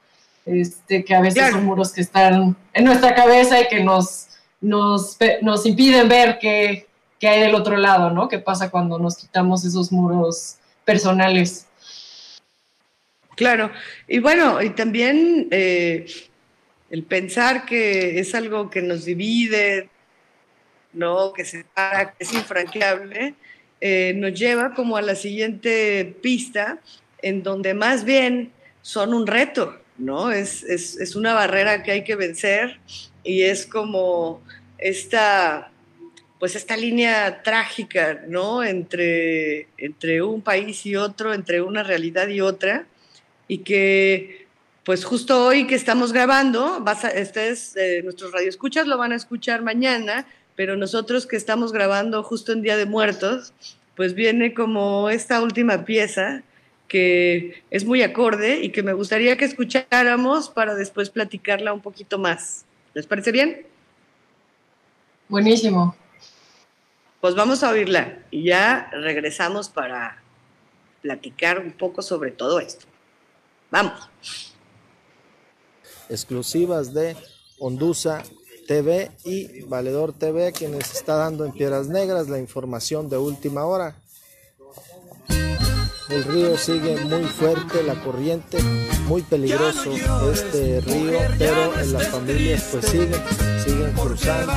Este, 0.45 1.03
que 1.03 1.15
a 1.15 1.21
veces 1.21 1.39
claro. 1.39 1.55
son 1.55 1.65
muros 1.65 1.91
que 1.91 2.01
están 2.01 2.55
en 2.73 2.85
nuestra 2.85 3.15
cabeza 3.15 3.59
y 3.59 3.67
que 3.69 3.83
nos, 3.83 4.28
nos, 4.61 5.17
nos 5.41 5.65
impiden 5.65 6.09
ver 6.09 6.37
que, 6.39 6.87
que 7.19 7.27
hay 7.27 7.41
del 7.41 7.55
otro 7.55 7.77
lado, 7.77 8.09
¿no? 8.09 8.27
¿Qué 8.27 8.39
pasa 8.39 8.69
cuando 8.69 8.99
nos 8.99 9.17
quitamos 9.17 9.63
esos 9.65 9.91
muros 9.91 10.57
personales? 10.85 11.67
Claro, 13.35 13.71
y 14.07 14.19
bueno, 14.19 14.61
y 14.61 14.71
también 14.71 15.47
eh, 15.51 16.05
el 16.89 17.03
pensar 17.03 17.65
que 17.65 18.19
es 18.19 18.35
algo 18.35 18.69
que 18.69 18.81
nos 18.81 19.05
divide, 19.05 19.89
¿no? 20.91 21.31
Que 21.31 21.45
separa, 21.45 22.11
que 22.11 22.23
es 22.23 22.33
infranqueable, 22.33 23.35
eh, 23.79 24.13
nos 24.17 24.33
lleva 24.37 24.73
como 24.73 24.97
a 24.97 25.01
la 25.01 25.15
siguiente 25.15 26.17
pista, 26.21 26.79
en 27.21 27.43
donde 27.43 27.73
más 27.73 28.03
bien 28.03 28.51
son 28.81 29.13
un 29.13 29.25
reto, 29.25 29.77
¿no? 29.97 30.31
Es, 30.31 30.63
es, 30.63 30.97
es 30.97 31.15
una 31.15 31.33
barrera 31.33 31.83
que 31.83 31.91
hay 31.91 32.03
que 32.03 32.15
vencer 32.15 32.79
y 33.23 33.43
es 33.43 33.65
como 33.65 34.41
esta 34.77 35.71
pues 36.39 36.55
esta 36.55 36.77
línea 36.77 37.43
trágica, 37.43 38.21
¿no? 38.27 38.63
Entre, 38.63 39.67
entre 39.77 40.21
un 40.21 40.41
país 40.41 40.85
y 40.85 40.95
otro, 40.95 41.33
entre 41.33 41.61
una 41.61 41.83
realidad 41.83 42.29
y 42.29 42.39
otra, 42.39 42.85
y 43.49 43.59
que 43.59 44.47
pues 44.85 45.03
justo 45.03 45.45
hoy 45.45 45.67
que 45.67 45.75
estamos 45.75 46.13
grabando, 46.13 46.79
vas 46.79 47.03
a, 47.03 47.11
ustedes, 47.21 47.75
eh, 47.75 48.01
nuestros 48.03 48.31
radioescuchas 48.31 48.87
lo 48.87 48.97
van 48.97 49.11
a 49.11 49.15
escuchar 49.17 49.61
mañana, 49.61 50.25
pero 50.55 50.77
nosotros 50.77 51.27
que 51.27 51.35
estamos 51.35 51.73
grabando 51.73 52.23
justo 52.23 52.53
en 52.53 52.61
Día 52.61 52.77
de 52.77 52.85
Muertos, 52.85 53.53
pues 53.95 54.13
viene 54.13 54.53
como 54.53 55.09
esta 55.09 55.41
última 55.41 55.83
pieza 55.83 56.41
que 56.87 57.61
es 57.69 57.85
muy 57.85 58.01
acorde 58.01 58.61
y 58.61 58.69
que 58.69 58.81
me 58.81 58.93
gustaría 58.93 59.37
que 59.37 59.45
escucháramos 59.45 60.49
para 60.49 60.73
después 60.73 61.09
platicarla 61.09 61.73
un 61.73 61.81
poquito 61.81 62.17
más. 62.17 62.65
¿Les 62.93 63.05
parece 63.05 63.31
bien? 63.31 63.65
Buenísimo. 65.27 65.95
Pues 67.21 67.35
vamos 67.35 67.63
a 67.63 67.69
oírla 67.69 68.23
y 68.31 68.45
ya 68.45 68.89
regresamos 68.91 69.69
para 69.69 70.23
platicar 71.01 71.59
un 71.59 71.71
poco 71.71 72.01
sobre 72.01 72.31
todo 72.31 72.59
esto. 72.59 72.85
Vamos. 73.69 74.09
Exclusivas 76.09 76.93
de 76.93 77.15
Hondusa 77.59 78.23
TV 78.67 79.11
y 79.23 79.61
Valedor 79.63 80.13
TV, 80.13 80.51
quienes 80.51 80.93
está 80.93 81.15
dando 81.15 81.45
en 81.45 81.51
Piedras 81.51 81.87
Negras 81.87 82.29
la 82.29 82.39
información 82.39 83.09
de 83.09 83.17
última 83.17 83.65
hora. 83.65 83.95
El 86.09 86.23
río 86.23 86.57
sigue 86.57 86.97
muy 87.05 87.23
fuerte, 87.25 87.83
la 87.83 88.01
corriente 88.03 88.57
muy 89.09 89.23
peligroso 89.23 89.91
este 90.31 90.81
río, 90.81 91.19
pero 91.39 91.79
en 91.79 91.93
las 91.93 92.07
familias 92.09 92.63
pues 92.71 92.85
siguen, 92.85 93.21
siguen 93.65 93.91
cruzando 93.93 94.53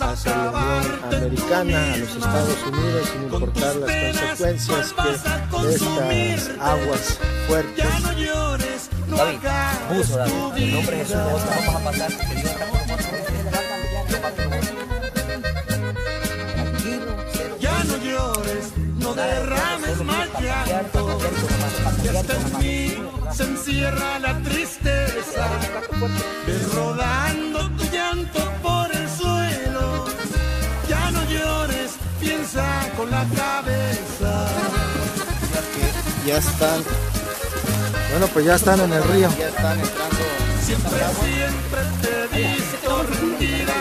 hacia 0.00 0.36
la 0.36 0.50
Unión 0.50 1.14
Americana, 1.14 1.92
a 1.92 1.96
los 1.96 2.08
Estados 2.08 2.58
Unidos, 2.66 3.08
sin 3.12 3.22
importar 3.22 3.76
las 3.76 3.90
consecuencias 3.92 4.92
que 4.92 5.74
estas 5.74 6.50
aguas 6.58 7.18
fuertes. 7.46 7.76
David. 7.76 9.38
Ya 17.60 17.84
no 17.84 17.96
llores, 17.98 18.72
no 18.98 19.14
derrames 19.14 20.04
más 20.04 20.28
llanto 20.42 21.81
que 22.02 22.08
hasta 22.10 22.34
en 22.34 22.58
mí 22.58 22.94
se 23.32 23.42
encierra 23.44 24.18
la 24.18 24.38
tristeza. 24.42 25.46
Ves 26.46 26.74
rodando 26.74 27.70
tu 27.70 27.84
llanto 27.84 28.40
por 28.62 28.94
el 28.94 29.08
suelo, 29.08 30.06
ya 30.88 31.10
no 31.10 31.22
llores, 31.24 31.92
piensa 32.20 32.64
con 32.96 33.10
la 33.10 33.24
cabeza. 33.36 34.46
Ya 36.26 36.38
están. 36.38 36.82
Bueno, 38.10 38.26
pues 38.32 38.44
ya 38.44 38.54
están 38.54 38.80
en 38.80 38.92
el 38.92 39.04
río. 39.04 39.28
Ya 39.38 39.48
están 39.48 39.78
entrando. 39.80 40.16
Siempre, 40.64 41.00
siempre 41.24 41.80
te 42.02 42.42
he 42.42 42.54
visto 42.54 43.02
rendida. 43.02 43.74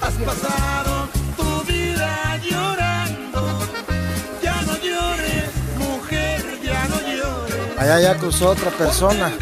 Has 0.00 0.14
pasado 0.14 0.79
Allá 7.80 7.98
ya 8.00 8.16
cruzó 8.18 8.50
otra 8.50 8.70
persona. 8.70 9.32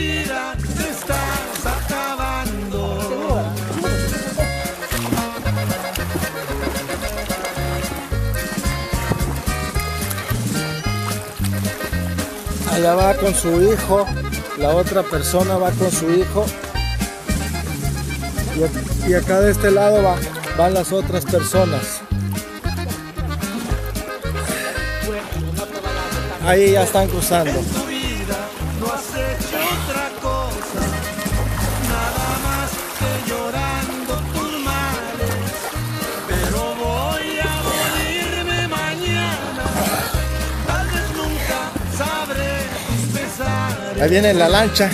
Allá 12.72 12.94
va 12.94 13.14
con 13.14 13.34
su 13.34 13.62
hijo. 13.62 14.06
La 14.58 14.70
otra 14.70 15.02
persona 15.02 15.56
va 15.56 15.70
con 15.72 15.90
su 15.90 16.10
hijo. 16.10 16.44
Y 19.08 19.14
acá 19.14 19.40
de 19.40 19.52
este 19.52 19.70
lado 19.70 20.02
va- 20.02 20.16
van 20.56 20.74
las 20.74 20.92
otras 20.92 21.24
personas. 21.24 22.00
Ahí 26.44 26.72
ya 26.72 26.82
están 26.82 27.08
cruzando. 27.08 27.60
Ahí 44.00 44.08
viene 44.10 44.32
la 44.34 44.48
lancha. 44.48 44.90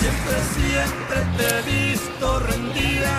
Siempre, 0.00 0.36
siempre 0.54 1.18
te 1.36 1.58
he 1.58 1.90
visto 1.90 2.38
rendida, 2.40 3.12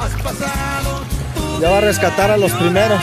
has 0.00 0.22
pasado 0.22 1.02
tu 1.34 1.60
Ya 1.60 1.70
va 1.70 1.78
a 1.78 1.80
rescatar 1.80 2.30
a 2.30 2.36
los 2.36 2.52
primeros. 2.52 3.00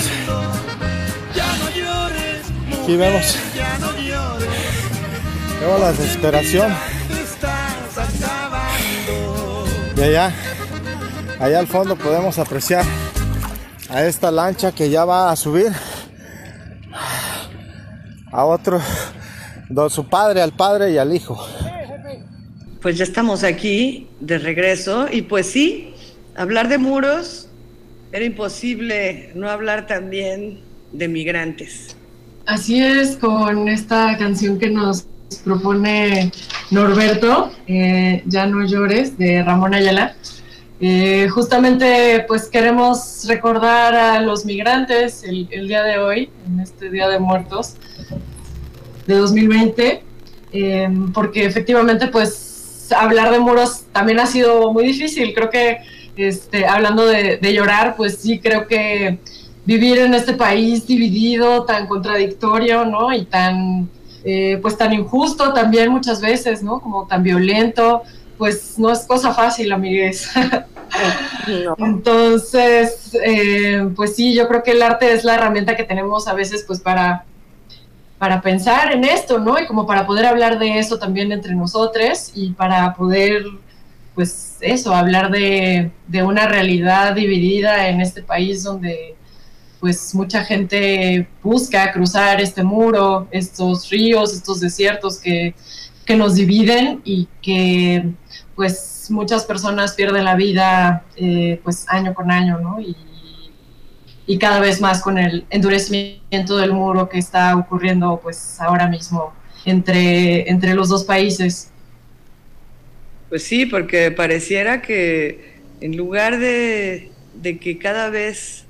ya 1.35 1.57
no 1.57 1.69
llores, 1.69 2.81
Aquí 2.83 2.95
vemos. 2.97 3.37
ya 3.55 3.77
no 3.79 3.91
llores. 3.97 4.49
Vemos 5.59 5.79
la 5.79 5.91
desesperación. 5.91 6.73
Y 9.95 10.01
allá, 10.03 10.33
allá 11.39 11.59
al 11.59 11.67
fondo 11.67 11.95
podemos 11.95 12.39
apreciar 12.39 12.83
a 13.89 14.03
esta 14.03 14.31
lancha 14.31 14.71
que 14.71 14.89
ya 14.89 15.05
va 15.05 15.31
a 15.31 15.35
subir 15.35 15.71
a 18.41 18.45
otro, 18.45 18.81
don 19.69 19.89
su 19.89 20.07
padre, 20.07 20.41
al 20.41 20.53
padre 20.53 20.91
y 20.91 20.97
al 20.97 21.13
hijo. 21.13 21.39
Pues 22.81 22.97
ya 22.97 23.03
estamos 23.03 23.43
aquí 23.43 24.07
de 24.19 24.39
regreso 24.39 25.07
y 25.11 25.21
pues 25.21 25.45
sí, 25.45 25.93
hablar 26.35 26.67
de 26.67 26.77
muros 26.77 27.47
era 28.11 28.25
imposible 28.25 29.31
no 29.35 29.49
hablar 29.49 29.87
también 29.87 30.59
de 30.91 31.07
migrantes. 31.07 31.95
Así 32.45 32.83
es, 32.83 33.15
con 33.17 33.69
esta 33.69 34.17
canción 34.17 34.57
que 34.57 34.69
nos 34.69 35.05
propone 35.45 36.31
Norberto, 36.71 37.51
eh, 37.67 38.23
Ya 38.25 38.47
no 38.47 38.65
llores, 38.65 39.17
de 39.17 39.43
Ramón 39.43 39.73
Ayala. 39.73 40.15
Eh, 40.83 41.29
justamente, 41.29 42.25
pues 42.27 42.47
queremos 42.47 43.25
recordar 43.27 43.93
a 43.93 44.19
los 44.19 44.45
migrantes 44.45 45.23
el, 45.23 45.47
día 45.67 45.83
de 45.83 45.99
hoy, 45.99 46.31
en 46.47 46.59
este 46.59 46.89
Día 46.89 47.07
de 47.07 47.19
Muertos 47.19 47.75
de 49.05 49.15
2020, 49.15 50.03
eh, 50.53 50.89
porque 51.13 51.45
efectivamente, 51.45 52.07
pues 52.07 52.89
hablar 52.97 53.31
de 53.31 53.39
muros 53.39 53.83
también 53.91 54.19
ha 54.19 54.25
sido 54.25 54.73
muy 54.73 54.83
difícil. 54.85 55.35
Creo 55.35 55.51
que, 55.51 55.77
este, 56.17 56.65
hablando 56.65 57.05
de, 57.05 57.37
de 57.37 57.53
llorar, 57.53 57.95
pues 57.95 58.17
sí, 58.17 58.39
creo 58.39 58.67
que 58.67 59.19
vivir 59.65 59.99
en 59.99 60.13
este 60.13 60.33
país 60.33 60.87
dividido, 60.87 61.63
tan 61.65 61.87
contradictorio, 61.87 62.85
¿no? 62.85 63.13
Y 63.13 63.25
tan, 63.25 63.89
eh, 64.23 64.59
pues 64.61 64.77
tan 64.77 64.93
injusto 64.93 65.53
también 65.53 65.91
muchas 65.91 66.21
veces, 66.21 66.63
¿no? 66.63 66.79
Como 66.79 67.05
tan 67.05 67.23
violento, 67.23 68.03
pues 68.41 68.79
no 68.79 68.91
es 68.91 69.01
cosa 69.01 69.35
fácil, 69.35 69.71
amigues. 69.71 70.27
Entonces, 71.77 73.15
eh, 73.23 73.87
pues 73.95 74.15
sí, 74.15 74.33
yo 74.33 74.47
creo 74.47 74.63
que 74.63 74.71
el 74.71 74.81
arte 74.81 75.13
es 75.13 75.23
la 75.23 75.35
herramienta 75.35 75.75
que 75.75 75.83
tenemos 75.83 76.27
a 76.27 76.33
veces, 76.33 76.63
pues 76.65 76.79
para 76.79 77.23
para 78.17 78.41
pensar 78.41 78.93
en 78.93 79.03
esto, 79.03 79.37
¿no? 79.37 79.59
Y 79.59 79.67
como 79.67 79.85
para 79.85 80.07
poder 80.07 80.25
hablar 80.25 80.57
de 80.57 80.79
eso 80.79 80.97
también 80.97 81.31
entre 81.31 81.53
nosotros 81.53 82.31
y 82.33 82.53
para 82.53 82.95
poder, 82.95 83.43
pues 84.15 84.57
eso, 84.61 84.95
hablar 84.95 85.29
de, 85.29 85.91
de 86.07 86.23
una 86.23 86.47
realidad 86.47 87.13
dividida 87.13 87.89
en 87.89 88.01
este 88.01 88.23
país 88.23 88.63
donde 88.63 89.13
pues 89.79 90.15
mucha 90.15 90.43
gente 90.43 91.27
busca 91.43 91.91
cruzar 91.91 92.41
este 92.41 92.63
muro, 92.63 93.27
estos 93.29 93.87
ríos, 93.91 94.33
estos 94.33 94.59
desiertos 94.59 95.19
que, 95.19 95.53
que 96.05 96.15
nos 96.15 96.35
dividen 96.35 97.01
y 97.05 97.27
que 97.41 98.03
pues 98.55 99.07
muchas 99.09 99.45
personas 99.45 99.93
pierden 99.93 100.25
la 100.25 100.35
vida 100.35 101.05
eh, 101.15 101.59
pues 101.63 101.85
año 101.87 102.13
con 102.13 102.31
año, 102.31 102.59
¿no? 102.59 102.79
Y, 102.79 102.95
y 104.27 104.37
cada 104.37 104.59
vez 104.59 104.81
más 104.81 105.01
con 105.01 105.17
el 105.17 105.45
endurecimiento 105.49 106.57
del 106.57 106.73
muro 106.73 107.09
que 107.09 107.17
está 107.17 107.55
ocurriendo 107.55 108.19
pues 108.21 108.59
ahora 108.59 108.87
mismo 108.87 109.33
entre, 109.65 110.49
entre 110.49 110.73
los 110.73 110.89
dos 110.89 111.03
países. 111.03 111.71
Pues 113.29 113.43
sí, 113.43 113.65
porque 113.65 114.11
pareciera 114.11 114.81
que 114.81 115.61
en 115.79 115.97
lugar 115.97 116.37
de, 116.37 117.11
de 117.33 117.57
que 117.57 117.77
cada 117.77 118.09
vez 118.09 118.65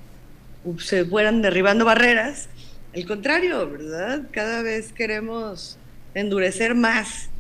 se 0.78 1.06
fueran 1.06 1.42
derribando 1.42 1.86
barreras, 1.86 2.48
al 2.94 3.06
contrario, 3.06 3.70
¿verdad? 3.70 4.24
Cada 4.32 4.62
vez 4.62 4.94
queremos 4.94 5.78
endurecer 6.14 6.76
más 6.76 7.31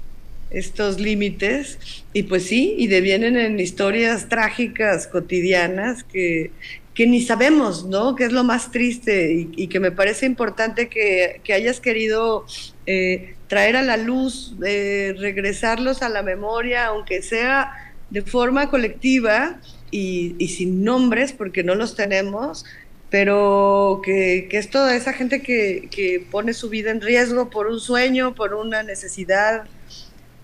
estos 0.51 0.99
límites 0.99 1.79
y 2.13 2.23
pues 2.23 2.43
sí, 2.43 2.75
y 2.77 2.87
devienen 2.87 3.37
en 3.37 3.59
historias 3.59 4.29
trágicas, 4.29 5.07
cotidianas, 5.07 6.03
que, 6.03 6.51
que 6.93 7.07
ni 7.07 7.21
sabemos, 7.21 7.85
¿no? 7.85 8.15
Que 8.15 8.25
es 8.25 8.31
lo 8.31 8.43
más 8.43 8.71
triste 8.71 9.47
y, 9.55 9.67
que 9.67 9.79
me 9.79 9.91
parece 9.91 10.25
importante 10.25 10.89
que, 10.89 11.41
que 11.43 11.53
hayas 11.53 11.79
querido 11.79 12.45
eh, 12.85 13.35
traer 13.47 13.77
a 13.77 13.81
la 13.81 13.97
luz, 13.97 14.55
eh, 14.65 15.15
regresarlos 15.17 16.01
a 16.01 16.09
la 16.09 16.21
memoria, 16.21 16.87
aunque 16.87 17.21
sea 17.21 17.71
de 18.09 18.21
forma 18.21 18.69
colectiva 18.69 19.59
y, 19.89 20.35
y, 20.37 20.49
sin 20.49 20.83
nombres, 20.83 21.31
porque 21.31 21.63
no 21.63 21.75
los 21.75 21.95
tenemos, 21.95 22.65
pero 23.09 24.01
que, 24.03 24.47
que 24.49 24.57
es 24.57 24.69
toda 24.69 24.95
esa 24.95 25.13
gente 25.13 25.41
que, 25.41 25.87
que 25.91 26.25
pone 26.29 26.53
su 26.53 26.69
vida 26.69 26.91
en 26.91 27.01
riesgo 27.01 27.49
por 27.49 27.67
un 27.67 27.79
sueño, 27.79 28.35
por 28.35 28.53
una 28.53 28.83
necesidad, 28.83 29.65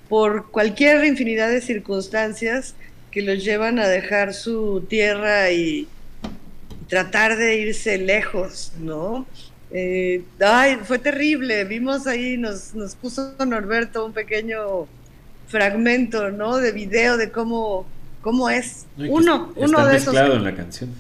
por 0.09 0.49
cualquier 0.51 1.03
infinidad 1.05 1.49
de 1.49 1.61
circunstancias 1.61 2.75
que 3.11 3.21
los 3.21 3.43
llevan 3.43 3.79
a 3.79 3.87
dejar 3.87 4.33
su 4.33 4.85
tierra 4.87 5.51
y, 5.51 5.87
tratar 6.87 7.37
de 7.37 7.57
irse 7.57 7.97
lejos, 7.97 8.71
¿no? 8.79 9.25
Eh, 9.71 10.23
ay, 10.39 10.77
fue 10.83 10.99
terrible, 10.99 11.65
vimos 11.65 12.07
ahí, 12.07 12.37
nos, 12.37 12.73
nos 12.73 12.95
puso 12.95 13.35
Norberto 13.45 14.05
un 14.05 14.13
pequeño 14.13 14.87
fragmento, 15.47 16.31
¿no? 16.31 16.57
De 16.57 16.71
video 16.71 17.17
de 17.17 17.31
cómo, 17.31 17.85
cómo 18.21 18.49
es. 18.49 18.85
No, 18.95 19.11
uno, 19.11 19.53
está 19.55 19.65
uno 19.65 19.85
de 19.85 19.97
esos. 19.97 20.13
mezclado 20.13 20.35
en 20.37 20.43
la 20.43 20.55
canción. 20.55 20.91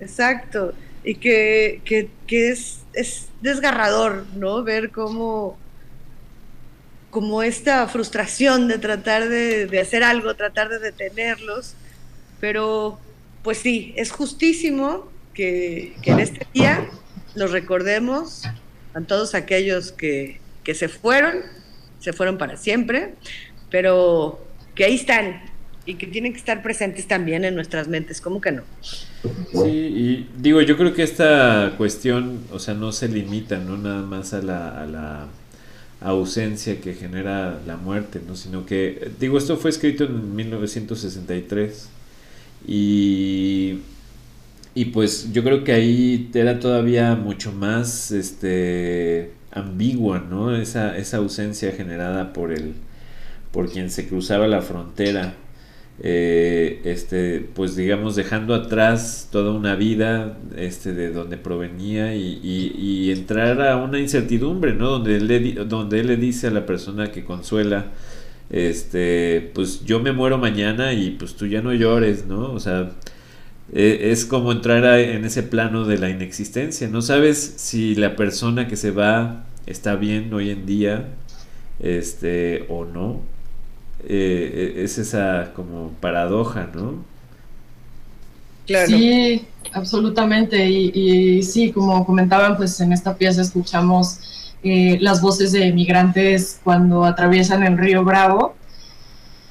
Exacto. 0.00 0.72
Y 1.04 1.16
que, 1.16 1.82
que, 1.84 2.08
que 2.26 2.50
es, 2.50 2.80
es 2.94 3.28
desgarrador, 3.42 4.24
¿no? 4.36 4.62
Ver 4.62 4.90
cómo, 4.90 5.58
como 7.12 7.42
esta 7.42 7.86
frustración 7.88 8.68
de 8.68 8.78
tratar 8.78 9.28
de, 9.28 9.66
de 9.66 9.80
hacer 9.80 10.02
algo, 10.02 10.34
tratar 10.34 10.70
de 10.70 10.78
detenerlos, 10.78 11.74
pero 12.40 12.98
pues 13.42 13.58
sí, 13.58 13.92
es 13.96 14.10
justísimo 14.10 15.10
que, 15.34 15.94
en 16.04 16.20
este 16.20 16.46
día 16.54 16.88
los 17.34 17.50
recordemos 17.50 18.44
a 18.94 19.02
todos 19.02 19.34
aquellos 19.34 19.92
que, 19.92 20.40
que, 20.64 20.74
se 20.74 20.88
fueron, 20.88 21.34
se 22.00 22.14
fueron 22.14 22.38
para 22.38 22.56
siempre, 22.56 23.12
pero 23.70 24.42
que 24.74 24.86
ahí 24.86 24.94
están, 24.94 25.42
y 25.84 25.96
que 25.96 26.06
tienen 26.06 26.32
que 26.32 26.38
estar 26.38 26.62
presentes 26.62 27.06
también 27.06 27.44
en 27.44 27.54
nuestras 27.54 27.88
mentes, 27.88 28.22
¿cómo 28.22 28.40
que 28.40 28.52
no? 28.52 28.62
Sí, 29.52 29.68
y 29.68 30.30
digo, 30.38 30.62
yo 30.62 30.78
creo 30.78 30.94
que 30.94 31.02
esta 31.02 31.74
cuestión, 31.76 32.46
o 32.50 32.58
sea, 32.58 32.72
no 32.72 32.90
se 32.90 33.06
limita, 33.08 33.58
¿no? 33.58 33.76
Nada 33.76 34.00
más 34.00 34.32
a 34.32 34.40
la 34.40 35.28
ausencia 36.04 36.80
que 36.80 36.94
genera 36.94 37.60
la 37.66 37.76
muerte, 37.76 38.20
¿no? 38.26 38.36
Sino 38.36 38.66
que, 38.66 39.10
digo, 39.20 39.38
esto 39.38 39.56
fue 39.56 39.70
escrito 39.70 40.04
en 40.04 40.34
1963 40.36 41.88
y, 42.66 43.78
y 44.74 44.84
pues 44.86 45.32
yo 45.32 45.42
creo 45.44 45.64
que 45.64 45.72
ahí 45.72 46.30
era 46.34 46.60
todavía 46.60 47.14
mucho 47.16 47.52
más, 47.52 48.10
este, 48.10 49.32
ambigua, 49.52 50.20
¿no? 50.20 50.56
Esa, 50.56 50.96
esa 50.96 51.18
ausencia 51.18 51.72
generada 51.72 52.32
por 52.32 52.52
el, 52.52 52.74
por 53.52 53.70
quien 53.70 53.90
se 53.90 54.08
cruzaba 54.08 54.48
la 54.48 54.62
frontera 54.62 55.34
eh, 56.04 56.80
este, 56.84 57.46
pues 57.54 57.76
digamos, 57.76 58.16
dejando 58.16 58.56
atrás 58.56 59.28
toda 59.30 59.52
una 59.52 59.76
vida 59.76 60.36
este, 60.56 60.92
de 60.92 61.12
donde 61.12 61.36
provenía 61.36 62.16
y, 62.16 62.40
y, 62.42 63.12
entrar 63.12 63.62
a 63.62 63.76
una 63.76 64.00
incertidumbre, 64.00 64.74
¿no? 64.74 64.90
Donde 64.90 65.16
él, 65.16 65.28
le, 65.28 65.52
donde 65.64 66.00
él 66.00 66.08
le 66.08 66.16
dice 66.16 66.48
a 66.48 66.50
la 66.50 66.66
persona 66.66 67.12
que 67.12 67.24
consuela, 67.24 67.92
este, 68.50 69.52
pues 69.54 69.84
yo 69.84 70.00
me 70.00 70.12
muero 70.12 70.38
mañana 70.38 70.92
y 70.92 71.10
pues 71.10 71.36
tú 71.36 71.46
ya 71.46 71.62
no 71.62 71.72
llores, 71.72 72.26
¿no? 72.26 72.52
O 72.52 72.58
sea, 72.58 72.90
e, 73.72 74.10
es 74.10 74.24
como 74.26 74.50
entrar 74.52 74.84
en 74.98 75.24
ese 75.24 75.44
plano 75.44 75.84
de 75.84 75.98
la 75.98 76.10
inexistencia, 76.10 76.88
no 76.88 77.02
sabes 77.02 77.38
si 77.38 77.94
la 77.94 78.16
persona 78.16 78.66
que 78.66 78.76
se 78.76 78.90
va 78.90 79.46
está 79.66 79.94
bien 79.96 80.34
hoy 80.34 80.50
en 80.50 80.66
día, 80.66 81.10
este, 81.80 82.66
o 82.68 82.84
no, 82.84 83.22
eh, 84.08 84.74
es 84.78 84.98
esa 84.98 85.52
como 85.54 85.90
paradoja, 86.00 86.68
¿no? 86.74 87.04
Sí, 88.86 89.46
absolutamente. 89.72 90.68
Y, 90.68 91.42
sí, 91.42 91.72
como 91.72 92.04
comentaban, 92.04 92.56
pues 92.56 92.80
en 92.80 92.92
esta 92.92 93.16
pieza 93.16 93.42
escuchamos 93.42 94.54
eh, 94.62 94.98
las 95.00 95.20
voces 95.20 95.52
de 95.52 95.72
migrantes 95.72 96.60
cuando 96.62 97.04
atraviesan 97.04 97.62
el 97.62 97.78
río 97.78 98.04
Bravo. 98.04 98.54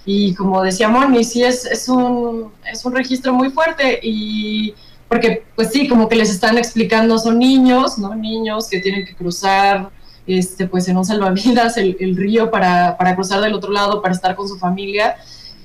Y 0.05 0.33
como 0.33 0.63
decía 0.63 0.89
Moni, 0.89 1.23
sí 1.23 1.43
es, 1.43 1.65
es, 1.65 1.87
un, 1.87 2.51
es 2.71 2.83
un 2.85 2.95
registro 2.95 3.33
muy 3.33 3.51
fuerte 3.51 3.99
y 4.01 4.73
porque 5.07 5.43
pues 5.55 5.71
sí, 5.71 5.89
como 5.89 6.07
que 6.07 6.15
les 6.15 6.29
están 6.29 6.57
explicando, 6.57 7.19
son 7.19 7.37
niños, 7.37 7.97
¿no? 7.97 8.15
Niños 8.15 8.69
que 8.69 8.79
tienen 8.79 9.05
que 9.05 9.13
cruzar 9.13 9.91
este, 10.37 10.67
pues 10.67 10.87
en 10.87 10.97
un 10.97 11.05
salvavidas 11.05 11.77
el, 11.77 12.15
río 12.15 12.51
para, 12.51 12.97
cruzar 13.15 13.41
del 13.41 13.53
otro 13.53 13.71
lado, 13.71 14.01
para 14.01 14.13
estar 14.13 14.35
con 14.35 14.47
su 14.47 14.57
familia. 14.57 15.15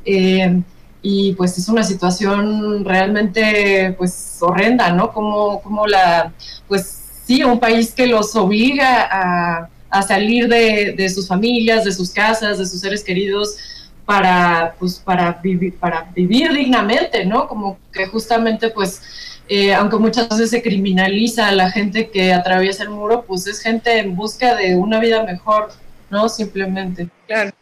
Eh, 0.04 0.60
y 1.08 1.34
pues 1.34 1.56
es 1.56 1.68
una 1.68 1.84
situación 1.84 2.84
realmente 2.84 3.94
pues 3.96 4.38
horrenda, 4.40 4.90
¿no? 4.90 5.12
Como, 5.12 5.60
como 5.62 5.86
la, 5.86 6.32
pues 6.66 7.00
sí, 7.26 7.44
un 7.44 7.60
país 7.60 7.92
que 7.92 8.06
los 8.06 8.34
obliga 8.34 9.08
a, 9.10 9.68
salir 10.02 10.46
de, 10.48 11.08
sus 11.08 11.26
familias, 11.26 11.84
de 11.84 11.92
sus 11.92 12.10
casas, 12.10 12.58
de 12.58 12.66
sus 12.66 12.80
seres 12.80 13.02
queridos, 13.02 13.56
para, 14.04 14.74
pues, 14.78 14.98
para, 14.98 15.32
vivir, 15.42 15.74
para 15.78 16.10
vivir 16.14 16.52
dignamente, 16.52 17.24
¿no? 17.24 17.48
Como 17.48 17.78
que 17.92 18.06
justamente 18.06 18.68
pues 18.68 19.00
eh, 19.48 19.74
aunque 19.74 19.96
muchas 19.96 20.28
veces 20.28 20.50
se 20.50 20.62
criminaliza 20.62 21.48
a 21.48 21.52
la 21.52 21.70
gente 21.70 22.10
que 22.10 22.32
atraviesa 22.32 22.82
el 22.82 22.90
muro, 22.90 23.24
pues 23.26 23.46
es 23.46 23.60
gente 23.60 23.98
en 23.98 24.16
busca 24.16 24.54
de 24.54 24.76
una 24.76 24.98
vida 24.98 25.22
mejor, 25.22 25.68
¿no? 26.10 26.28
Simplemente. 26.28 27.08
Claro. 27.26 27.52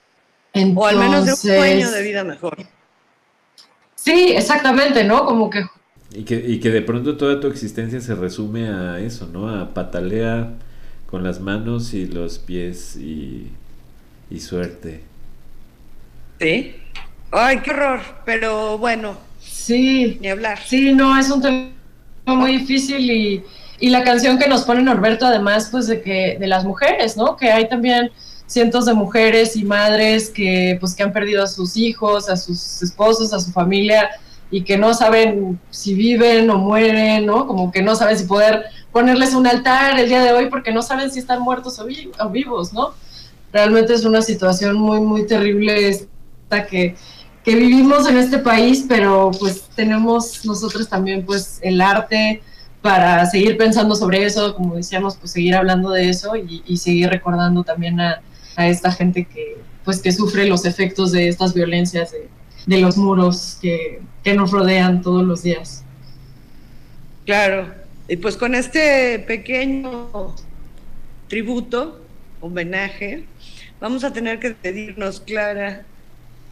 o 0.74 0.86
al 0.86 0.96
menos 0.96 1.26
de 1.26 1.32
un 1.32 1.36
sueño 1.36 1.90
de 1.90 2.02
vida 2.02 2.24
mejor. 2.24 2.56
Sí, 3.94 4.32
exactamente, 4.36 5.04
¿no? 5.04 5.24
Como 5.24 5.50
que... 5.50 5.64
Y 6.12 6.24
que, 6.24 6.36
y 6.36 6.60
que 6.60 6.70
de 6.70 6.82
pronto 6.82 7.16
toda 7.16 7.40
tu 7.40 7.48
existencia 7.48 8.00
se 8.00 8.14
resume 8.14 8.68
a 8.68 9.00
eso, 9.00 9.26
¿no? 9.26 9.48
A 9.48 9.74
patalea 9.74 10.52
con 11.10 11.24
las 11.24 11.40
manos 11.40 11.92
y 11.92 12.06
los 12.06 12.38
pies 12.38 12.96
y, 12.96 13.50
y 14.30 14.40
suerte. 14.40 15.02
Sí. 16.40 16.76
Ay, 17.30 17.60
qué 17.60 17.70
horror, 17.70 18.00
pero 18.24 18.78
bueno. 18.78 19.16
Sí. 19.64 20.18
Ni 20.20 20.28
hablar. 20.28 20.58
Sí, 20.66 20.92
no, 20.92 21.18
es 21.18 21.30
un 21.30 21.40
tema 21.40 21.70
muy 22.26 22.58
difícil 22.58 23.10
y, 23.10 23.42
y, 23.80 23.88
la 23.88 24.04
canción 24.04 24.38
que 24.38 24.46
nos 24.46 24.64
pone 24.64 24.82
Norberto 24.82 25.24
además 25.24 25.68
pues 25.70 25.86
de 25.86 26.02
que 26.02 26.36
de 26.38 26.46
las 26.46 26.66
mujeres, 26.66 27.16
¿no? 27.16 27.38
Que 27.38 27.50
hay 27.50 27.66
también 27.66 28.10
cientos 28.46 28.84
de 28.84 28.92
mujeres 28.92 29.56
y 29.56 29.64
madres 29.64 30.28
que 30.28 30.76
pues 30.80 30.94
que 30.94 31.02
han 31.02 31.14
perdido 31.14 31.42
a 31.42 31.46
sus 31.46 31.78
hijos, 31.78 32.28
a 32.28 32.36
sus 32.36 32.82
esposos, 32.82 33.32
a 33.32 33.40
su 33.40 33.52
familia 33.52 34.10
y 34.50 34.64
que 34.64 34.76
no 34.76 34.92
saben 34.92 35.58
si 35.70 35.94
viven 35.94 36.50
o 36.50 36.58
mueren, 36.58 37.24
¿no? 37.24 37.46
Como 37.46 37.72
que 37.72 37.80
no 37.80 37.96
saben 37.96 38.18
si 38.18 38.24
poder 38.24 38.66
ponerles 38.92 39.32
un 39.32 39.46
altar 39.46 39.98
el 39.98 40.08
día 40.08 40.22
de 40.22 40.32
hoy 40.32 40.50
porque 40.50 40.72
no 40.72 40.82
saben 40.82 41.10
si 41.10 41.20
están 41.20 41.40
muertos 41.40 41.78
o, 41.78 41.86
o 42.20 42.28
vivos, 42.28 42.74
¿no? 42.74 42.92
Realmente 43.50 43.94
es 43.94 44.04
una 44.04 44.20
situación 44.20 44.76
muy, 44.76 45.00
muy 45.00 45.26
terrible 45.26 45.88
esta 45.88 46.66
que, 46.66 46.96
que 47.44 47.54
vivimos 47.54 48.08
en 48.08 48.16
este 48.16 48.38
país, 48.38 48.86
pero 48.88 49.30
pues 49.38 49.68
tenemos 49.76 50.44
nosotros 50.46 50.88
también 50.88 51.24
pues 51.26 51.58
el 51.62 51.80
arte 51.80 52.42
para 52.80 53.24
seguir 53.26 53.56
pensando 53.58 53.94
sobre 53.94 54.24
eso, 54.24 54.54
como 54.54 54.76
decíamos, 54.76 55.16
pues 55.16 55.32
seguir 55.32 55.54
hablando 55.54 55.90
de 55.90 56.08
eso 56.08 56.32
y, 56.36 56.76
seguir 56.78 57.10
recordando 57.10 57.62
también 57.62 58.00
a, 58.00 58.22
esta 58.56 58.92
gente 58.92 59.24
que 59.24 59.58
pues 59.84 60.00
que 60.00 60.12
sufre 60.12 60.46
los 60.46 60.64
efectos 60.64 61.12
de 61.12 61.28
estas 61.28 61.52
violencias 61.52 62.14
de, 62.66 62.78
los 62.78 62.96
muros 62.96 63.58
que, 63.60 64.00
que 64.22 64.32
nos 64.32 64.50
rodean 64.50 65.02
todos 65.02 65.24
los 65.24 65.42
días. 65.42 65.84
Claro, 67.26 67.74
y 68.08 68.16
pues 68.16 68.36
con 68.36 68.54
este 68.54 69.18
pequeño 69.18 70.34
tributo, 71.28 72.00
homenaje, 72.40 73.24
vamos 73.80 74.04
a 74.04 74.12
tener 74.12 74.40
que 74.40 74.50
pedirnos, 74.52 75.20
Clara, 75.20 75.84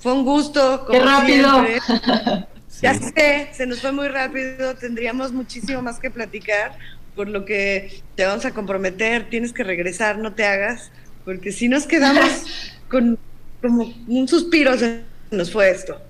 fue 0.03 0.13
un 0.13 0.25
gusto. 0.25 0.87
Qué 0.91 1.01
rápido. 1.01 1.49
Ya 2.81 2.95
sé, 2.95 3.49
se 3.53 3.65
nos 3.65 3.81
fue 3.81 3.93
muy 3.93 4.09
rápido. 4.09 4.75
Tendríamos 4.75 5.31
muchísimo 5.31 5.83
más 5.83 6.01
que 6.01 6.11
platicar, 6.11 6.77
por 7.15 7.29
lo 7.29 7.45
que 7.45 8.03
te 8.17 8.25
vamos 8.27 8.45
a 8.45 8.51
comprometer. 8.51 9.31
Tienes 9.31 9.53
que 9.53 9.63
regresar, 9.63 10.19
no 10.19 10.33
te 10.33 10.45
hagas, 10.45 10.91
porque 11.25 11.53
si 11.53 11.69
nos 11.69 11.87
quedamos 11.87 12.27
con 12.91 13.21
como 13.61 13.95
un 14.09 14.27
suspiro, 14.27 14.77
se 14.77 15.03
nos 15.31 15.53
fue 15.53 15.71
esto. 15.71 16.01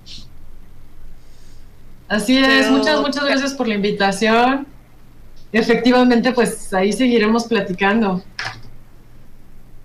Así 2.07 2.39
es, 2.39 2.71
muchas, 2.71 2.99
muchas 3.01 3.23
gracias 3.23 3.53
por 3.53 3.67
la 3.67 3.75
invitación. 3.75 4.65
Efectivamente, 5.51 6.31
pues 6.31 6.73
ahí 6.73 6.91
seguiremos 6.91 7.45
platicando. 7.45 8.23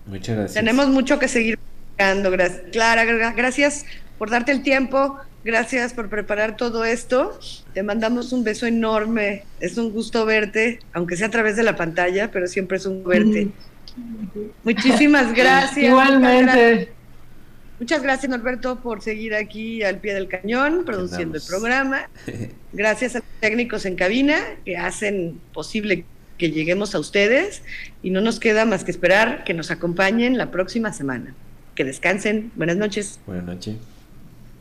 Muchas 0.07 0.37
gracias. 0.37 0.55
Tenemos 0.55 0.89
mucho 0.89 1.19
que 1.19 1.29
seguir 1.29 1.59
Clara, 2.71 3.05
gracias 3.33 3.85
por 4.19 4.31
darte 4.31 4.53
el 4.53 4.63
tiempo, 4.63 5.19
gracias 5.45 5.93
por 5.93 6.09
preparar 6.09 6.57
todo 6.57 6.85
esto. 6.85 7.39
Te 7.75 7.83
mandamos 7.83 8.33
un 8.33 8.45
beso 8.45 8.67
enorme. 8.67 9.45
Es 9.61 9.77
un 9.79 9.93
gusto 9.93 10.25
verte, 10.25 10.79
aunque 10.93 11.17
sea 11.17 11.27
a 11.27 11.31
través 11.31 11.57
de 11.57 11.65
la 11.65 11.77
pantalla, 11.77 12.31
pero 12.31 12.47
siempre 12.47 12.77
es 12.77 12.87
un 12.87 13.03
verte. 13.03 13.49
Muchísimas 14.63 15.33
gracias. 15.35 15.87
Igualmente. 15.87 16.93
Muchas 17.81 18.03
gracias, 18.03 18.31
Norberto, 18.31 18.81
por 18.81 19.03
seguir 19.03 19.35
aquí 19.35 19.83
al 19.83 19.99
pie 19.99 20.15
del 20.15 20.29
cañón, 20.29 20.85
produciendo 20.85 21.37
el 21.37 21.43
programa. 21.47 22.09
Gracias 22.73 23.15
a 23.15 23.21
los 23.21 23.29
técnicos 23.41 23.87
en 23.87 23.95
cabina 23.95 24.37
que 24.65 24.77
hacen 24.77 25.41
posible 25.53 26.05
que 26.39 26.51
lleguemos 26.51 26.97
a 26.97 26.99
ustedes 26.99 27.63
y 28.03 28.11
no 28.11 28.21
nos 28.21 28.41
queda 28.41 28.65
más 28.65 28.83
que 28.83 28.91
esperar 28.91 29.45
que 29.45 29.55
nos 29.55 29.71
acompañen 29.71 30.37
la 30.37 30.51
próxima 30.51 30.93
semana 30.93 31.37
que 31.79 31.85
descansen. 31.85 32.51
Buenas 32.57 32.77
noches. 32.77 33.21
Buenas 33.25 33.47
noches. 33.47 33.77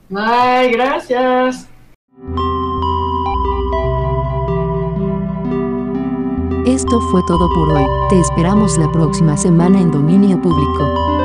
Bye, 0.07 0.69
gracias. 0.71 1.67
Esto 6.67 7.01
fue 7.09 7.21
todo 7.27 7.49
por 7.55 7.71
hoy. 7.71 7.85
Te 8.09 8.19
esperamos 8.19 8.77
la 8.77 8.91
próxima 8.91 9.35
semana 9.35 9.81
en 9.81 9.89
Dominio 9.89 10.39
Público. 10.39 11.16